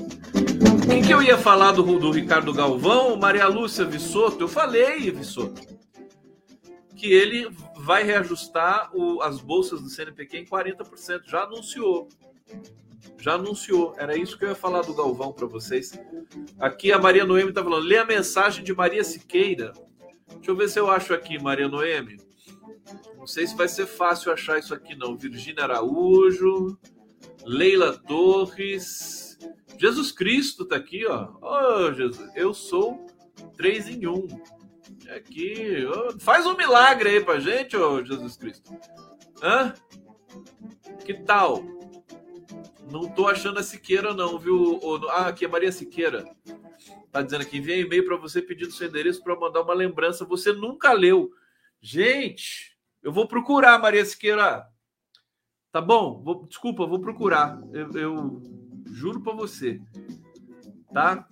O 0.86 1.06
que, 1.06 1.14
eu 1.14 1.22
ia 1.22 1.38
falar 1.38 1.72
do, 1.72 2.00
do 2.00 2.12
Ricardo 2.12 2.54
Galvão, 2.54 3.18
Maria 3.18 3.48
Lúcia 3.48 3.86
Vissoto? 3.86 4.44
Eu 4.44 4.48
falei, 4.48 5.12
Vissoto, 5.12 5.62
que 6.96 7.12
ele 7.12 7.50
vai 7.76 8.04
reajustar 8.04 8.90
o, 8.94 9.22
as 9.22 9.42
bolsas 9.42 9.82
do 9.82 9.90
CNPq 9.90 10.38
em 10.38 10.46
40%, 10.46 11.24
já 11.28 11.44
anunciou 11.44 12.08
já 13.20 13.34
anunciou. 13.34 13.94
Era 13.98 14.18
isso 14.18 14.38
que 14.38 14.46
eu 14.46 14.50
ia 14.50 14.56
falar 14.56 14.82
do 14.82 14.94
Galvão 14.94 15.32
para 15.32 15.48
vocês. 15.48 15.98
Aqui 16.60 16.92
a 16.92 17.00
Maria 17.00 17.26
Noemi 17.26 17.50
está 17.50 17.64
falando: 17.64 17.86
lê 17.86 17.98
a 17.98 18.06
mensagem 18.06 18.64
de 18.64 18.74
Maria 18.74 19.04
Siqueira. 19.04 19.74
Deixa 20.36 20.52
eu 20.52 20.56
ver 20.56 20.70
se 20.70 20.80
eu 20.80 20.90
acho 20.90 21.14
aqui, 21.14 21.42
Maria 21.42 21.68
Noemi. 21.68 22.18
Não 23.18 23.28
sei 23.28 23.46
se 23.48 23.56
vai 23.56 23.68
ser 23.68 23.86
fácil 23.86 24.32
achar 24.32 24.60
isso 24.60 24.74
aqui, 24.74 24.96
não. 24.96 25.18
Virgínia 25.18 25.64
Araújo, 25.64 26.78
Leila 27.46 27.98
Torres, 27.98 29.38
Jesus 29.78 30.12
Cristo 30.12 30.66
tá 30.66 30.76
aqui, 30.76 31.06
ó. 31.08 31.30
Oh, 31.42 31.92
Jesus, 31.92 32.30
eu 32.36 32.54
sou 32.54 33.06
três 33.58 33.88
em 33.88 34.06
um. 34.06 34.28
Aqui, 35.16 35.86
oh, 35.86 36.20
faz 36.20 36.46
um 36.46 36.56
milagre 36.56 37.10
aí 37.10 37.24
pra 37.24 37.40
gente, 37.40 37.76
ô 37.76 37.94
oh, 37.94 38.06
Jesus 38.06 38.38
Cristo. 38.38 38.72
Hã? 39.42 39.74
Que 41.04 41.16
tal? 41.16 41.64
Não 42.92 43.10
tô 43.10 43.28
achando 43.28 43.58
a 43.58 43.64
Siqueira, 43.64 44.14
não, 44.14 44.38
viu? 44.38 44.80
Ah, 45.10 45.28
aqui 45.28 45.46
é 45.46 45.48
Maria 45.48 45.72
Siqueira. 45.72 46.26
Tá 47.12 47.22
dizendo 47.22 47.42
aqui, 47.42 47.58
envia 47.58 47.78
e-mail 47.78 48.06
para 48.06 48.18
você 48.18 48.42
pedindo 48.42 48.72
seu 48.72 48.88
endereço 48.88 49.24
para 49.24 49.36
mandar 49.36 49.62
uma 49.64 49.74
lembrança. 49.74 50.26
Você 50.26 50.54
nunca 50.54 50.92
leu. 50.94 51.32
Gente, 51.82 52.71
eu 53.02 53.12
vou 53.12 53.28
procurar, 53.28 53.80
Maria 53.80 54.06
Siqueira. 54.06 54.68
Tá 55.72 55.82
bom? 55.82 56.22
Vou, 56.22 56.46
desculpa, 56.46 56.86
vou 56.86 57.00
procurar. 57.00 57.62
Eu, 57.72 57.92
eu 57.92 58.42
juro 58.92 59.22
para 59.22 59.34
você. 59.34 59.82
Tá? 60.94 61.28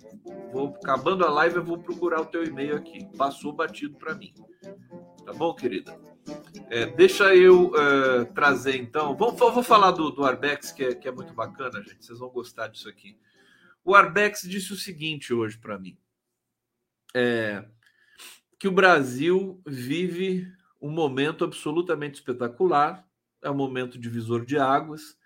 Vou 0.52 0.68
acabando 0.68 1.24
a 1.24 1.30
live, 1.30 1.56
eu 1.56 1.64
vou 1.64 1.78
procurar 1.78 2.22
o 2.22 2.26
teu 2.26 2.42
e-mail 2.42 2.74
aqui. 2.76 3.06
Passou 3.16 3.52
batido 3.52 3.98
para 3.98 4.14
mim. 4.14 4.32
Tá 5.24 5.32
bom, 5.34 5.54
querida? 5.54 5.98
É, 6.70 6.86
deixa 6.86 7.34
eu 7.34 7.72
é, 7.76 8.24
trazer 8.26 8.76
então. 8.76 9.14
Vou, 9.16 9.32
vou 9.32 9.62
falar 9.62 9.90
do, 9.90 10.10
do 10.10 10.24
Arbex, 10.24 10.72
que 10.72 10.84
é, 10.84 10.94
que 10.94 11.06
é 11.06 11.12
muito 11.12 11.34
bacana, 11.34 11.82
gente. 11.82 12.04
Vocês 12.04 12.18
vão 12.18 12.30
gostar 12.30 12.68
disso 12.68 12.88
aqui. 12.88 13.18
O 13.84 13.94
Arbex 13.94 14.42
disse 14.42 14.72
o 14.72 14.76
seguinte 14.76 15.32
hoje 15.32 15.58
para 15.58 15.78
mim: 15.78 15.98
é, 17.14 17.64
que 18.58 18.68
o 18.68 18.72
Brasil 18.72 19.60
vive 19.66 20.50
um 20.80 20.90
momento 20.90 21.44
absolutamente 21.44 22.20
espetacular, 22.20 23.06
é 23.42 23.50
um 23.50 23.54
momento 23.54 23.98
divisor 23.98 24.44
de 24.44 24.58
águas, 24.58 25.16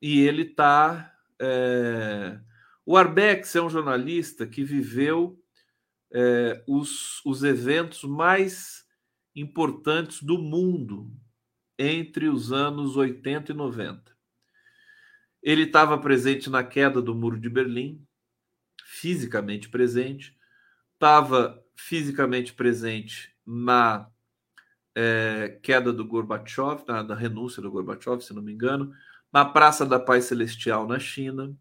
e 0.00 0.20
ele 0.20 0.42
está. 0.42 1.14
É... 1.40 2.40
O 2.84 2.96
Arbex 2.96 3.54
é 3.54 3.62
um 3.62 3.70
jornalista 3.70 4.46
que 4.46 4.64
viveu 4.64 5.38
é, 6.12 6.62
os, 6.66 7.24
os 7.24 7.44
eventos 7.44 8.02
mais 8.02 8.84
importantes 9.34 10.22
do 10.22 10.38
mundo 10.38 11.12
entre 11.78 12.28
os 12.28 12.52
anos 12.52 12.96
80 12.96 13.52
e 13.52 13.54
90. 13.54 14.16
Ele 15.42 15.62
estava 15.62 15.96
presente 15.98 16.50
na 16.50 16.64
queda 16.64 17.00
do 17.00 17.14
Muro 17.14 17.38
de 17.38 17.48
Berlim, 17.48 18.04
fisicamente 18.84 19.68
presente, 19.68 20.36
estava 20.94 21.64
fisicamente 21.76 22.52
presente 22.52 23.34
na 23.46 24.10
é, 24.94 25.58
queda 25.62 25.92
do 25.92 26.04
Gorbachev, 26.04 26.82
na, 26.86 27.02
na, 27.02 27.14
renúncia 27.14 27.62
do 27.62 27.70
Gorbachev, 27.70 28.20
se 28.20 28.34
não 28.34 28.42
me 28.42 28.52
engano, 28.52 28.92
na 29.32 29.44
Praça 29.44 29.86
da 29.86 29.98
Paz 29.98 30.24
Celestial 30.24 30.86
na 30.86 30.98
China. 30.98 31.54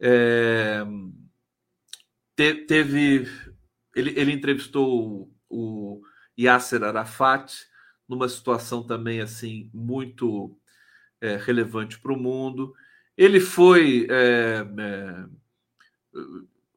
É, 0.00 0.84
te, 2.36 2.54
teve 2.66 3.28
ele, 3.94 4.18
ele 4.18 4.32
entrevistou 4.32 5.30
o, 5.48 5.98
o 5.98 6.02
Yasser 6.38 6.82
Arafat 6.82 7.54
numa 8.08 8.28
situação 8.28 8.82
também 8.82 9.20
assim 9.20 9.70
muito 9.72 10.56
é, 11.20 11.36
relevante 11.36 11.98
para 11.98 12.12
o 12.12 12.18
mundo. 12.18 12.74
Ele 13.16 13.40
foi 13.40 14.06
é, 14.10 14.66
é, 14.78 15.26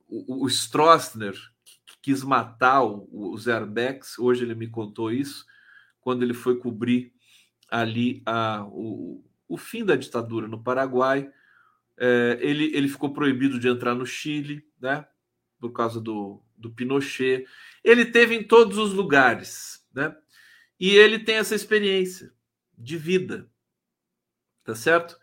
o, 0.08 0.46
o 0.46 0.48
Stroessner 0.48 1.36
quis 2.02 2.24
matar 2.24 2.84
o, 2.84 3.08
os 3.32 3.48
airbags. 3.48 4.18
Hoje 4.18 4.44
ele 4.44 4.56
me 4.56 4.68
contou 4.68 5.12
isso 5.12 5.46
quando 6.00 6.24
ele 6.24 6.34
foi 6.34 6.58
cobrir 6.58 7.14
ali 7.70 8.22
a, 8.26 8.66
o, 8.70 9.24
o 9.48 9.58
fim 9.58 9.84
da 9.84 9.96
ditadura 9.96 10.48
no 10.48 10.62
Paraguai. 10.62 11.30
É, 11.98 12.38
ele, 12.42 12.76
ele 12.76 12.88
ficou 12.88 13.14
proibido 13.14 13.60
de 13.60 13.68
entrar 13.68 13.96
no 13.96 14.06
Chile, 14.06 14.66
né? 14.80 15.06
Por 15.60 15.72
causa 15.72 16.00
do, 16.00 16.42
do 16.56 16.72
Pinochet. 16.72 17.46
Ele 17.84 18.06
teve 18.06 18.36
em 18.36 18.44
todos 18.44 18.78
os 18.78 18.94
lugares, 18.94 19.86
né? 19.94 20.16
E 20.80 20.92
ele 20.96 21.20
tem 21.20 21.38
essa 21.38 21.56
experiência 21.56 22.32
de 22.78 22.98
vida, 22.98 23.50
tá 24.64 24.76
certo? 24.76 25.18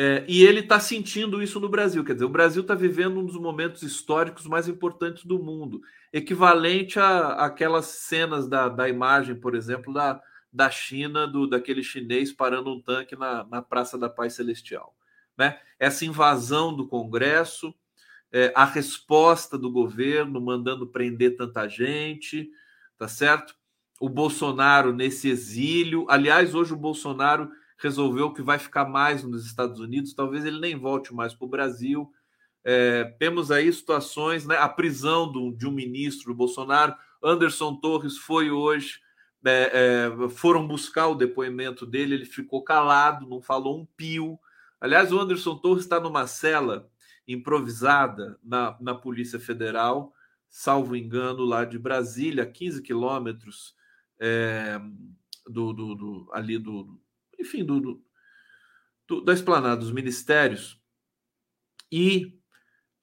É, 0.00 0.24
e 0.28 0.44
ele 0.44 0.60
está 0.60 0.78
sentindo 0.78 1.42
isso 1.42 1.58
no 1.58 1.68
Brasil. 1.68 2.04
Quer 2.04 2.12
dizer, 2.12 2.24
o 2.24 2.28
Brasil 2.28 2.62
está 2.62 2.72
vivendo 2.72 3.18
um 3.18 3.26
dos 3.26 3.36
momentos 3.36 3.82
históricos 3.82 4.46
mais 4.46 4.68
importantes 4.68 5.24
do 5.24 5.42
mundo, 5.42 5.82
equivalente 6.12 7.00
a 7.00 7.30
aquelas 7.30 7.86
cenas 7.86 8.46
da, 8.46 8.68
da 8.68 8.88
imagem, 8.88 9.34
por 9.34 9.56
exemplo, 9.56 9.92
da, 9.92 10.22
da 10.52 10.70
China, 10.70 11.26
do 11.26 11.48
daquele 11.48 11.82
chinês 11.82 12.32
parando 12.32 12.72
um 12.72 12.80
tanque 12.80 13.16
na, 13.16 13.42
na 13.50 13.60
Praça 13.60 13.98
da 13.98 14.08
Paz 14.08 14.34
Celestial. 14.34 14.94
Né? 15.36 15.58
Essa 15.80 16.04
invasão 16.04 16.72
do 16.72 16.86
Congresso, 16.86 17.74
é, 18.30 18.52
a 18.54 18.64
resposta 18.64 19.58
do 19.58 19.68
governo 19.68 20.40
mandando 20.40 20.86
prender 20.86 21.36
tanta 21.36 21.66
gente, 21.66 22.48
tá 22.96 23.08
certo? 23.08 23.52
O 23.98 24.08
Bolsonaro 24.08 24.92
nesse 24.92 25.28
exílio. 25.28 26.06
Aliás, 26.08 26.54
hoje 26.54 26.72
o 26.72 26.76
Bolsonaro 26.76 27.50
resolveu 27.78 28.32
que 28.32 28.42
vai 28.42 28.58
ficar 28.58 28.84
mais 28.84 29.22
nos 29.22 29.46
Estados 29.46 29.80
Unidos, 29.80 30.14
talvez 30.14 30.44
ele 30.44 30.60
nem 30.60 30.76
volte 30.76 31.14
mais 31.14 31.34
para 31.34 31.46
o 31.46 31.48
Brasil. 31.48 32.12
É, 32.64 33.04
temos 33.18 33.50
aí 33.50 33.72
situações, 33.72 34.44
né? 34.44 34.56
A 34.56 34.68
prisão 34.68 35.30
do, 35.30 35.52
de 35.52 35.66
um 35.66 35.70
ministro 35.70 36.32
do 36.32 36.36
Bolsonaro, 36.36 36.94
Anderson 37.22 37.76
Torres 37.76 38.18
foi 38.18 38.50
hoje, 38.50 39.00
é, 39.46 39.70
é, 39.72 40.28
foram 40.28 40.66
buscar 40.66 41.06
o 41.06 41.14
depoimento 41.14 41.86
dele, 41.86 42.14
ele 42.14 42.24
ficou 42.24 42.62
calado, 42.62 43.28
não 43.28 43.40
falou 43.40 43.80
um 43.80 43.86
pio. 43.96 44.38
Aliás, 44.80 45.12
o 45.12 45.18
Anderson 45.18 45.56
Torres 45.56 45.84
está 45.84 46.00
numa 46.00 46.26
cela 46.26 46.90
improvisada 47.26 48.38
na, 48.42 48.76
na 48.80 48.94
Polícia 48.94 49.38
Federal, 49.38 50.12
salvo 50.48 50.96
engano, 50.96 51.44
lá 51.44 51.64
de 51.64 51.78
Brasília, 51.78 52.46
15 52.46 52.82
quilômetros 52.82 53.74
é, 54.18 54.80
do, 55.46 55.72
do, 55.72 55.94
do, 55.94 56.30
ali 56.32 56.58
do, 56.58 56.98
enfim, 57.38 57.64
do, 57.64 58.02
do, 59.06 59.24
da 59.24 59.32
esplanada 59.32 59.76
dos 59.76 59.92
ministérios. 59.92 60.80
E 61.90 62.38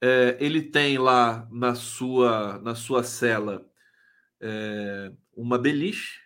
é, 0.00 0.36
ele 0.40 0.62
tem 0.62 0.98
lá 0.98 1.48
na 1.50 1.74
sua, 1.74 2.58
na 2.58 2.74
sua 2.74 3.02
cela 3.02 3.68
é, 4.40 5.12
uma 5.34 5.58
beliche, 5.58 6.20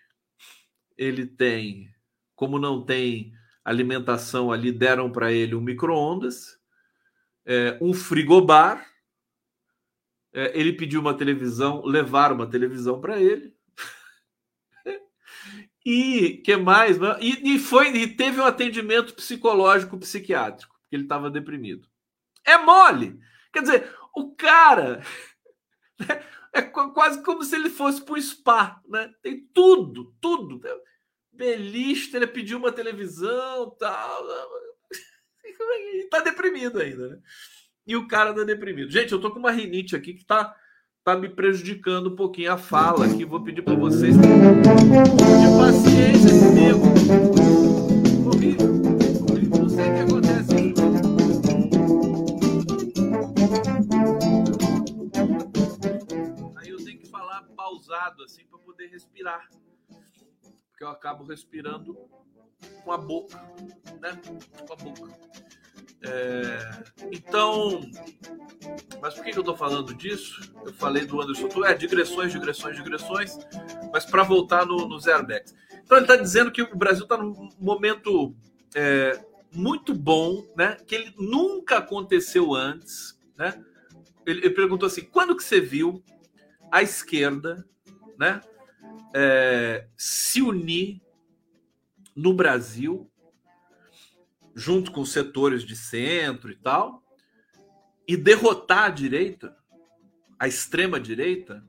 ele 0.97 1.27
tem, 1.27 1.93
como 2.35 2.59
não 2.59 2.85
tem 2.85 3.33
alimentação 3.65 4.53
ali, 4.53 4.73
deram 4.73 5.11
para 5.11 5.33
ele 5.33 5.55
um 5.55 5.61
micro-ondas 5.61 6.61
é, 7.45 7.77
um 7.81 7.93
frigobar. 7.93 8.87
É, 10.33 10.59
ele 10.59 10.73
pediu 10.73 11.01
uma 11.01 11.17
televisão, 11.17 11.83
levaram 11.85 12.37
uma 12.37 12.49
televisão 12.49 13.01
para 13.01 13.21
ele. 13.21 13.55
E 15.85 16.43
que 16.45 16.57
mais? 16.57 16.99
E, 17.21 17.55
e, 17.55 17.59
foi 17.59 17.89
e 17.97 18.07
teve 18.07 18.41
um 18.41 18.45
atendimento 18.45 19.15
psicológico 19.15 19.99
psiquiátrico, 19.99 20.75
porque 20.83 20.97
ele 20.97 21.05
estava 21.05 21.31
deprimido. 21.31 21.89
É 22.45 22.59
mole. 22.59 23.19
Quer 23.53 23.63
dizer, 23.63 23.95
o 24.15 24.35
cara 24.35 25.03
né, 25.99 26.23
é 26.53 26.63
quase 26.63 27.23
como 27.23 27.43
se 27.45 27.55
ele 27.55 27.71
fosse 27.71 28.03
para 28.03 28.15
o 28.15 28.23
spa, 28.23 28.81
né? 28.89 29.11
Tem 29.23 29.47
tudo, 29.55 30.15
tudo. 30.21 30.61
Beliche, 31.33 32.15
ele 32.17 32.27
pediu 32.27 32.59
uma 32.59 32.73
televisão, 32.73 33.71
tal. 33.79 34.27
tá 36.11 36.21
deprimido 36.21 36.81
ainda, 36.81 37.09
né? 37.09 37.19
E 37.87 37.97
o 37.97 38.07
cara 38.07 38.35
tá 38.35 38.45
deprimido. 38.45 38.91
Gente, 38.91 39.13
eu 39.13 39.21
tô 39.21 39.31
com 39.31 39.39
uma 39.39 39.51
rinite 39.51 39.97
aqui 39.97 40.15
que 40.15 40.25
tá, 40.25 40.55
tá 41.03 41.17
me 41.17 41.29
prejudicando 41.29 42.11
um 42.11 42.17
pouquinho 42.17 42.53
a 42.53 42.59
fala 42.59 43.07
aqui. 43.07 43.25
Vou 43.25 43.43
pedir 43.43 43.63
para 43.63 43.75
vocês 43.75 44.15
de 44.17 44.29
paciência 46.01 46.31
comigo. 46.39 46.81
Aí 56.57 56.69
eu 56.69 56.85
tenho 56.85 56.99
que 56.99 57.09
falar 57.09 57.43
pausado 57.55 58.23
assim 58.25 58.45
para 58.47 58.59
poder 58.61 58.87
respirar. 58.89 59.49
Porque 60.71 60.85
eu 60.85 60.89
acabo 60.89 61.25
respirando 61.25 61.95
com 62.85 62.93
a 62.93 62.99
boca, 62.99 63.37
né? 64.01 64.19
Com 64.67 64.73
a 64.73 64.77
boca. 64.77 65.50
É, 66.03 66.83
então, 67.13 67.83
mas 69.03 69.15
por 69.15 69.23
que, 69.23 69.31
eu 69.31 69.41
estou 69.41 69.57
falando 69.57 69.95
disso? 69.95 70.41
Eu 70.65 70.73
falei 70.73 71.05
do 71.05 71.21
Anderson 71.21 71.49
é 71.65 71.75
digressões, 71.75 72.33
digressões, 72.33 72.77
digressões, 72.77 73.39
mas 73.93 74.07
para 74.07 74.23
voltar 74.23 74.65
no, 74.65 74.89
nos 74.89 75.07
airbags. 75.07 75.55
Então 75.85 75.99
ele 75.99 76.05
está 76.05 76.17
dizendo 76.17 76.51
que 76.51 76.63
o 76.63 76.77
Brasil 76.77 77.03
está 77.03 77.19
num 77.19 77.51
momento 77.59 78.35
é, 78.75 79.23
muito 79.53 79.93
bom, 79.95 80.47
né? 80.57 80.77
Que 80.87 80.95
ele 80.95 81.15
nunca 81.19 81.79
aconteceu 81.79 82.55
antes, 82.55 83.19
né? 83.37 83.63
Ele, 84.25 84.41
ele 84.41 84.55
perguntou 84.55 84.87
assim: 84.87 85.03
quando 85.03 85.37
que 85.37 85.45
você 85.45 85.61
viu 85.61 86.03
a 86.71 86.83
esquerda, 86.83 87.67
né? 88.19 88.41
É, 89.15 89.87
se 89.97 90.41
unir 90.41 91.03
no 92.15 92.33
Brasil, 92.33 93.10
junto 94.61 94.93
com 94.93 95.07
setores 95.07 95.65
de 95.65 95.75
centro 95.75 96.51
e 96.51 96.55
tal, 96.55 97.03
e 98.07 98.15
derrotar 98.15 98.85
a 98.85 98.91
direita, 98.91 99.57
a 100.39 100.47
extrema 100.47 101.01
direita, 101.01 101.65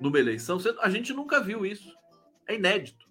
numa 0.00 0.18
eleição, 0.18 0.58
a 0.80 0.90
gente 0.90 1.12
nunca 1.12 1.40
viu 1.40 1.64
isso. 1.64 1.94
É 2.48 2.56
inédito. 2.56 3.06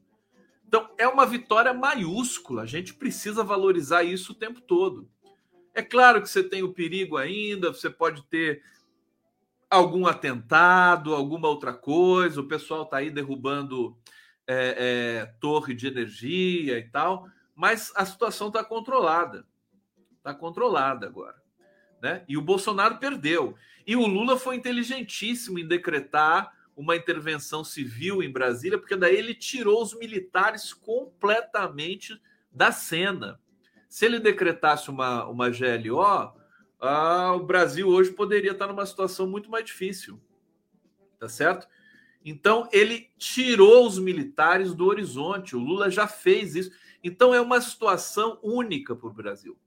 Então, 0.68 0.90
é 0.98 1.08
uma 1.08 1.26
vitória 1.26 1.74
maiúscula. 1.74 2.64
A 2.64 2.66
gente 2.66 2.94
precisa 2.94 3.46
valorizar 3.46 4.04
isso 4.04 4.34
o 4.34 4.36
tempo 4.36 4.60
todo. 4.60 5.10
É 5.74 5.82
claro 5.82 6.22
que 6.22 6.28
você 6.28 6.44
tem 6.44 6.62
o 6.62 6.74
perigo 6.74 7.16
ainda, 7.16 7.72
você 7.72 7.90
pode 7.90 8.24
ter 8.24 8.62
algum 9.70 10.06
atentado, 10.06 11.16
alguma 11.16 11.48
outra 11.48 11.74
coisa, 11.74 12.42
o 12.42 12.48
pessoal 12.48 12.84
está 12.84 12.98
aí 12.98 13.10
derrubando 13.10 13.98
é, 14.46 14.76
é, 14.78 15.26
torre 15.40 15.74
de 15.74 15.88
energia 15.88 16.78
e 16.78 16.90
tal, 16.90 17.28
mas 17.56 17.92
a 17.96 18.06
situação 18.06 18.48
está 18.48 18.64
controlada. 18.64 19.46
Está 20.18 20.34
controlada 20.34 21.06
agora. 21.06 21.42
Né? 22.02 22.24
E 22.28 22.38
o 22.38 22.42
Bolsonaro 22.42 22.98
perdeu. 22.98 23.56
E 23.86 23.96
o 23.96 24.06
Lula 24.06 24.38
foi 24.38 24.56
inteligentíssimo 24.56 25.60
em 25.60 25.68
decretar 25.68 26.54
uma 26.76 26.96
intervenção 26.96 27.64
civil 27.64 28.24
em 28.24 28.32
Brasília, 28.32 28.78
porque 28.78 28.96
daí 28.96 29.16
ele 29.16 29.36
tirou 29.36 29.82
os 29.82 29.94
militares 29.94 30.74
completamente 30.74 32.20
da 32.52 32.72
cena. 32.72 33.40
Se 33.88 34.06
ele 34.06 34.20
decretasse 34.20 34.90
uma, 34.90 35.26
uma 35.26 35.50
GLO, 35.50 36.34
ah, 36.80 37.34
o 37.36 37.44
Brasil 37.44 37.88
hoje 37.88 38.12
poderia 38.12 38.52
estar 38.52 38.68
numa 38.68 38.86
situação 38.86 39.28
muito 39.28 39.50
mais 39.50 39.66
difícil. 39.66 40.20
Tá 41.20 41.30
certo? 41.30 41.68
Então, 42.26 42.68
ele 42.72 43.10
tirou 43.18 43.86
os 43.86 44.00
militares 44.00 44.74
do 44.74 44.86
horizonte. 44.86 45.56
O 45.56 45.60
Lula 45.60 45.90
já 45.90 46.08
fez 46.08 46.56
isso. 46.56 46.72
Então, 47.04 47.34
é 47.34 47.42
uma 47.42 47.60
situação 47.60 48.40
única 48.42 48.96
para 48.96 49.08
o 49.08 49.14
Brasil. 49.14 49.58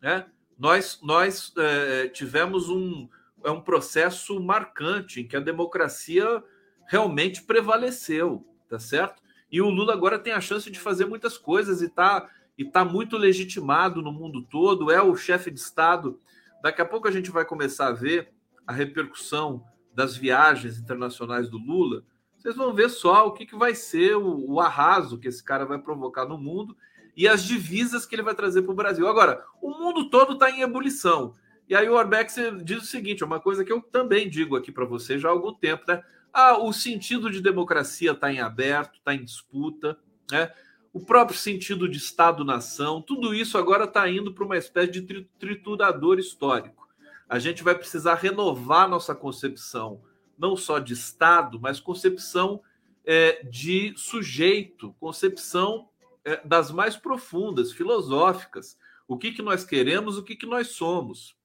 Né? 0.00 0.26
Nós, 0.58 1.00
nós 1.02 1.52
é, 1.56 2.08
tivemos 2.08 2.68
um, 2.68 3.08
é 3.44 3.50
um 3.50 3.60
processo 3.60 4.38
marcante 4.40 5.20
em 5.20 5.26
que 5.26 5.36
a 5.36 5.40
democracia 5.40 6.42
realmente 6.86 7.42
prevaleceu, 7.42 8.46
tá 8.68 8.78
certo? 8.78 9.22
E 9.50 9.60
o 9.60 9.68
Lula 9.68 9.92
agora 9.92 10.18
tem 10.18 10.32
a 10.32 10.40
chance 10.40 10.70
de 10.70 10.78
fazer 10.78 11.04
muitas 11.04 11.36
coisas 11.36 11.82
e 11.82 11.86
está 11.86 12.28
e 12.56 12.64
tá 12.64 12.84
muito 12.84 13.16
legitimado 13.16 14.02
no 14.02 14.12
mundo 14.12 14.42
todo, 14.42 14.90
é 14.90 15.00
o 15.02 15.16
chefe 15.16 15.50
de 15.50 15.58
Estado. 15.58 16.20
Daqui 16.62 16.82
a 16.82 16.86
pouco 16.86 17.08
a 17.08 17.10
gente 17.10 17.30
vai 17.30 17.44
começar 17.44 17.88
a 17.88 17.92
ver 17.92 18.30
a 18.66 18.72
repercussão 18.72 19.64
das 19.94 20.16
viagens 20.16 20.78
internacionais 20.78 21.48
do 21.48 21.58
Lula, 21.58 22.04
vocês 22.42 22.56
vão 22.56 22.74
ver 22.74 22.90
só 22.90 23.26
o 23.26 23.32
que, 23.32 23.46
que 23.46 23.56
vai 23.56 23.74
ser 23.74 24.16
o, 24.16 24.50
o 24.50 24.60
arraso 24.60 25.18
que 25.18 25.28
esse 25.28 25.42
cara 25.42 25.64
vai 25.64 25.78
provocar 25.78 26.26
no 26.26 26.36
mundo 26.36 26.76
e 27.16 27.28
as 27.28 27.44
divisas 27.44 28.04
que 28.04 28.14
ele 28.14 28.22
vai 28.22 28.34
trazer 28.34 28.62
para 28.62 28.72
o 28.72 28.76
Brasil. 28.76 29.06
Agora, 29.06 29.44
o 29.60 29.70
mundo 29.70 30.10
todo 30.10 30.32
está 30.32 30.50
em 30.50 30.62
ebulição. 30.62 31.34
E 31.68 31.76
aí 31.76 31.88
o 31.88 31.94
Orbex 31.94 32.36
diz 32.64 32.82
o 32.82 32.86
seguinte, 32.86 33.22
é 33.22 33.26
uma 33.26 33.38
coisa 33.38 33.64
que 33.64 33.72
eu 33.72 33.80
também 33.80 34.28
digo 34.28 34.56
aqui 34.56 34.72
para 34.72 34.84
você 34.84 35.18
já 35.18 35.28
há 35.28 35.30
algum 35.30 35.54
tempo, 35.54 35.84
né? 35.86 36.02
Ah, 36.32 36.58
o 36.58 36.72
sentido 36.72 37.30
de 37.30 37.40
democracia 37.40 38.12
está 38.12 38.32
em 38.32 38.40
aberto, 38.40 38.98
está 38.98 39.14
em 39.14 39.24
disputa, 39.24 39.96
né? 40.30 40.50
O 40.92 41.00
próprio 41.00 41.38
sentido 41.38 41.88
de 41.88 41.98
Estado-nação, 41.98 43.00
tudo 43.00 43.34
isso 43.34 43.56
agora 43.56 43.84
está 43.84 44.08
indo 44.08 44.34
para 44.34 44.44
uma 44.44 44.56
espécie 44.58 44.90
de 44.90 45.26
triturador 45.38 46.18
histórico. 46.18 46.88
A 47.28 47.38
gente 47.38 47.62
vai 47.62 47.74
precisar 47.74 48.14
renovar 48.14 48.88
nossa 48.88 49.14
concepção, 49.14 50.02
não 50.42 50.56
só 50.56 50.80
de 50.80 50.92
Estado, 50.92 51.60
mas 51.60 51.78
concepção 51.78 52.60
é, 53.04 53.44
de 53.44 53.94
sujeito, 53.96 54.92
concepção 54.98 55.88
é, 56.24 56.44
das 56.44 56.72
mais 56.72 56.96
profundas, 56.96 57.70
filosóficas. 57.70 58.76
O 59.06 59.16
que, 59.16 59.30
que 59.30 59.40
nós 59.40 59.64
queremos, 59.64 60.18
o 60.18 60.22
que, 60.24 60.34
que 60.34 60.44
nós 60.44 60.70
somos. 60.70 61.36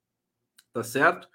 Tá 0.73 0.81
certo? 0.81 1.29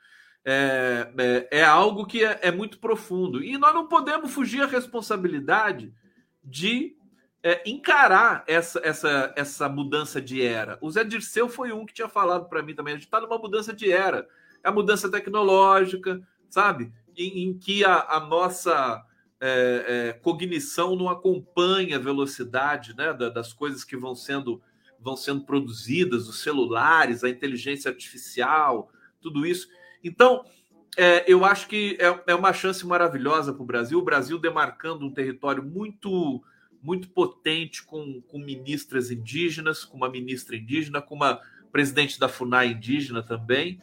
É, 0.45 1.13
é, 1.17 1.61
é 1.61 1.65
algo 1.65 2.05
que 2.05 2.25
é, 2.25 2.41
é, 2.43 2.51
muito 2.51 2.81
profundo. 2.81 3.41
E 3.41 3.57
nós 3.57 3.73
não 3.73 3.87
podemos 3.87 4.33
fugir 4.33 4.63
à 4.63 4.67
responsabilidade 4.67 5.95
de 6.43 6.97
é, 7.45 7.63
encarar 7.65 8.43
essa, 8.49 8.81
essa, 8.83 9.33
essa 9.37 9.69
mudança 9.69 10.21
de 10.21 10.43
era. 10.43 10.79
O 10.81 10.91
Zé 10.91 11.05
Dirceu 11.05 11.49
foi 11.49 11.73
um 11.73 11.87
que 11.87 11.95
tinha 11.95 12.09
falado 12.09 12.49
para 12.49 12.61
mim 12.61 12.75
também. 12.75 12.95
A 12.95 12.97
gente 12.97 13.07
está 13.07 13.21
numa 13.21 13.39
mudança 13.39 13.73
de 13.73 13.93
era. 13.93 14.29
É 14.65 14.69
a 14.69 14.73
mudança 14.73 15.09
tecnológica, 15.09 16.21
sabe? 16.51 16.93
Em, 17.17 17.45
em 17.45 17.59
que 17.59 17.85
a, 17.85 18.07
a 18.09 18.21
nossa 18.21 19.05
é, 19.41 19.85
é, 19.87 20.13
cognição 20.13 20.95
não 20.95 21.09
acompanha 21.09 21.97
a 21.97 22.01
velocidade 22.01 22.97
né, 22.97 23.13
da, 23.13 23.29
das 23.29 23.53
coisas 23.53 23.85
que 23.85 23.97
vão 23.97 24.15
sendo, 24.15 24.63
vão 25.01 25.17
sendo 25.17 25.45
produzidas, 25.45 26.29
os 26.29 26.43
celulares, 26.43 27.25
a 27.25 27.29
inteligência 27.29 27.91
artificial, 27.91 28.91
tudo 29.21 29.45
isso. 29.45 29.69
Então, 30.03 30.45
é, 30.97 31.25
eu 31.27 31.45
acho 31.45 31.69
que 31.69 31.97
é, 31.99 32.33
é 32.33 32.35
uma 32.35 32.53
chance 32.53 32.87
maravilhosa 32.87 33.53
para 33.53 33.63
o 33.63 33.67
Brasil. 33.67 33.99
O 33.99 34.05
Brasil 34.05 34.39
demarcando 34.39 35.05
um 35.05 35.13
território 35.13 35.63
muito 35.63 36.43
muito 36.83 37.09
potente 37.11 37.85
com, 37.85 38.21
com 38.23 38.39
ministras 38.39 39.11
indígenas, 39.11 39.85
com 39.85 39.97
uma 39.97 40.11
ministra 40.11 40.57
indígena, 40.57 41.01
com 41.01 41.15
uma 41.15 41.41
presidente 41.71 42.19
da 42.19 42.29
FUNAI 42.29 42.73
indígena 42.73 43.23
também, 43.23 43.81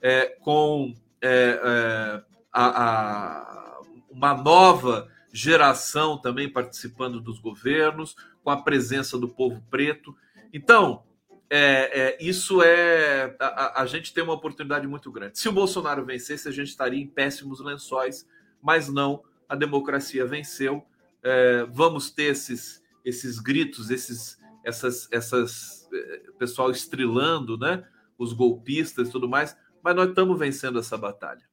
é, 0.00 0.26
com 0.40 0.94
é, 1.20 1.60
é, 1.62 2.22
a, 2.66 3.76
a 3.76 3.80
uma 4.10 4.34
nova 4.34 5.08
geração 5.32 6.18
também 6.18 6.50
participando 6.50 7.20
dos 7.20 7.38
governos, 7.38 8.16
com 8.42 8.50
a 8.50 8.62
presença 8.62 9.18
do 9.18 9.28
povo 9.28 9.62
preto. 9.70 10.16
Então, 10.52 11.04
é, 11.50 12.16
é, 12.18 12.18
isso 12.20 12.62
é. 12.62 13.36
A, 13.38 13.82
a, 13.82 13.86
gente 13.86 14.12
tem 14.12 14.22
uma 14.22 14.34
oportunidade 14.34 14.86
muito 14.86 15.10
grande. 15.10 15.38
Se 15.38 15.48
o 15.48 15.52
Bolsonaro 15.52 16.04
vencesse, 16.04 16.48
a 16.48 16.52
gente 16.52 16.68
estaria 16.68 17.00
em 17.00 17.06
péssimos 17.06 17.60
lençóis, 17.60 18.26
mas 18.60 18.88
não, 18.88 19.22
a 19.48 19.54
democracia 19.54 20.26
venceu. 20.26 20.84
É, 21.22 21.66
vamos 21.70 22.10
ter 22.10 22.32
esses, 22.32 22.82
esses 23.04 23.38
gritos, 23.38 23.90
esses, 23.90 24.38
essas, 24.64 25.08
essas 25.10 25.88
é, 25.92 26.22
pessoal 26.38 26.70
estrilando, 26.70 27.56
né? 27.56 27.84
Os 28.18 28.32
golpistas 28.32 29.08
e 29.08 29.12
tudo 29.12 29.28
mais, 29.28 29.56
mas 29.82 29.94
nós 29.94 30.08
estamos 30.08 30.38
vencendo 30.38 30.78
essa 30.78 30.98
batalha, 30.98 31.47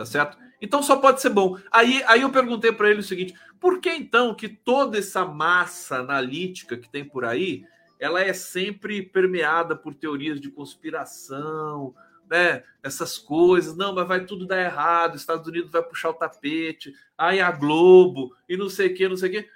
tá 0.00 0.06
certo? 0.06 0.38
Então 0.62 0.82
só 0.82 0.96
pode 0.96 1.20
ser 1.20 1.28
bom. 1.28 1.58
Aí, 1.70 2.02
aí 2.06 2.22
eu 2.22 2.30
perguntei 2.30 2.72
para 2.72 2.90
ele 2.90 3.00
o 3.00 3.04
seguinte: 3.04 3.34
por 3.60 3.80
que 3.80 3.90
então 3.90 4.34
que 4.34 4.48
toda 4.48 4.98
essa 4.98 5.26
massa 5.26 5.98
analítica 5.98 6.74
que 6.74 6.88
tem 6.88 7.04
por 7.04 7.22
aí, 7.22 7.66
ela 7.98 8.22
é 8.22 8.32
sempre 8.32 9.02
permeada 9.02 9.76
por 9.76 9.94
teorias 9.94 10.40
de 10.40 10.50
conspiração, 10.50 11.94
né? 12.30 12.64
Essas 12.82 13.18
coisas, 13.18 13.76
não, 13.76 13.94
mas 13.94 14.08
vai 14.08 14.24
tudo 14.24 14.46
dar 14.46 14.62
errado, 14.62 15.16
Estados 15.16 15.46
Unidos 15.46 15.70
vai 15.70 15.82
puxar 15.82 16.08
o 16.08 16.14
tapete, 16.14 16.94
aí 17.18 17.38
a 17.38 17.50
Globo 17.50 18.34
e 18.48 18.56
não 18.56 18.70
sei 18.70 18.86
o 18.86 18.94
que, 18.94 19.06
não 19.06 19.18
sei 19.18 19.28
o 19.28 19.32
que. 19.32 19.50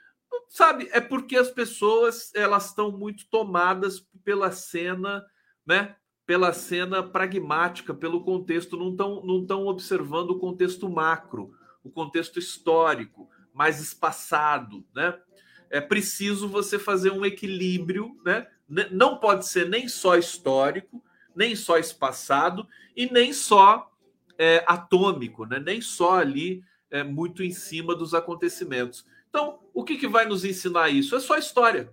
Sabe, 0.50 0.90
é 0.92 1.00
porque 1.00 1.36
as 1.36 1.50
pessoas 1.50 2.30
elas 2.34 2.66
estão 2.66 2.92
muito 2.92 3.26
tomadas 3.30 4.06
pela 4.22 4.52
cena, 4.52 5.24
né? 5.66 5.96
Pela 6.26 6.52
cena 6.52 7.02
pragmática, 7.02 7.92
pelo 7.92 8.22
contexto, 8.22 8.76
não 8.76 8.90
estão 8.90 9.22
não 9.24 9.44
tão 9.44 9.66
observando 9.66 10.30
o 10.30 10.38
contexto 10.38 10.88
macro, 10.88 11.52
o 11.82 11.90
contexto 11.90 12.38
histórico, 12.38 13.28
mais 13.52 13.80
espaçado, 13.80 14.84
né? 14.94 15.18
É 15.70 15.80
preciso 15.80 16.48
você 16.48 16.78
fazer 16.78 17.10
um 17.10 17.24
equilíbrio, 17.24 18.18
né? 18.24 18.46
Não 18.90 19.18
pode 19.18 19.46
ser 19.46 19.68
nem 19.68 19.88
só 19.88 20.16
histórico, 20.16 21.02
nem 21.34 21.54
só 21.54 21.78
espaçado 21.78 22.66
e 22.96 23.10
nem 23.10 23.32
só 23.32 23.90
é, 24.38 24.64
atômico, 24.66 25.44
né? 25.44 25.58
Nem 25.58 25.80
só 25.80 26.18
ali 26.18 26.64
é, 26.90 27.02
muito 27.02 27.42
em 27.42 27.50
cima 27.50 27.94
dos 27.94 28.14
acontecimentos. 28.14 29.04
Então, 29.28 29.58
o 29.74 29.84
que, 29.84 29.96
que 29.96 30.08
vai 30.08 30.24
nos 30.24 30.44
ensinar 30.44 30.90
isso? 30.90 31.16
É 31.16 31.20
só 31.20 31.36
história, 31.36 31.92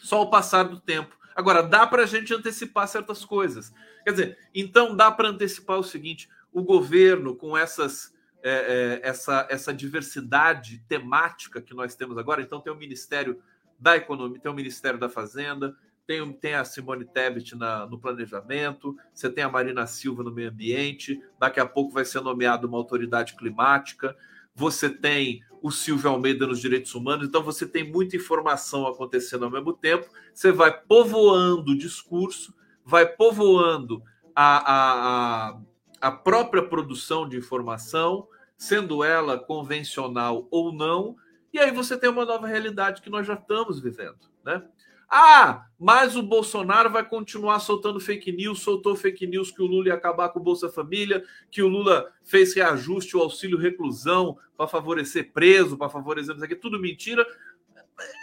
só 0.00 0.22
o 0.22 0.30
passar 0.30 0.64
do 0.64 0.80
tempo. 0.80 1.16
Agora, 1.34 1.62
dá 1.62 1.86
para 1.86 2.04
a 2.04 2.06
gente 2.06 2.32
antecipar 2.32 2.86
certas 2.86 3.24
coisas. 3.24 3.72
Quer 4.04 4.10
dizer, 4.10 4.38
então 4.54 4.94
dá 4.94 5.10
para 5.10 5.28
antecipar 5.28 5.78
o 5.78 5.84
seguinte: 5.84 6.28
o 6.52 6.62
governo, 6.62 7.34
com 7.34 7.56
essas, 7.56 8.14
é, 8.42 9.00
é, 9.02 9.08
essa, 9.08 9.46
essa 9.50 9.74
diversidade 9.74 10.78
temática 10.88 11.60
que 11.60 11.74
nós 11.74 11.94
temos 11.94 12.16
agora, 12.16 12.42
então 12.42 12.60
tem 12.60 12.72
o 12.72 12.76
Ministério 12.76 13.42
da 13.78 13.96
Economia, 13.96 14.40
tem 14.40 14.50
o 14.50 14.54
Ministério 14.54 14.98
da 14.98 15.08
Fazenda, 15.08 15.76
tem, 16.06 16.32
tem 16.34 16.54
a 16.54 16.64
Simone 16.64 17.04
Tebet 17.04 17.56
na, 17.56 17.86
no 17.86 17.98
planejamento, 17.98 18.96
você 19.12 19.30
tem 19.30 19.42
a 19.42 19.48
Marina 19.48 19.86
Silva 19.86 20.22
no 20.22 20.30
meio 20.30 20.50
ambiente, 20.50 21.20
daqui 21.38 21.58
a 21.58 21.66
pouco 21.66 21.92
vai 21.92 22.04
ser 22.04 22.20
nomeada 22.20 22.66
uma 22.66 22.78
autoridade 22.78 23.34
climática, 23.34 24.16
você 24.54 24.88
tem 24.88 25.42
o 25.60 25.70
Silvio 25.70 26.10
Almeida 26.10 26.46
nos 26.46 26.60
direitos 26.60 26.94
humanos, 26.94 27.26
então 27.26 27.42
você 27.42 27.66
tem 27.66 27.90
muita 27.90 28.16
informação 28.16 28.86
acontecendo 28.86 29.46
ao 29.46 29.50
mesmo 29.50 29.72
tempo, 29.72 30.06
você 30.32 30.52
vai 30.52 30.78
povoando 30.78 31.72
o 31.72 31.78
discurso, 31.78 32.54
vai 32.84 33.06
povoando 33.06 34.02
a, 34.34 34.72
a, 34.74 35.60
a 36.02 36.12
própria 36.12 36.62
produção 36.62 37.26
de 37.28 37.38
informação, 37.38 38.28
sendo 38.58 39.02
ela 39.02 39.38
convencional 39.38 40.46
ou 40.50 40.72
não, 40.72 41.16
e 41.52 41.58
aí 41.58 41.70
você 41.70 41.96
tem 41.96 42.10
uma 42.10 42.26
nova 42.26 42.46
realidade 42.46 43.00
que 43.00 43.08
nós 43.08 43.26
já 43.26 43.34
estamos 43.34 43.80
vivendo, 43.80 44.18
né? 44.44 44.62
Ah, 45.08 45.66
mas 45.78 46.16
o 46.16 46.22
Bolsonaro 46.22 46.90
vai 46.90 47.06
continuar 47.06 47.60
soltando 47.60 48.00
fake 48.00 48.32
news, 48.32 48.60
soltou 48.60 48.96
fake 48.96 49.26
news 49.26 49.50
que 49.50 49.62
o 49.62 49.66
Lula 49.66 49.88
ia 49.88 49.94
acabar 49.94 50.28
com 50.30 50.40
o 50.40 50.42
Bolsa 50.42 50.68
Família, 50.68 51.24
que 51.50 51.62
o 51.62 51.68
Lula 51.68 52.12
fez 52.22 52.54
reajuste 52.54 53.16
o 53.16 53.20
auxílio 53.20 53.58
reclusão 53.58 54.38
para 54.56 54.66
favorecer 54.66 55.32
preso, 55.32 55.76
para 55.76 55.88
favorecer 55.88 56.34
isso 56.34 56.44
aqui, 56.44 56.56
tudo 56.56 56.80
mentira. 56.80 57.26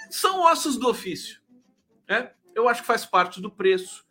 São 0.09 0.41
ossos 0.41 0.77
do 0.77 0.89
ofício. 0.89 1.39
Né? 2.07 2.31
Eu 2.55 2.67
acho 2.67 2.81
que 2.81 2.87
faz 2.87 3.05
parte 3.05 3.41
do 3.41 3.49
preço. 3.49 4.05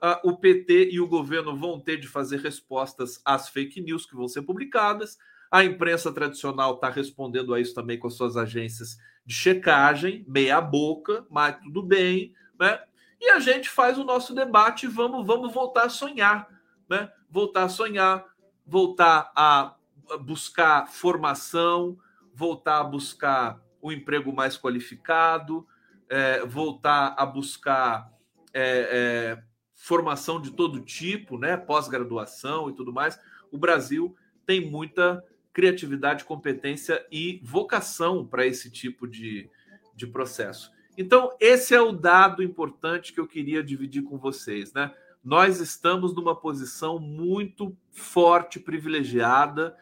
Ah, 0.00 0.20
o 0.22 0.36
PT 0.36 0.90
e 0.92 1.00
o 1.00 1.08
governo 1.08 1.56
vão 1.56 1.80
ter 1.80 1.96
de 1.96 2.06
fazer 2.06 2.40
respostas 2.40 3.20
às 3.24 3.48
fake 3.48 3.80
news 3.80 4.04
que 4.04 4.14
vão 4.14 4.28
ser 4.28 4.42
publicadas. 4.42 5.16
A 5.50 5.64
imprensa 5.64 6.12
tradicional 6.12 6.74
está 6.74 6.90
respondendo 6.90 7.54
a 7.54 7.60
isso 7.60 7.72
também 7.72 7.98
com 7.98 8.08
as 8.08 8.14
suas 8.14 8.36
agências 8.36 8.98
de 9.26 9.34
checagem, 9.34 10.24
meia 10.28 10.60
boca, 10.60 11.26
mas 11.28 11.58
tudo 11.58 11.82
bem, 11.82 12.32
né? 12.58 12.80
E 13.20 13.30
a 13.30 13.40
gente 13.40 13.68
faz 13.68 13.98
o 13.98 14.04
nosso 14.04 14.34
debate 14.34 14.86
vamos, 14.86 15.26
vamos 15.26 15.52
voltar 15.52 15.86
a 15.86 15.88
sonhar, 15.88 16.48
né? 16.88 17.10
Voltar 17.28 17.64
a 17.64 17.68
sonhar, 17.68 18.24
voltar 18.64 19.32
a 19.34 19.74
buscar 20.20 20.86
formação, 20.86 21.98
voltar 22.32 22.78
a 22.78 22.84
buscar 22.84 23.60
o 23.80 23.88
um 23.88 23.92
emprego 23.92 24.32
mais 24.32 24.56
qualificado, 24.56 25.66
é, 26.08 26.44
voltar 26.46 27.14
a 27.18 27.26
buscar 27.26 28.12
é, 28.54 29.38
é, 29.38 29.42
formação 29.74 30.40
de 30.40 30.52
todo 30.52 30.80
tipo, 30.80 31.36
né? 31.36 31.56
Pós-graduação 31.56 32.70
e 32.70 32.74
tudo 32.74 32.92
mais. 32.92 33.18
O 33.50 33.58
Brasil 33.58 34.14
tem 34.46 34.70
muita 34.70 35.24
criatividade, 35.56 36.26
competência 36.26 37.06
e 37.10 37.40
vocação 37.42 38.26
para 38.26 38.46
esse 38.46 38.70
tipo 38.70 39.08
de, 39.08 39.48
de 39.94 40.06
processo. 40.06 40.70
Então, 40.98 41.34
esse 41.40 41.74
é 41.74 41.80
o 41.80 41.92
dado 41.92 42.42
importante 42.42 43.10
que 43.10 43.18
eu 43.18 43.26
queria 43.26 43.64
dividir 43.64 44.02
com 44.02 44.18
vocês, 44.18 44.74
né? 44.74 44.92
Nós 45.24 45.58
estamos 45.58 46.14
numa 46.14 46.36
posição 46.36 46.98
muito 46.98 47.74
forte, 47.90 48.60
privilegiada, 48.60 49.74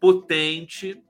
potente, 0.00 1.00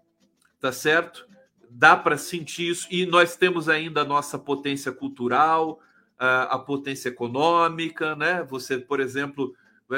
tá 0.61 0.71
certo? 0.71 1.27
Dá 1.71 1.97
para 1.97 2.19
sentir 2.19 2.69
isso, 2.69 2.87
e 2.91 3.07
nós 3.07 3.35
temos 3.35 3.67
ainda 3.67 4.03
a 4.03 4.05
nossa 4.05 4.39
potência 4.39 4.93
cultural, 4.93 5.81
a 6.19 6.59
potência 6.59 7.09
econômica, 7.09 8.15
né? 8.15 8.45
Você, 8.45 8.77
por 8.77 9.01
exemplo, 9.01 9.55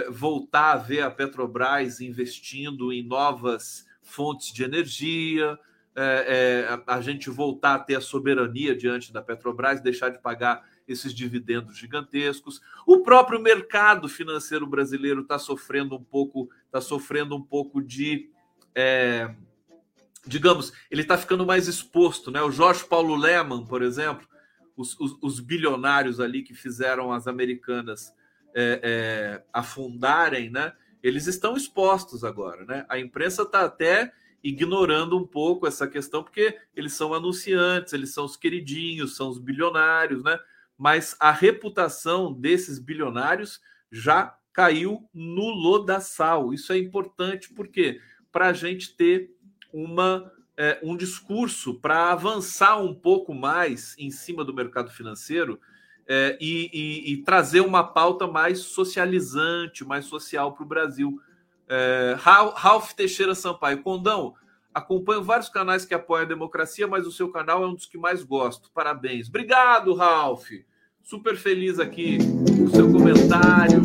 voltar 0.08 0.74
a 0.74 0.76
ver 0.76 1.00
a 1.00 1.10
Petrobras 1.10 2.00
investindo 2.00 2.92
em 2.92 3.02
novas 3.02 3.92
fontes 4.04 4.52
de 4.52 4.62
energia, 4.62 5.58
é, 5.96 6.66
é, 6.68 6.82
a 6.86 7.00
gente 7.00 7.30
voltar 7.30 7.74
a 7.74 7.78
ter 7.78 7.96
a 7.96 8.00
soberania 8.00 8.76
diante 8.76 9.12
da 9.12 9.22
Petrobras, 9.22 9.80
deixar 9.80 10.10
de 10.10 10.18
pagar 10.18 10.64
esses 10.86 11.14
dividendos 11.14 11.76
gigantescos. 11.76 12.60
O 12.86 13.02
próprio 13.02 13.40
mercado 13.40 14.08
financeiro 14.08 14.66
brasileiro 14.66 15.22
está 15.22 15.38
sofrendo 15.38 15.96
um 15.96 16.02
pouco, 16.02 16.50
está 16.66 16.80
sofrendo 16.80 17.34
um 17.36 17.42
pouco 17.42 17.80
de, 17.80 18.28
é, 18.74 19.34
digamos, 20.26 20.72
ele 20.90 21.02
está 21.02 21.16
ficando 21.16 21.46
mais 21.46 21.68
exposto, 21.68 22.30
né? 22.30 22.42
O 22.42 22.50
Jorge 22.50 22.84
Paulo 22.84 23.16
Lehmann, 23.16 23.64
por 23.64 23.82
exemplo, 23.82 24.28
os, 24.76 24.98
os, 24.98 25.16
os 25.22 25.40
bilionários 25.40 26.20
ali 26.20 26.42
que 26.42 26.54
fizeram 26.54 27.12
as 27.12 27.26
americanas 27.26 28.12
é, 28.54 28.80
é, 28.82 29.44
afundarem, 29.52 30.50
né? 30.50 30.72
Eles 31.04 31.26
estão 31.26 31.54
expostos 31.54 32.24
agora, 32.24 32.64
né? 32.64 32.86
A 32.88 32.98
imprensa 32.98 33.42
está 33.42 33.66
até 33.66 34.10
ignorando 34.42 35.18
um 35.18 35.26
pouco 35.26 35.66
essa 35.66 35.86
questão, 35.86 36.24
porque 36.24 36.58
eles 36.74 36.94
são 36.94 37.12
anunciantes, 37.12 37.92
eles 37.92 38.14
são 38.14 38.24
os 38.24 38.38
queridinhos, 38.38 39.14
são 39.14 39.28
os 39.28 39.38
bilionários, 39.38 40.24
né? 40.24 40.38
Mas 40.78 41.14
a 41.20 41.30
reputação 41.30 42.32
desses 42.32 42.78
bilionários 42.78 43.60
já 43.92 44.34
caiu 44.50 45.06
no 45.12 45.50
lodaçal. 45.50 46.54
Isso 46.54 46.72
é 46.72 46.78
importante 46.78 47.52
porque 47.52 48.00
para 48.32 48.48
a 48.48 48.52
gente 48.54 48.96
ter 48.96 49.30
uma 49.70 50.32
é, 50.56 50.78
um 50.82 50.96
discurso 50.96 51.74
para 51.80 52.12
avançar 52.12 52.80
um 52.80 52.94
pouco 52.94 53.34
mais 53.34 53.94
em 53.98 54.10
cima 54.10 54.42
do 54.42 54.54
mercado 54.54 54.90
financeiro 54.90 55.60
é, 56.06 56.36
e, 56.40 56.70
e, 56.72 57.12
e, 57.12 57.16
trazer 57.18 57.60
uma 57.60 57.82
pauta 57.82 58.26
mais 58.26 58.58
socializante, 58.60 59.84
mais 59.84 60.04
social 60.04 60.52
para 60.52 60.62
o 60.62 60.68
Brasil. 60.68 61.18
É, 61.68 62.14
Ralph 62.18 62.92
Teixeira 62.92 63.34
Sampaio, 63.34 63.82
Condão, 63.82 64.34
acompanho 64.72 65.22
vários 65.22 65.48
canais 65.48 65.84
que 65.84 65.94
apoiam 65.94 66.24
a 66.24 66.28
democracia, 66.28 66.86
mas 66.86 67.06
o 67.06 67.12
seu 67.12 67.30
canal 67.30 67.62
é 67.62 67.66
um 67.66 67.74
dos 67.74 67.86
que 67.86 67.96
mais 67.96 68.22
gosto. 68.22 68.70
Parabéns. 68.72 69.28
Obrigado, 69.28 69.94
Ralph. 69.94 70.50
Super 71.02 71.36
feliz 71.36 71.78
aqui 71.78 72.18
com 72.18 72.64
o 72.64 72.70
seu 72.70 72.90
comentário. 72.90 73.82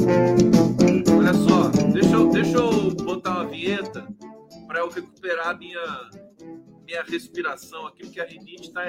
Olha 1.18 1.34
só, 1.34 1.70
deixa 1.92 2.16
eu, 2.16 2.30
deixa 2.30 2.58
eu 2.58 2.92
botar 2.96 3.32
uma 3.32 3.46
vinheta 3.46 4.08
para 4.68 4.80
eu 4.80 4.90
recuperar 4.90 5.58
minha, 5.58 6.10
minha 6.86 7.04
respiração 7.04 7.88
aqui, 7.88 8.04
porque 8.04 8.20
a 8.20 8.26
rinite 8.26 8.70
está 8.70 8.86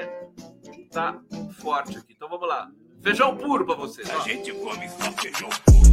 tá 0.91 1.21
forte 1.59 1.97
aqui. 1.97 2.13
Então 2.13 2.29
vamos 2.29 2.47
lá. 2.47 2.69
Feijão 3.03 3.35
puro 3.35 3.65
pra 3.65 3.75
vocês. 3.75 4.07
A 4.11 4.17
ó. 4.17 4.21
gente 4.21 4.53
come 4.53 4.87
só 4.89 5.11
feijão 5.13 5.49
puro. 5.65 5.91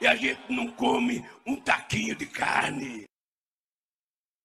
E 0.00 0.06
a 0.06 0.14
gente 0.14 0.40
não 0.50 0.68
come 0.72 1.24
um 1.46 1.56
taquinho 1.56 2.14
de 2.16 2.26
carne. 2.26 3.06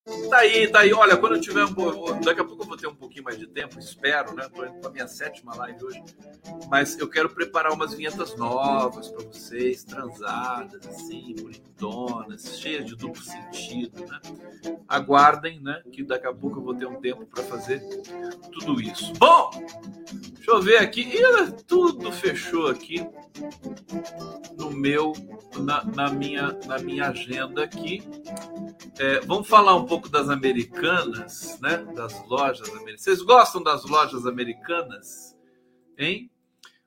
Tá 0.03 0.37
aí, 0.37 0.67
tá 0.67 0.79
aí. 0.79 0.91
Olha, 0.93 1.15
quando 1.15 1.35
eu 1.35 1.41
tiver 1.41 1.63
um 1.63 2.19
Daqui 2.21 2.41
a 2.41 2.43
pouco 2.43 2.63
eu 2.63 2.67
vou 2.67 2.75
ter 2.75 2.87
um 2.87 2.95
pouquinho 2.95 3.23
mais 3.23 3.37
de 3.37 3.45
tempo, 3.45 3.77
espero, 3.77 4.33
né? 4.33 4.49
Tô 4.49 4.65
indo 4.65 4.79
pra 4.79 4.89
minha 4.89 5.07
sétima 5.07 5.55
live 5.55 5.85
hoje. 5.85 6.03
Mas 6.67 6.97
eu 6.97 7.07
quero 7.07 7.29
preparar 7.29 7.71
umas 7.71 7.93
vinhetas 7.93 8.35
novas 8.35 9.09
para 9.09 9.23
vocês, 9.25 9.83
transadas, 9.83 10.87
assim, 10.87 11.35
bonitonas, 11.35 12.57
cheias 12.57 12.87
de 12.87 12.95
duplo 12.95 13.21
sentido, 13.21 14.03
né? 14.07 14.19
Aguardem, 14.87 15.61
né? 15.61 15.83
Que 15.91 16.03
daqui 16.03 16.25
a 16.25 16.33
pouco 16.33 16.57
eu 16.57 16.63
vou 16.63 16.73
ter 16.73 16.87
um 16.87 16.99
tempo 16.99 17.23
para 17.27 17.43
fazer 17.43 17.79
tudo 18.51 18.81
isso. 18.81 19.13
Bom, 19.19 19.51
deixa 20.33 20.49
eu 20.49 20.61
ver 20.63 20.77
aqui. 20.77 21.01
Ih, 21.01 21.51
tudo 21.67 22.11
fechou 22.11 22.67
aqui 22.67 23.07
no 24.57 24.71
meu, 24.71 25.13
na, 25.57 25.83
na 25.83 26.09
minha, 26.09 26.57
na 26.65 26.79
minha 26.79 27.09
agenda 27.09 27.63
aqui. 27.63 28.01
É, 28.97 29.19
vamos 29.21 29.47
falar 29.47 29.75
um 29.75 29.85
pouco 29.91 30.07
das 30.07 30.29
americanas, 30.29 31.59
né? 31.59 31.79
Das 31.93 32.25
lojas 32.25 32.69
americanas. 32.69 33.01
Vocês 33.01 33.21
gostam 33.21 33.61
das 33.61 33.83
lojas 33.83 34.25
americanas? 34.25 35.37
Hein? 35.97 36.31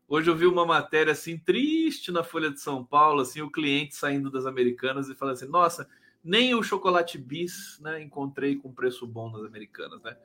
Hoje 0.09 0.31
eu 0.31 0.35
vi 0.35 0.47
uma 0.47 0.65
matéria 0.65 1.13
assim 1.13 1.37
triste 1.37 2.11
na 2.11 2.25
Folha 2.25 2.51
de 2.51 2.59
São 2.61 2.83
Paulo, 2.83 3.21
assim, 3.21 3.43
o 3.43 3.51
cliente 3.51 3.95
saindo 3.95 4.31
das 4.31 4.47
americanas 4.47 5.11
e 5.11 5.15
falando 5.15 5.35
assim: 5.35 5.49
"Nossa, 5.49 5.87
nem 6.25 6.55
o 6.55 6.63
chocolate 6.63 7.19
bis, 7.19 7.79
né, 7.83 8.03
encontrei 8.03 8.57
com 8.57 8.73
preço 8.73 9.07
bom 9.07 9.31
nas 9.31 9.45
americanas, 9.45 10.01
né?" 10.03 10.17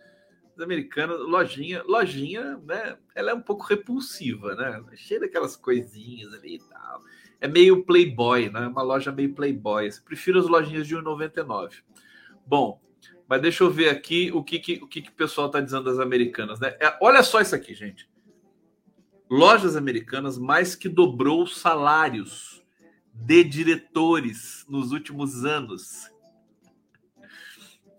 As 0.56 0.64
americanas, 0.64 1.20
lojinha, 1.20 1.84
lojinha, 1.84 2.62
né, 2.66 2.98
ela 3.14 3.32
é 3.32 3.34
um 3.34 3.42
pouco 3.42 3.66
repulsiva, 3.66 4.56
né? 4.56 4.82
Cheia 4.96 5.20
daquelas 5.20 5.58
coisinhas 5.58 6.34
ali 6.34 6.56
e 6.56 6.60
tal. 6.60 7.04
É 7.42 7.48
meio 7.48 7.84
playboy, 7.84 8.50
né? 8.50 8.68
Uma 8.68 8.84
loja 8.84 9.12
meio 9.12 9.34
playboy. 9.34 9.88
Eu 9.88 10.04
prefiro 10.06 10.40
as 10.40 10.48
lojinhas 10.48 10.88
de 10.88 10.96
1,99. 10.96 11.84
Bom, 12.50 12.82
mas 13.28 13.44
deixa 13.44 13.64
eu 13.64 13.70
ver 13.70 13.90
aqui 13.90 14.32
o 14.34 14.44
que, 14.44 14.58
que 14.58 14.74
o 14.82 14.88
que, 14.88 15.04
que 15.04 15.10
o 15.10 15.14
pessoal 15.14 15.46
está 15.46 15.62
dizendo 15.62 15.84
das 15.84 16.00
americanas. 16.00 16.60
Né? 16.60 16.76
É, 16.80 16.98
olha 17.00 17.22
só 17.22 17.40
isso 17.40 17.54
aqui, 17.54 17.76
gente. 17.76 18.10
Lojas 19.30 19.76
americanas 19.76 20.40
mais 20.40 20.74
que 20.74 20.90
dobrou 20.90 21.44
os 21.44 21.60
salários 21.60 22.64
de 23.14 23.44
diretores 23.44 24.66
nos 24.68 24.92
últimos 24.92 25.46
anos. 25.46 26.10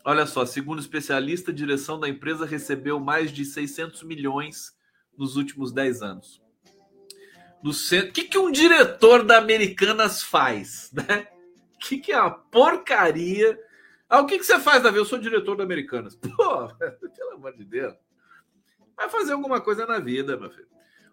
Olha 0.05 0.27
só, 0.27 0.45
segundo 0.45 0.81
especialista, 0.81 1.53
a 1.53 1.55
direção 1.55 2.01
da 2.01 2.09
empresa 2.09 2.45
recebeu 2.45 2.99
mais 2.99 3.31
de 3.31 3.45
600 3.45 4.03
milhões 4.03 4.77
nos 5.17 5.37
últimos 5.37 5.71
10 5.71 6.03
anos. 6.03 6.43
No 7.63 7.73
centro, 7.73 8.11
o 8.11 8.13
que, 8.13 8.25
que 8.25 8.39
um 8.39 8.51
diretor 8.51 9.25
da 9.25 9.39
Americanas 9.39 10.25
faz, 10.25 10.91
né? 10.93 11.29
O 11.77 11.79
que, 11.79 11.99
que 11.99 12.11
é 12.11 12.21
uma 12.21 12.33
porcaria 12.33 13.57
ah, 14.11 14.21
o 14.21 14.27
que, 14.27 14.39
que 14.39 14.45
você 14.45 14.59
faz, 14.59 14.83
Davi? 14.83 14.99
Eu 14.99 15.05
sou 15.05 15.21
diretor 15.21 15.57
da 15.57 15.63
Americanas. 15.63 16.17
Pô, 16.19 16.69
pelo 17.15 17.35
amor 17.35 17.57
de 17.57 17.65
Deus. 17.65 17.95
Vai 18.97 19.09
fazer 19.09 19.33
alguma 19.33 19.61
coisa 19.61 19.87
na 19.87 20.01
vida, 20.01 20.37
meu 20.37 20.51
filho. 20.51 20.67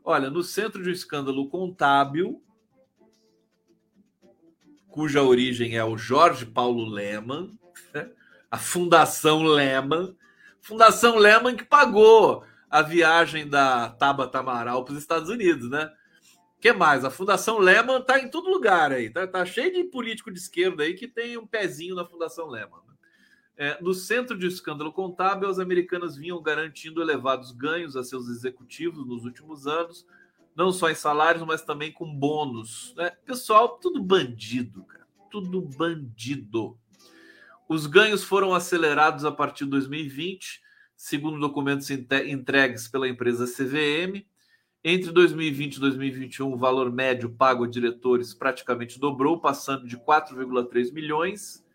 Olha, 0.04 0.32
no 0.32 0.42
centro 0.42 0.82
de 0.82 0.90
um 0.90 0.94
escândalo 0.94 1.48
contábil, 1.48 2.42
cuja 4.90 5.22
origem 5.22 5.78
é 5.78 5.86
o 5.86 5.96
Jorge 5.96 6.44
Paulo 6.46 6.90
Lehmann, 6.90 7.58
né? 7.94 8.10
a 8.50 8.58
Fundação 8.58 9.44
Lehmann, 9.44 10.18
Fundação 10.60 11.18
Lehmann 11.18 11.56
que 11.56 11.64
pagou 11.64 12.44
a 12.68 12.82
viagem 12.82 13.48
da 13.48 13.90
Tabata 13.92 14.40
Amaral 14.40 14.84
para 14.84 14.94
os 14.94 15.00
Estados 15.00 15.30
Unidos, 15.30 15.70
né? 15.70 15.92
que 16.60 16.74
mais? 16.74 17.06
A 17.06 17.12
Fundação 17.12 17.60
Lehman 17.60 18.02
tá 18.02 18.20
em 18.20 18.30
todo 18.30 18.50
lugar 18.50 18.92
aí. 18.92 19.10
Tá, 19.10 19.28
tá 19.28 19.46
cheio 19.46 19.72
de 19.72 19.84
político 19.86 20.32
de 20.32 20.40
esquerda 20.40 20.84
aí 20.84 20.96
que 20.96 21.08
tem 21.08 21.38
um 21.38 21.46
pezinho 21.46 21.96
na 21.96 22.06
Fundação 22.06 22.48
Lehman. 22.48 22.87
É, 23.60 23.82
no 23.82 23.92
centro 23.92 24.38
de 24.38 24.46
escândalo 24.46 24.94
contábil, 24.94 25.50
as 25.50 25.58
americanas 25.58 26.16
vinham 26.16 26.40
garantindo 26.40 27.02
elevados 27.02 27.52
ganhos 27.52 27.98
a 27.98 28.04
seus 28.04 28.30
executivos 28.30 29.08
nos 29.08 29.26
últimos 29.26 29.66
anos, 29.66 30.06
não 30.56 30.72
só 30.72 30.92
em 30.92 30.96
salários, 30.96 31.44
mas 31.44 31.64
também 31.64 31.92
com 31.92 32.06
bônus. 32.06 32.94
Né? 32.96 33.10
Pessoal, 33.26 33.80
tudo 33.80 34.02
bandido, 34.02 34.84
cara. 34.84 35.08
Tudo 35.32 35.60
bandido. 35.62 36.78
Os 37.68 37.88
ganhos 37.88 38.24
foram 38.24 38.54
acelerados 38.54 39.26
a 39.26 39.32
partir 39.32 39.64
de 39.66 39.72
2020, 39.72 40.62
segundo 40.96 41.40
documentos 41.40 41.90
entregues 41.90 42.88
pela 42.88 43.10
empresa 43.10 43.46
CVM. 43.46 44.24
Entre 44.84 45.12
2020 45.12 45.76
e 45.76 45.80
2021, 45.80 46.54
o 46.54 46.58
valor 46.58 46.92
médio 46.92 47.32
pago 47.32 47.64
a 47.64 47.68
diretores 47.68 48.36
praticamente 48.36 49.00
dobrou, 49.00 49.42
passando 49.42 49.88
de 49.88 49.98
4,3 49.98 50.94
milhões 50.94 51.66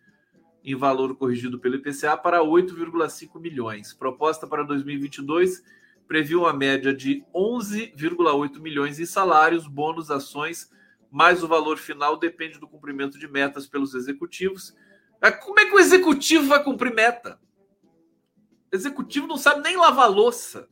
em 0.63 0.75
valor 0.75 1.15
corrigido 1.15 1.59
pelo 1.59 1.75
IPCA 1.75 2.15
para 2.15 2.39
8,5 2.39 3.39
milhões. 3.39 3.93
Proposta 3.93 4.47
para 4.47 4.63
2022 4.63 5.63
previu 6.07 6.41
uma 6.41 6.53
média 6.53 6.93
de 6.93 7.23
11,8 7.33 8.59
milhões 8.59 8.99
em 8.99 9.05
salários, 9.05 9.67
bônus, 9.67 10.09
ações, 10.09 10.71
mas 11.11 11.43
o 11.43 11.47
valor 11.47 11.77
final 11.77 12.17
depende 12.17 12.59
do 12.59 12.67
cumprimento 12.67 13.19
de 13.19 13.27
metas 13.27 13.67
pelos 13.67 13.93
executivos. 13.93 14.75
É, 15.21 15.31
como 15.31 15.59
é 15.59 15.65
que 15.65 15.75
o 15.75 15.79
executivo 15.79 16.47
vai 16.47 16.63
cumprir 16.63 16.93
meta? 16.93 17.39
Executivo 18.71 19.27
não 19.27 19.37
sabe 19.37 19.61
nem 19.61 19.77
lavar 19.77 20.09
louça. 20.09 20.67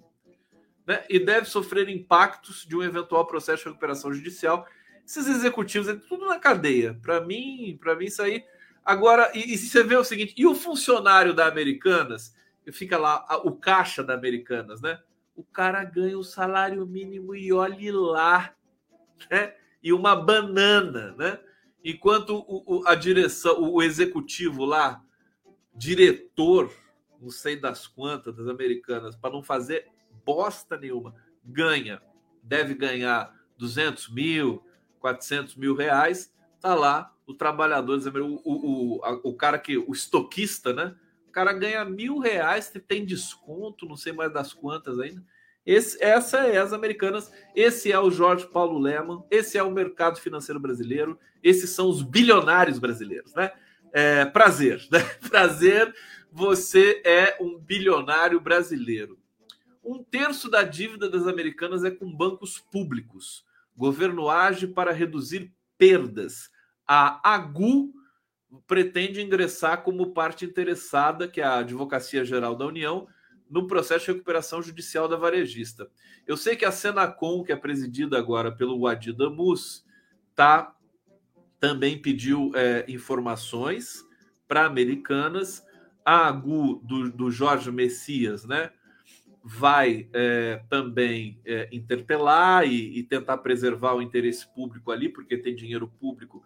Né? 0.85 1.03
E 1.09 1.19
deve 1.19 1.47
sofrer 1.47 1.87
impactos 1.89 2.65
de 2.65 2.75
um 2.75 2.83
eventual 2.83 3.25
processo 3.25 3.63
de 3.63 3.69
recuperação 3.69 4.13
judicial. 4.13 4.65
Esses 5.05 5.27
executivos 5.27 5.87
é 5.87 5.95
tudo 5.95 6.25
na 6.25 6.39
cadeia. 6.39 6.97
Para 7.01 7.21
mim, 7.21 7.77
para 7.79 7.95
mim 7.95 8.05
isso 8.05 8.21
aí 8.21 8.43
Agora, 8.83 9.31
e, 9.33 9.53
e 9.53 9.57
você 9.57 9.83
vê 9.83 9.95
o 9.95 10.03
seguinte, 10.03 10.33
e 10.37 10.45
o 10.45 10.55
funcionário 10.55 11.33
da 11.33 11.47
Americanas, 11.47 12.35
fica 12.71 12.97
lá, 12.97 13.25
o 13.43 13.51
caixa 13.51 14.03
da 14.03 14.13
Americanas, 14.13 14.81
né? 14.81 14.99
O 15.35 15.43
cara 15.43 15.83
ganha 15.83 16.17
o 16.17 16.23
salário 16.23 16.85
mínimo 16.85 17.35
e 17.35 17.51
olhe 17.51 17.91
lá, 17.91 18.53
né? 19.29 19.55
E 19.81 19.91
uma 19.93 20.15
banana, 20.15 21.15
né? 21.17 21.39
Enquanto 21.83 22.45
o, 22.47 22.63
o, 22.79 22.87
a 22.87 22.93
direção, 22.93 23.59
o 23.59 23.81
executivo 23.81 24.65
lá, 24.65 25.03
diretor, 25.73 26.71
não 27.19 27.29
sei 27.29 27.55
das 27.55 27.87
quantas, 27.87 28.35
das 28.35 28.47
americanas, 28.47 29.15
para 29.15 29.31
não 29.31 29.41
fazer 29.41 29.87
bosta 30.23 30.77
nenhuma, 30.77 31.15
ganha 31.43 32.01
deve 32.43 32.73
ganhar 32.73 33.33
200 33.57 34.09
mil, 34.09 34.65
400 34.99 35.55
mil 35.55 35.75
reais, 35.75 36.33
tá 36.59 36.73
lá 36.73 37.13
o 37.31 37.37
trabalhador, 37.37 37.99
o, 37.99 38.41
o, 38.43 38.95
o, 38.97 39.29
o 39.29 39.33
cara 39.33 39.57
que, 39.57 39.77
o 39.77 39.91
estoquista, 39.91 40.73
né? 40.73 40.95
O 41.27 41.31
cara 41.31 41.53
ganha 41.53 41.83
mil 41.85 42.19
reais, 42.19 42.71
tem 42.87 43.05
desconto, 43.05 43.85
não 43.85 43.95
sei 43.95 44.11
mais 44.11 44.31
das 44.33 44.53
quantas 44.53 44.99
ainda. 44.99 45.23
Esse, 45.65 46.03
essa 46.03 46.39
é 46.39 46.57
as 46.57 46.73
americanas, 46.73 47.31
esse 47.55 47.91
é 47.91 47.99
o 47.99 48.11
Jorge 48.11 48.47
Paulo 48.47 48.79
Leman, 48.79 49.23
esse 49.29 49.57
é 49.57 49.63
o 49.63 49.71
mercado 49.71 50.19
financeiro 50.19 50.59
brasileiro, 50.59 51.17
esses 51.43 51.69
são 51.69 51.87
os 51.87 52.01
bilionários 52.01 52.79
brasileiros, 52.79 53.33
né? 53.33 53.51
É, 53.93 54.25
prazer, 54.25 54.85
né? 54.91 54.99
Prazer, 55.29 55.93
você 56.31 57.01
é 57.05 57.37
um 57.39 57.57
bilionário 57.57 58.39
brasileiro. 58.39 59.19
Um 59.83 60.03
terço 60.03 60.49
da 60.49 60.63
dívida 60.63 61.09
das 61.09 61.27
americanas 61.27 61.83
é 61.83 61.91
com 61.91 62.11
bancos 62.11 62.59
públicos. 62.59 63.45
Governo 63.75 64.29
age 64.29 64.67
para 64.67 64.91
reduzir 64.91 65.51
perdas. 65.77 66.49
A 66.93 67.21
AGU 67.35 67.93
pretende 68.67 69.21
ingressar 69.21 69.81
como 69.81 70.11
parte 70.11 70.43
interessada, 70.43 71.25
que 71.25 71.39
é 71.39 71.43
a 71.45 71.59
Advocacia 71.59 72.25
Geral 72.25 72.53
da 72.53 72.65
União, 72.65 73.07
no 73.49 73.65
processo 73.65 74.07
de 74.07 74.11
recuperação 74.11 74.61
judicial 74.61 75.07
da 75.07 75.15
varejista. 75.15 75.89
Eu 76.27 76.35
sei 76.35 76.57
que 76.57 76.65
a 76.65 76.71
Senacom, 76.71 77.45
que 77.45 77.53
é 77.53 77.55
presidida 77.55 78.17
agora 78.17 78.51
pelo 78.51 78.77
Wadi 78.77 79.13
Damus, 79.13 79.85
tá, 80.35 80.75
também 81.61 81.97
pediu 81.97 82.51
é, 82.55 82.83
informações 82.89 84.05
para 84.45 84.65
americanas. 84.65 85.65
A 86.03 86.27
AGU 86.27 86.81
do, 86.83 87.09
do 87.09 87.31
Jorge 87.31 87.71
Messias, 87.71 88.43
né? 88.43 88.69
vai 89.41 90.09
é, 90.11 90.61
também 90.69 91.39
é, 91.45 91.69
interpelar 91.71 92.67
e, 92.67 92.99
e 92.99 93.01
tentar 93.01 93.37
preservar 93.37 93.93
o 93.93 94.01
interesse 94.01 94.45
público 94.53 94.91
ali, 94.91 95.07
porque 95.07 95.37
tem 95.37 95.55
dinheiro 95.55 95.87
público 95.87 96.43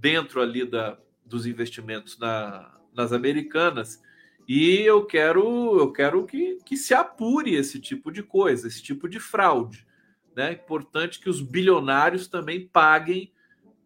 dentro 0.00 0.40
ali 0.40 0.64
da, 0.64 0.98
dos 1.24 1.46
investimentos 1.46 2.18
na, 2.18 2.74
nas 2.94 3.12
americanas. 3.12 4.02
E 4.48 4.80
eu 4.80 5.04
quero, 5.04 5.78
eu 5.78 5.92
quero 5.92 6.26
que, 6.26 6.58
que 6.64 6.76
se 6.76 6.94
apure 6.94 7.54
esse 7.54 7.78
tipo 7.78 8.10
de 8.10 8.22
coisa, 8.22 8.66
esse 8.66 8.82
tipo 8.82 9.08
de 9.08 9.20
fraude. 9.20 9.86
Né? 10.34 10.52
Importante 10.52 11.20
que 11.20 11.28
os 11.28 11.40
bilionários 11.40 12.26
também 12.26 12.66
paguem 12.66 13.32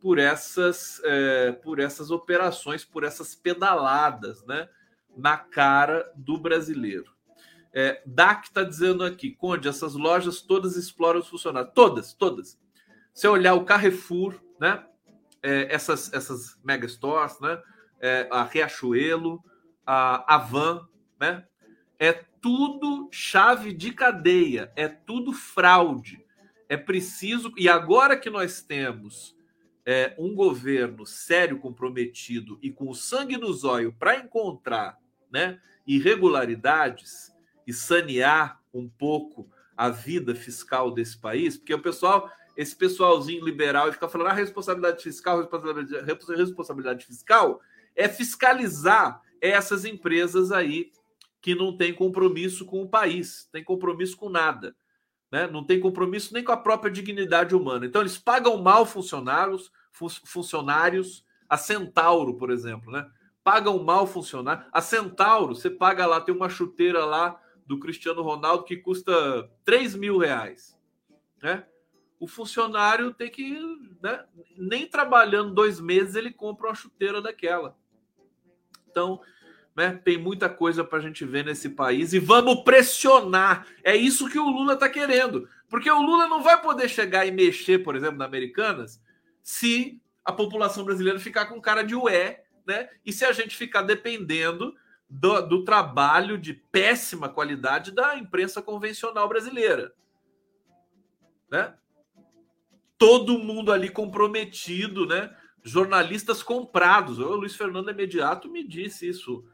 por 0.01 0.19
essas, 0.19 1.01
é, 1.05 1.53
por 1.53 1.81
essas 1.81 2.11
operações, 2.11 2.85
por 2.85 3.05
essas 3.05 3.35
pedaladas 3.35 4.45
né? 4.47 4.69
na 5.17 5.37
cara 5.37 6.11
do 6.15 6.39
brasileiro. 6.39 7.13
É, 7.73 8.01
DAC 8.07 8.45
está 8.45 8.63
dizendo 8.63 9.03
aqui, 9.03 9.33
Conde, 9.33 9.67
essas 9.67 9.95
lojas 9.95 10.41
todas 10.41 10.77
exploram 10.77 11.19
os 11.19 11.29
funcionários. 11.29 11.73
Todas, 11.75 12.15
todas. 12.15 12.59
Se 13.13 13.27
olhar 13.27 13.55
o 13.55 13.65
Carrefour, 13.65 14.41
né? 14.61 14.85
É, 15.45 15.73
essas, 15.73 16.11
essas 16.13 16.59
mega 16.65 16.89
stores, 16.89 17.39
né? 17.39 17.61
É, 18.01 18.27
a 18.31 18.43
Riachuelo, 18.45 19.45
a 19.87 20.35
Avan, 20.35 20.89
né? 21.21 21.45
É 21.99 22.13
tudo 22.41 23.09
chave 23.13 23.73
de 23.73 23.93
cadeia, 23.93 24.73
é 24.75 24.89
tudo 24.89 25.33
fraude. 25.33 26.25
É 26.69 26.77
preciso. 26.77 27.53
E 27.57 27.69
agora 27.69 28.17
que 28.17 28.31
nós 28.31 28.63
temos 28.63 29.37
é, 29.87 30.15
um 30.19 30.35
governo 30.35 31.07
sério, 31.07 31.59
comprometido 31.59 32.59
e 32.63 32.71
com 32.71 32.93
sangue 32.95 33.37
nos 33.37 33.65
olhos 33.65 33.95
para 33.99 34.17
encontrar 34.17 34.99
né, 35.31 35.61
irregularidades 35.87 37.33
e 37.67 37.73
sanear 37.73 38.61
um 38.73 38.89
pouco 38.89 39.49
a 39.77 39.91
vida 39.91 40.35
fiscal 40.35 40.91
desse 40.91 41.19
país, 41.19 41.57
porque 41.57 41.75
o 41.75 41.83
pessoal, 41.83 42.31
esse 42.57 42.75
pessoalzinho 42.75 43.45
liberal, 43.45 43.93
fica 43.93 44.09
falando 44.09 44.29
a 44.29 44.31
ah, 44.31 44.35
responsabilidade 44.35 45.03
fiscal, 45.03 45.39
responsabilidade, 45.39 46.37
responsabilidade 46.37 47.07
fiscal 47.07 47.61
é 47.97 48.09
fiscalizar 48.09 49.21
essas 49.41 49.85
empresas 49.85 50.51
aí 50.51 50.91
que 51.41 51.55
não 51.55 51.77
têm 51.77 51.93
compromisso 51.93 52.65
com 52.65 52.83
o 52.83 52.89
país, 52.89 53.49
tem 53.53 53.63
compromisso 53.63 54.17
com 54.17 54.29
nada, 54.29 54.75
né? 55.31 55.47
Não 55.47 55.65
tem 55.65 55.79
compromisso 55.79 56.33
nem 56.33 56.43
com 56.43 56.53
a 56.53 56.57
própria 56.57 56.91
dignidade 56.91 57.55
humana. 57.55 57.85
Então 57.85 58.01
eles 58.01 58.17
pagam 58.17 58.57
mal 58.63 58.87
funcionários, 58.87 59.71
fun 59.93 60.09
funcionários, 60.25 61.25
a 61.49 61.57
Centauro, 61.57 62.35
por 62.35 62.51
exemplo, 62.51 62.91
né? 62.91 63.07
Pagam 63.43 63.83
mal 63.85 64.07
funcionário. 64.07 64.65
A 64.73 64.81
Centauro, 64.81 65.55
você 65.55 65.69
paga 65.69 66.07
lá, 66.07 66.21
tem 66.21 66.35
uma 66.35 66.49
chuteira 66.49 67.05
lá 67.05 67.39
do 67.67 67.79
Cristiano 67.79 68.23
Ronaldo 68.23 68.65
que 68.65 68.79
custa 68.79 69.51
3 69.65 69.95
mil 69.97 70.17
reais. 70.19 70.79
Né? 71.43 71.65
O 72.19 72.27
funcionário 72.27 73.13
tem 73.13 73.31
que, 73.31 73.59
né, 74.03 74.25
nem 74.57 74.87
trabalhando 74.87 75.55
dois 75.55 75.81
meses, 75.81 76.15
ele 76.15 76.33
compra 76.33 76.69
uma 76.69 76.75
chuteira 76.75 77.21
daquela. 77.21 77.77
Então, 78.89 79.21
né, 79.77 80.01
tem 80.05 80.17
muita 80.17 80.49
coisa 80.49 80.85
para 80.85 80.99
a 80.99 81.03
gente 81.03 81.25
ver 81.25 81.45
nesse 81.45 81.71
país 81.71 82.13
e 82.13 82.19
vamos 82.19 82.63
pressionar. 82.63 83.67
É 83.83 83.97
isso 83.97 84.29
que 84.29 84.39
o 84.39 84.49
Lula 84.49 84.75
está 84.75 84.89
querendo. 84.89 85.49
Porque 85.69 85.91
o 85.91 86.01
Lula 86.01 86.29
não 86.29 86.43
vai 86.43 86.61
poder 86.63 86.89
chegar 86.89 87.27
e 87.27 87.33
mexer, 87.33 87.79
por 87.83 87.97
exemplo, 87.97 88.17
na 88.17 88.25
Americanas, 88.25 89.03
se 89.43 90.01
a 90.25 90.33
população 90.33 90.85
brasileira 90.85 91.19
ficar 91.19 91.47
com 91.47 91.61
cara 91.61 91.83
de 91.83 91.95
ué, 91.95 92.45
né? 92.67 92.89
E 93.05 93.13
se 93.13 93.25
a 93.25 93.33
gente 93.33 93.57
ficar 93.57 93.83
dependendo 93.83 94.75
do, 95.09 95.41
do, 95.43 95.65
trabalho 95.65 96.39
de 96.39 96.55
péssima 96.55 97.29
qualidade 97.29 97.93
da 97.93 98.17
imprensa 98.17 98.63
convencional 98.63 99.29
brasileira. 99.29 99.93
Né? 101.51 101.75
Todo 103.05 103.39
mundo 103.39 103.71
ali 103.71 103.89
comprometido, 103.89 105.07
né? 105.07 105.31
jornalistas 105.65 106.43
comprados. 106.43 107.19
O 107.19 107.35
Luiz 107.35 107.57
Fernando 107.57 107.91
Imediato 107.91 108.51
me 108.51 108.63
disse 108.63 109.09
isso 109.09 109.45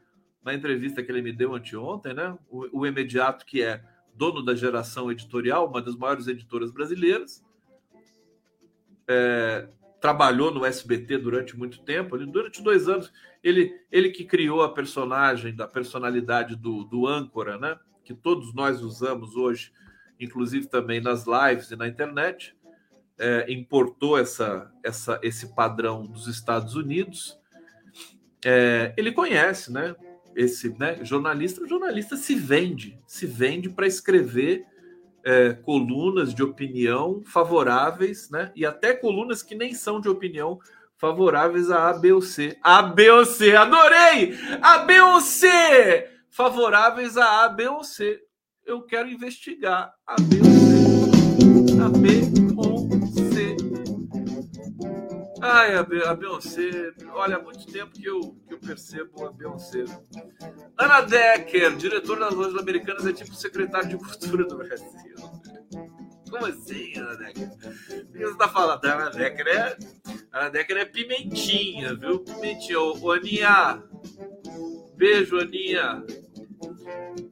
na 0.43 0.53
entrevista 0.53 1.01
que 1.01 1.09
ele 1.09 1.21
me 1.21 1.31
deu 1.31 1.55
anteontem, 1.55 2.13
né? 2.13 2.37
O, 2.49 2.81
o 2.81 2.85
Imediato, 2.85 3.45
que 3.45 3.61
é 3.63 3.81
dono 4.13 4.43
da 4.43 4.53
geração 4.53 5.09
editorial, 5.09 5.67
uma 5.69 5.81
das 5.81 5.95
maiores 5.95 6.27
editoras 6.27 6.69
brasileiras, 6.69 7.43
é, 9.07 9.69
trabalhou 10.01 10.51
no 10.51 10.65
SBT 10.65 11.17
durante 11.19 11.57
muito 11.57 11.81
tempo, 11.83 12.15
ele, 12.17 12.25
durante 12.25 12.61
dois 12.61 12.89
anos, 12.89 13.11
ele, 13.43 13.73
ele 13.91 14.09
que 14.09 14.25
criou 14.25 14.63
a 14.63 14.73
personagem, 14.73 15.55
da 15.55 15.67
personalidade 15.67 16.55
do, 16.55 16.83
do 16.83 17.07
âncora, 17.07 17.57
né? 17.57 17.79
Que 18.03 18.13
todos 18.13 18.53
nós 18.53 18.81
usamos 18.81 19.35
hoje, 19.35 19.71
inclusive 20.19 20.67
também 20.67 20.99
nas 20.99 21.25
lives 21.25 21.71
e 21.71 21.75
na 21.75 21.87
internet, 21.87 22.55
é, 23.21 23.45
importou 23.51 24.17
essa, 24.17 24.71
essa, 24.83 25.19
esse 25.21 25.53
padrão 25.53 26.07
dos 26.07 26.27
Estados 26.27 26.75
Unidos. 26.75 27.39
É, 28.43 28.93
ele 28.97 29.11
conhece, 29.11 29.71
né? 29.71 29.95
Esse 30.35 30.75
né, 30.79 30.97
jornalista, 31.03 31.61
o 31.61 31.67
jornalista 31.67 32.17
se 32.17 32.33
vende, 32.33 32.97
se 33.05 33.27
vende 33.27 33.69
para 33.69 33.85
escrever 33.85 34.65
é, 35.23 35.53
colunas 35.53 36.33
de 36.33 36.41
opinião 36.41 37.21
favoráveis, 37.23 38.29
né? 38.31 38.51
E 38.55 38.65
até 38.65 38.93
colunas 38.93 39.43
que 39.43 39.53
nem 39.53 39.75
são 39.75 40.01
de 40.01 40.09
opinião 40.09 40.59
favoráveis 40.97 41.69
a 41.69 41.89
A, 41.89 41.93
B 41.93 42.13
ou 42.13 42.21
C. 42.21 42.57
A, 42.63 42.81
B 42.81 43.09
ou 43.11 43.25
C, 43.25 43.55
adorei! 43.55 44.35
A, 44.61 44.79
B 44.79 44.99
ou 44.99 45.21
C! 45.21 45.47
Favoráveis 46.29 47.17
a 47.17 47.43
A, 47.43 47.49
B 47.49 47.67
ou 47.67 47.83
C. 47.83 48.19
Eu 48.65 48.81
quero 48.81 49.09
investigar 49.09 49.93
a 50.07 50.15
B 50.19 50.39
ou 50.39 50.45
C. 50.45 50.70
Ai, 55.53 55.75
a, 55.75 55.83
Beyoncé, 56.15 56.93
olha, 57.13 57.35
há 57.35 57.41
muito 57.41 57.65
tempo 57.65 57.91
que 57.91 58.05
eu, 58.05 58.21
que 58.47 58.53
eu 58.53 58.57
percebo 58.57 59.25
a 59.25 59.33
Beyoncé. 59.33 59.83
Ana 60.77 61.01
Decker, 61.01 61.75
diretora 61.75 62.21
das 62.21 62.33
lojas 62.33 62.55
americanas, 62.55 63.05
é 63.05 63.11
tipo 63.11 63.35
secretário 63.35 63.89
de 63.89 63.97
cultura 63.97 64.45
do 64.45 64.55
Brasil. 64.57 65.15
Como 66.29 66.45
assim, 66.45 66.97
Ana 66.97 67.15
Decker? 67.17 67.49
O 67.49 68.13
que 68.13 68.19
você 68.19 68.37
tá 68.37 68.47
falando? 68.47 68.85
Ana 68.85 69.09
Decker 69.09 69.47
é, 69.47 69.77
Ana 70.31 70.49
Decker 70.49 70.77
é 70.77 70.85
pimentinha, 70.85 71.95
viu? 71.95 72.19
Pimentinha. 72.19 72.79
Ô, 72.79 73.11
Aninha, 73.11 73.83
beijo, 74.95 75.37
Aninha. 75.37 76.01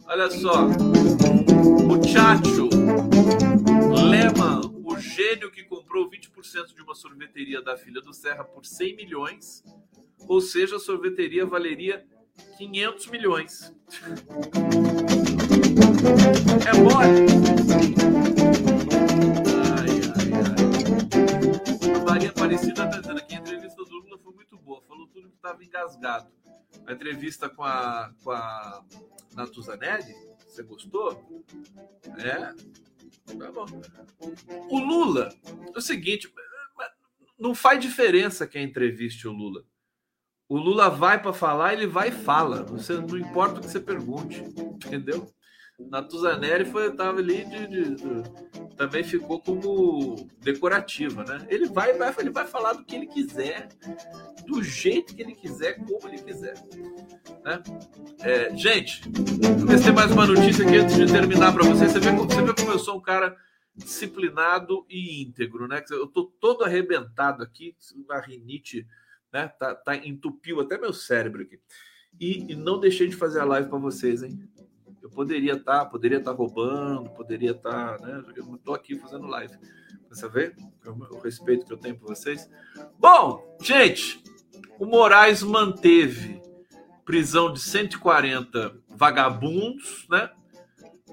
Olha 0.08 0.30
só, 0.30 0.66
o 0.66 2.04
Chacho 2.06 2.68
Lema, 4.10 4.60
o 4.84 4.98
gênio 5.00 5.50
que 5.50 5.69
comprou 6.00 6.10
20% 6.10 6.74
de 6.74 6.82
uma 6.82 6.96
sorveteria 6.96 7.62
da 7.62 7.76
filha 7.76 8.02
do 8.02 8.14
Serra 8.14 8.46
por 8.46 8.66
100 8.66 8.96
milhões, 8.96 9.64
ou 10.28 10.40
seja, 10.40 10.78
a 10.78 10.80
sorveteria 10.80 11.46
valeria 11.46 12.06
500 12.58 13.08
milhões. 13.08 13.74
É 16.66 16.74
mole? 16.78 17.28
Ai, 19.76 19.90
ai, 20.16 20.32
ai. 21.18 22.04
Maria 22.06 22.30
Aparecida 22.30 22.86
está 22.86 23.00
dizendo 23.00 23.26
que 23.26 23.36
a 23.36 23.40
entrevista 23.40 23.84
do 23.84 23.90
Lula 23.90 24.18
foi 24.20 24.34
muito 24.34 24.58
boa, 24.58 24.82
falou 24.84 25.08
tudo 25.08 25.30
que 25.30 25.36
estava 25.36 25.64
engasgado. 25.64 26.32
A 26.86 26.94
entrevista 26.94 27.50
com 27.50 27.64
a, 27.64 28.14
com 28.24 28.32
a 28.32 28.84
Natuzanelli, 29.36 30.16
você 30.48 30.64
gostou? 30.64 31.44
É, 32.18 32.54
Tá 33.38 33.52
bom. 33.52 33.66
O 34.70 34.80
Lula, 34.80 35.30
é 35.74 35.78
o 35.78 35.82
seguinte, 35.82 36.32
não 37.38 37.54
faz 37.54 37.80
diferença 37.80 38.48
quem 38.48 38.64
entreviste 38.64 39.28
o 39.28 39.32
Lula. 39.32 39.64
O 40.48 40.58
Lula 40.58 40.90
vai 40.90 41.22
para 41.22 41.32
falar, 41.32 41.74
ele 41.74 41.86
vai 41.86 42.10
e 42.10 42.12
fala. 42.12 42.64
Você 42.64 42.94
não 42.94 43.18
importa 43.18 43.60
o 43.60 43.62
que 43.62 43.70
você 43.70 43.80
pergunte, 43.80 44.42
entendeu? 44.42 45.32
Natuzaneri 45.80 46.66
foi 46.66 46.92
tava 46.94 47.20
ali 47.20 47.46
de, 47.46 47.68
de- 47.68 47.96
de- 47.96 48.76
também 48.76 49.04
ficou 49.04 49.42
como 49.42 50.16
decorativa, 50.40 51.24
né? 51.24 51.46
Ele 51.50 51.68
vai, 51.68 51.94
vai 51.94 52.14
ele 52.20 52.30
vai 52.30 52.46
falar 52.48 52.74
do 52.74 52.84
que 52.86 52.96
ele 52.96 53.08
quiser, 53.08 53.70
do 54.48 54.64
jeito 54.64 55.16
que 55.16 55.22
ele 55.22 55.36
quiser, 55.36 55.74
como 55.86 56.08
ele 56.08 56.22
quiser, 56.22 56.54
né? 57.44 57.62
É, 58.22 58.56
gente, 58.56 59.02
vou 59.58 59.78
ver 59.78 59.92
mais 59.94 60.12
uma 60.12 60.26
notícia 60.28 60.66
aqui 60.66 60.78
antes 60.78 60.96
de 60.96 61.06
terminar 61.12 61.54
para 61.54 61.64
vocês. 61.66 61.92
Você 61.92 62.00
vê, 62.00 62.10
como- 62.12 62.30
você 62.30 62.42
vê 62.42 62.54
como 62.54 62.72
eu 62.72 62.80
sou 62.80 62.98
um 62.98 63.02
cara 63.02 63.36
disciplinado 63.76 64.86
e 64.90 65.22
íntegro, 65.24 65.68
né? 65.68 65.84
Eu 65.90 66.08
tô 66.08 66.26
todo 66.40 66.64
arrebentado 66.64 67.44
aqui, 67.44 67.76
a 68.10 68.20
rinite, 68.20 68.86
né? 69.32 69.48
Tá, 69.60 69.74
tá 69.76 69.96
entupiu 69.96 70.60
até 70.60 70.78
meu 70.78 70.94
cérebro 70.94 71.42
aqui. 71.42 71.60
E, 72.20 72.52
e 72.52 72.56
não 72.56 72.80
deixei 72.80 73.08
de 73.08 73.16
fazer 73.16 73.40
a 73.40 73.46
live 73.46 73.70
para 73.70 73.78
vocês, 73.78 74.24
hein? 74.24 74.40
Eu 75.10 75.16
poderia 75.16 75.54
estar, 75.54 75.86
poderia 75.86 76.20
estar 76.20 76.32
roubando, 76.32 77.10
poderia 77.10 77.52
estar, 77.52 78.00
né? 78.00 78.24
Eu 78.36 78.60
tô 78.64 78.74
aqui 78.74 78.96
fazendo 78.96 79.26
live. 79.26 79.58
Você 80.08 80.30
vê 80.30 80.56
o 80.86 81.20
respeito 81.20 81.66
que 81.66 81.74
eu 81.74 81.78
tenho 81.78 81.98
por 81.98 82.10
vocês? 82.10 82.48
Bom, 82.98 83.58
gente, 83.60 84.24
o 84.78 84.86
Moraes 84.86 85.42
manteve 85.42 86.40
prisão 87.04 87.52
de 87.52 87.60
140 87.60 88.80
vagabundos, 88.88 90.06
né? 90.10 90.30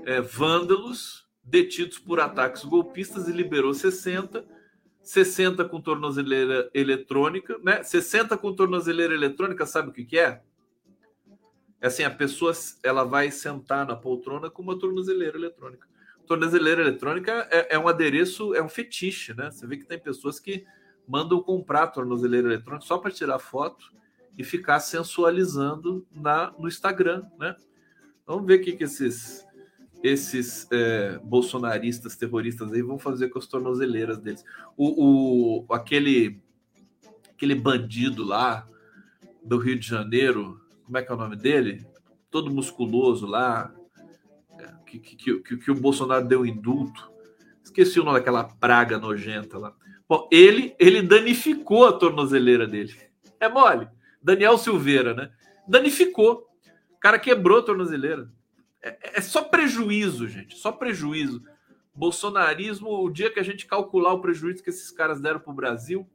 É, 0.05 0.21
vândalos, 0.21 1.27
detidos 1.43 1.99
por 1.99 2.21
ataques 2.21 2.65
golpistas 2.65 3.29
e 3.29 3.33
liberou 3.33 3.73
60. 3.73 4.45
60 5.03 5.65
com 5.65 5.81
tornozeleira 5.81 6.69
eletrônica, 6.75 7.57
né? 7.63 7.83
60 7.83 8.37
com 8.37 8.55
tornozeleira 8.55 9.15
eletrônica, 9.15 9.65
sabe 9.65 9.89
o 9.89 9.93
que, 9.93 10.05
que 10.05 10.19
é? 10.19 10.43
É 11.81 11.89
assim, 11.89 12.03
a 12.03 12.11
pessoa 12.11 12.53
ela 12.83 13.05
vai 13.05 13.31
sentar 13.31 13.87
na 13.87 13.95
poltrona 13.95 14.51
com 14.51 14.63
uma 14.63 14.79
tornozeleira 14.79 15.37
eletrônica. 15.37 15.87
Tornozeleira 16.27 16.81
eletrônica 16.81 17.47
é, 17.51 17.75
é 17.75 17.79
um 17.79 17.87
adereço, 17.87 18.55
é 18.55 18.63
um 18.63 18.69
fetiche, 18.69 19.35
né? 19.35 19.51
Você 19.51 19.67
vê 19.67 19.77
que 19.77 19.85
tem 19.85 19.99
pessoas 19.99 20.41
que 20.41 20.65
mandam 21.07 21.41
comprar 21.41 21.89
tornozeleira 21.89 22.49
eletrônica 22.49 22.87
só 22.87 22.99
para 22.99 23.11
tirar 23.11 23.39
foto 23.39 23.93
e 24.37 24.43
ficar 24.43 24.81
sensualizando 24.81 26.07
na, 26.11 26.53
no 26.59 26.67
Instagram, 26.67 27.25
né? 27.39 27.55
Vamos 28.27 28.47
ver 28.47 28.61
o 28.61 28.63
que, 28.63 28.73
que 28.73 28.85
esses 28.85 29.47
esses 30.03 30.69
é, 30.71 31.19
bolsonaristas 31.19 32.17
terroristas 32.17 32.73
aí 32.73 32.83
vão 32.83 32.99
fazer 32.99 33.29
com 33.29 33.39
as 33.39 33.47
tornozeleiras 33.47 34.19
deles. 34.19 34.45
O, 34.77 35.65
o 35.67 35.73
aquele 35.73 36.41
aquele 37.31 37.55
bandido 37.55 38.25
lá 38.25 38.67
do 39.43 39.59
Rio 39.59 39.79
de 39.79 39.87
Janeiro, 39.87 40.61
como 40.87 40.97
é 40.97 41.03
que 41.03 41.11
é 41.11 41.15
o 41.15 41.19
nome 41.19 41.35
dele? 41.35 41.85
Todo 42.31 42.51
musculoso 42.51 43.27
lá, 43.27 43.75
que, 44.87 45.01
que, 45.01 45.41
que, 45.41 45.57
que 45.57 45.71
o 45.71 45.75
Bolsonaro 45.75 46.27
deu 46.27 46.47
indulto. 46.47 47.11
Esqueci 47.63 47.99
o 47.99 48.05
nome 48.05 48.21
daquela 48.21 48.45
praga 48.45 48.99
nojenta 48.99 49.59
lá. 49.59 49.75
Bom, 50.09 50.29
ele, 50.31 50.77
ele 50.79 51.03
danificou 51.03 51.87
a 51.87 51.93
tornozeleira 51.93 52.67
dele. 52.67 52.95
É 53.41 53.49
mole. 53.49 53.89
Daniel 54.23 54.57
Silveira, 54.57 55.13
né? 55.13 55.31
Danificou. 55.67 56.47
O 56.93 57.01
cara 57.01 57.19
quebrou 57.19 57.59
a 57.59 57.63
tornozeleira. 57.63 58.31
É, 58.81 59.19
é 59.19 59.21
só 59.21 59.43
prejuízo, 59.43 60.29
gente. 60.29 60.57
Só 60.57 60.71
prejuízo. 60.71 61.43
Bolsonarismo, 61.93 63.05
o 63.05 63.11
dia 63.11 63.31
que 63.31 63.41
a 63.41 63.43
gente 63.43 63.67
calcular 63.67 64.13
o 64.13 64.21
prejuízo 64.21 64.63
que 64.63 64.71
esses 64.71 64.93
caras 64.93 65.21
deram 65.21 65.41
para 65.41 65.51
o 65.51 65.57
Brasil, 65.57 66.09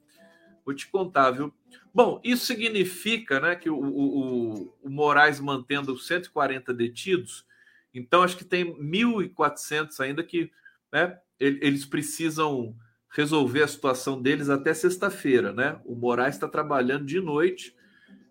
vou 0.71 0.75
te 0.75 0.87
contar, 0.87 1.31
viu? 1.31 1.53
Bom, 1.93 2.19
isso 2.23 2.45
significa 2.45 3.39
né, 3.39 3.55
que 3.55 3.69
o, 3.69 3.77
o, 3.77 4.73
o 4.81 4.89
Moraes 4.89 5.39
mantendo 5.39 5.97
140 5.97 6.73
detidos, 6.73 7.45
então 7.93 8.23
acho 8.23 8.37
que 8.37 8.45
tem 8.45 8.73
1.400 8.77 9.99
ainda 9.99 10.23
que 10.23 10.49
né, 10.91 11.17
eles 11.37 11.85
precisam 11.85 12.75
resolver 13.09 13.63
a 13.63 13.67
situação 13.67 14.21
deles 14.21 14.49
até 14.49 14.73
sexta-feira. 14.73 15.51
Né? 15.51 15.77
O 15.83 15.95
Moraes 15.95 16.35
está 16.35 16.47
trabalhando 16.47 17.05
de 17.05 17.19
noite 17.19 17.75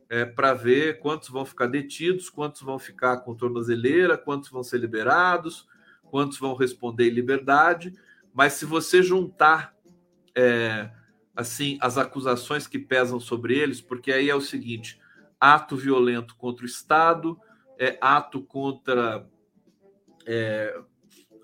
é, 0.09 0.25
para 0.25 0.55
ver 0.55 0.99
quantos 1.01 1.29
vão 1.29 1.45
ficar 1.45 1.67
detidos, 1.67 2.31
quantos 2.31 2.63
vão 2.63 2.79
ficar 2.79 3.19
com 3.19 3.35
tornozeleira, 3.35 4.17
quantos 4.17 4.49
vão 4.49 4.63
ser 4.63 4.79
liberados, 4.79 5.69
quantos 6.05 6.39
vão 6.39 6.55
responder 6.55 7.09
em 7.09 7.15
liberdade. 7.15 7.93
Mas 8.33 8.55
se 8.55 8.65
você 8.65 9.03
juntar 9.03 9.75
é, 10.35 10.91
assim 11.35 11.79
as 11.81 11.97
acusações 11.99 12.67
que 12.67 12.79
pesam 12.79 13.21
sobre 13.21 13.59
eles, 13.59 13.81
porque 13.81 14.13
aí 14.13 14.29
é 14.29 14.35
o 14.35 14.41
seguinte: 14.41 15.01
ato 15.39 15.77
violento 15.77 16.37
contra 16.37 16.65
o 16.65 16.69
Estado, 16.69 17.39
é, 17.79 17.99
ato 18.01 18.43
contra 18.43 19.27
é, 20.27 20.79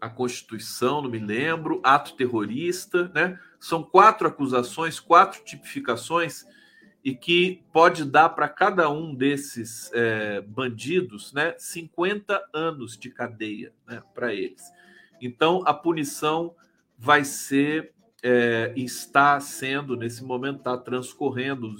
a 0.00 0.08
Constituição, 0.08 1.02
não 1.02 1.10
me 1.10 1.18
lembro, 1.18 1.80
ato 1.82 2.14
terrorista, 2.14 3.10
né? 3.14 3.38
São 3.58 3.82
quatro 3.82 4.28
acusações, 4.28 5.00
quatro 5.00 5.42
tipificações 5.44 6.44
e 7.06 7.14
que 7.14 7.62
pode 7.72 8.04
dar 8.04 8.30
para 8.30 8.48
cada 8.48 8.90
um 8.90 9.14
desses 9.14 9.92
é, 9.94 10.40
bandidos, 10.40 11.32
né, 11.32 11.54
50 11.56 12.48
anos 12.52 12.98
de 12.98 13.10
cadeia, 13.10 13.72
né, 13.86 14.02
para 14.12 14.34
eles. 14.34 14.62
Então 15.20 15.62
a 15.64 15.72
punição 15.72 16.56
vai 16.98 17.24
ser 17.24 17.94
é, 18.28 18.72
está 18.74 19.38
sendo 19.38 19.96
nesse 19.96 20.24
momento 20.24 20.58
está 20.58 20.76
transcorrendo 20.76 21.72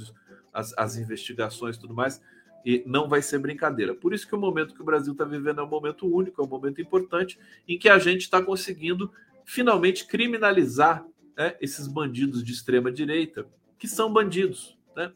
as, 0.53 0.73
as 0.79 0.97
investigações 0.97 1.75
e 1.75 1.81
tudo 1.81 1.93
mais 1.93 2.23
e 2.65 2.85
não 2.87 3.09
vai 3.09 3.21
ser 3.21 3.41
brincadeira. 3.41 3.97
Por 3.97 4.15
isso 4.15 4.29
que 4.29 4.35
o 4.35 4.39
momento 4.39 4.73
que 4.73 4.81
o 4.81 4.85
Brasil 4.85 5.13
está 5.13 5.25
vivendo 5.25 5.61
é 5.61 5.65
um 5.65 5.69
momento 5.69 6.07
único, 6.07 6.41
é 6.41 6.45
um 6.45 6.49
momento 6.49 6.81
importante 6.81 7.37
em 7.67 7.77
que 7.77 7.89
a 7.89 7.99
gente 7.99 8.23
está 8.23 8.41
conseguindo 8.41 9.11
finalmente 9.45 10.07
criminalizar 10.07 11.05
né, 11.37 11.57
esses 11.61 11.89
bandidos 11.89 12.45
de 12.45 12.53
extrema 12.53 12.93
direita 12.93 13.45
que 13.77 13.89
são 13.89 14.13
bandidos. 14.13 14.79
Né? 14.95 15.13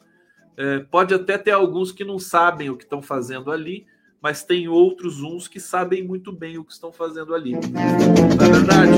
É, 0.56 0.80
pode 0.80 1.14
até 1.14 1.38
ter 1.38 1.52
alguns 1.52 1.92
que 1.92 2.04
não 2.04 2.18
sabem 2.18 2.70
o 2.70 2.76
que 2.76 2.84
estão 2.84 3.00
fazendo 3.00 3.52
ali, 3.52 3.86
mas 4.20 4.42
tem 4.42 4.66
outros 4.66 5.20
uns 5.20 5.46
que 5.46 5.60
sabem 5.60 6.02
muito 6.02 6.32
bem 6.32 6.58
o 6.58 6.64
que 6.64 6.72
estão 6.72 6.92
fazendo 6.92 7.36
ali. 7.36 7.52
Não 7.52 8.46
é 8.46 8.50
verdade? 8.50 8.92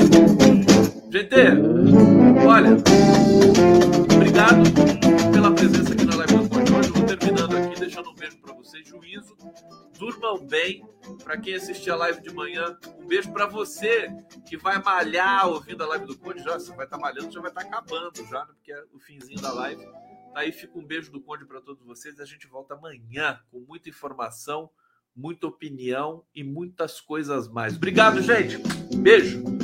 Gente, 1.10 2.21
olha, 2.46 2.70
obrigado 4.14 4.62
pela 5.32 5.54
presença 5.54 5.92
aqui 5.92 6.04
na 6.04 6.16
live 6.16 6.36
do 6.36 6.48
Conde 6.48 6.72
hoje. 6.72 6.90
Vou 6.90 7.04
terminando 7.04 7.56
aqui, 7.56 7.78
deixando 7.78 8.10
um 8.10 8.14
beijo 8.14 8.38
para 8.38 8.54
vocês, 8.54 8.86
juízo. 8.86 9.36
Durmam 9.98 10.46
bem. 10.46 10.84
Para 11.22 11.36
quem 11.38 11.54
assistir 11.54 11.90
a 11.90 11.96
live 11.96 12.20
de 12.20 12.32
manhã, 12.32 12.76
um 12.98 13.06
beijo 13.06 13.32
para 13.32 13.46
você 13.46 14.08
que 14.46 14.56
vai 14.56 14.82
malhar 14.82 15.48
ouvindo 15.48 15.82
a 15.82 15.86
live 15.86 16.06
do 16.06 16.18
Conde. 16.18 16.42
Já 16.42 16.54
você 16.54 16.74
vai 16.74 16.84
estar 16.84 16.96
tá 16.96 17.02
malhando, 17.02 17.32
já 17.32 17.40
vai 17.40 17.50
estar 17.50 17.62
tá 17.62 17.68
acabando 17.68 18.24
já, 18.28 18.40
né? 18.40 18.52
porque 18.54 18.72
é 18.72 18.84
o 18.92 18.98
finzinho 18.98 19.40
da 19.40 19.52
live. 19.52 19.86
Aí 20.34 20.50
fica 20.50 20.78
um 20.78 20.84
beijo 20.84 21.12
do 21.12 21.20
Conde 21.20 21.44
para 21.44 21.60
todos 21.60 21.84
vocês. 21.84 22.18
A 22.18 22.24
gente 22.24 22.46
volta 22.46 22.74
amanhã 22.74 23.40
com 23.50 23.60
muita 23.60 23.88
informação, 23.88 24.70
muita 25.14 25.46
opinião 25.46 26.24
e 26.34 26.42
muitas 26.42 27.00
coisas 27.00 27.48
mais. 27.48 27.76
Obrigado, 27.76 28.20
gente. 28.22 28.58
Beijo. 28.96 29.61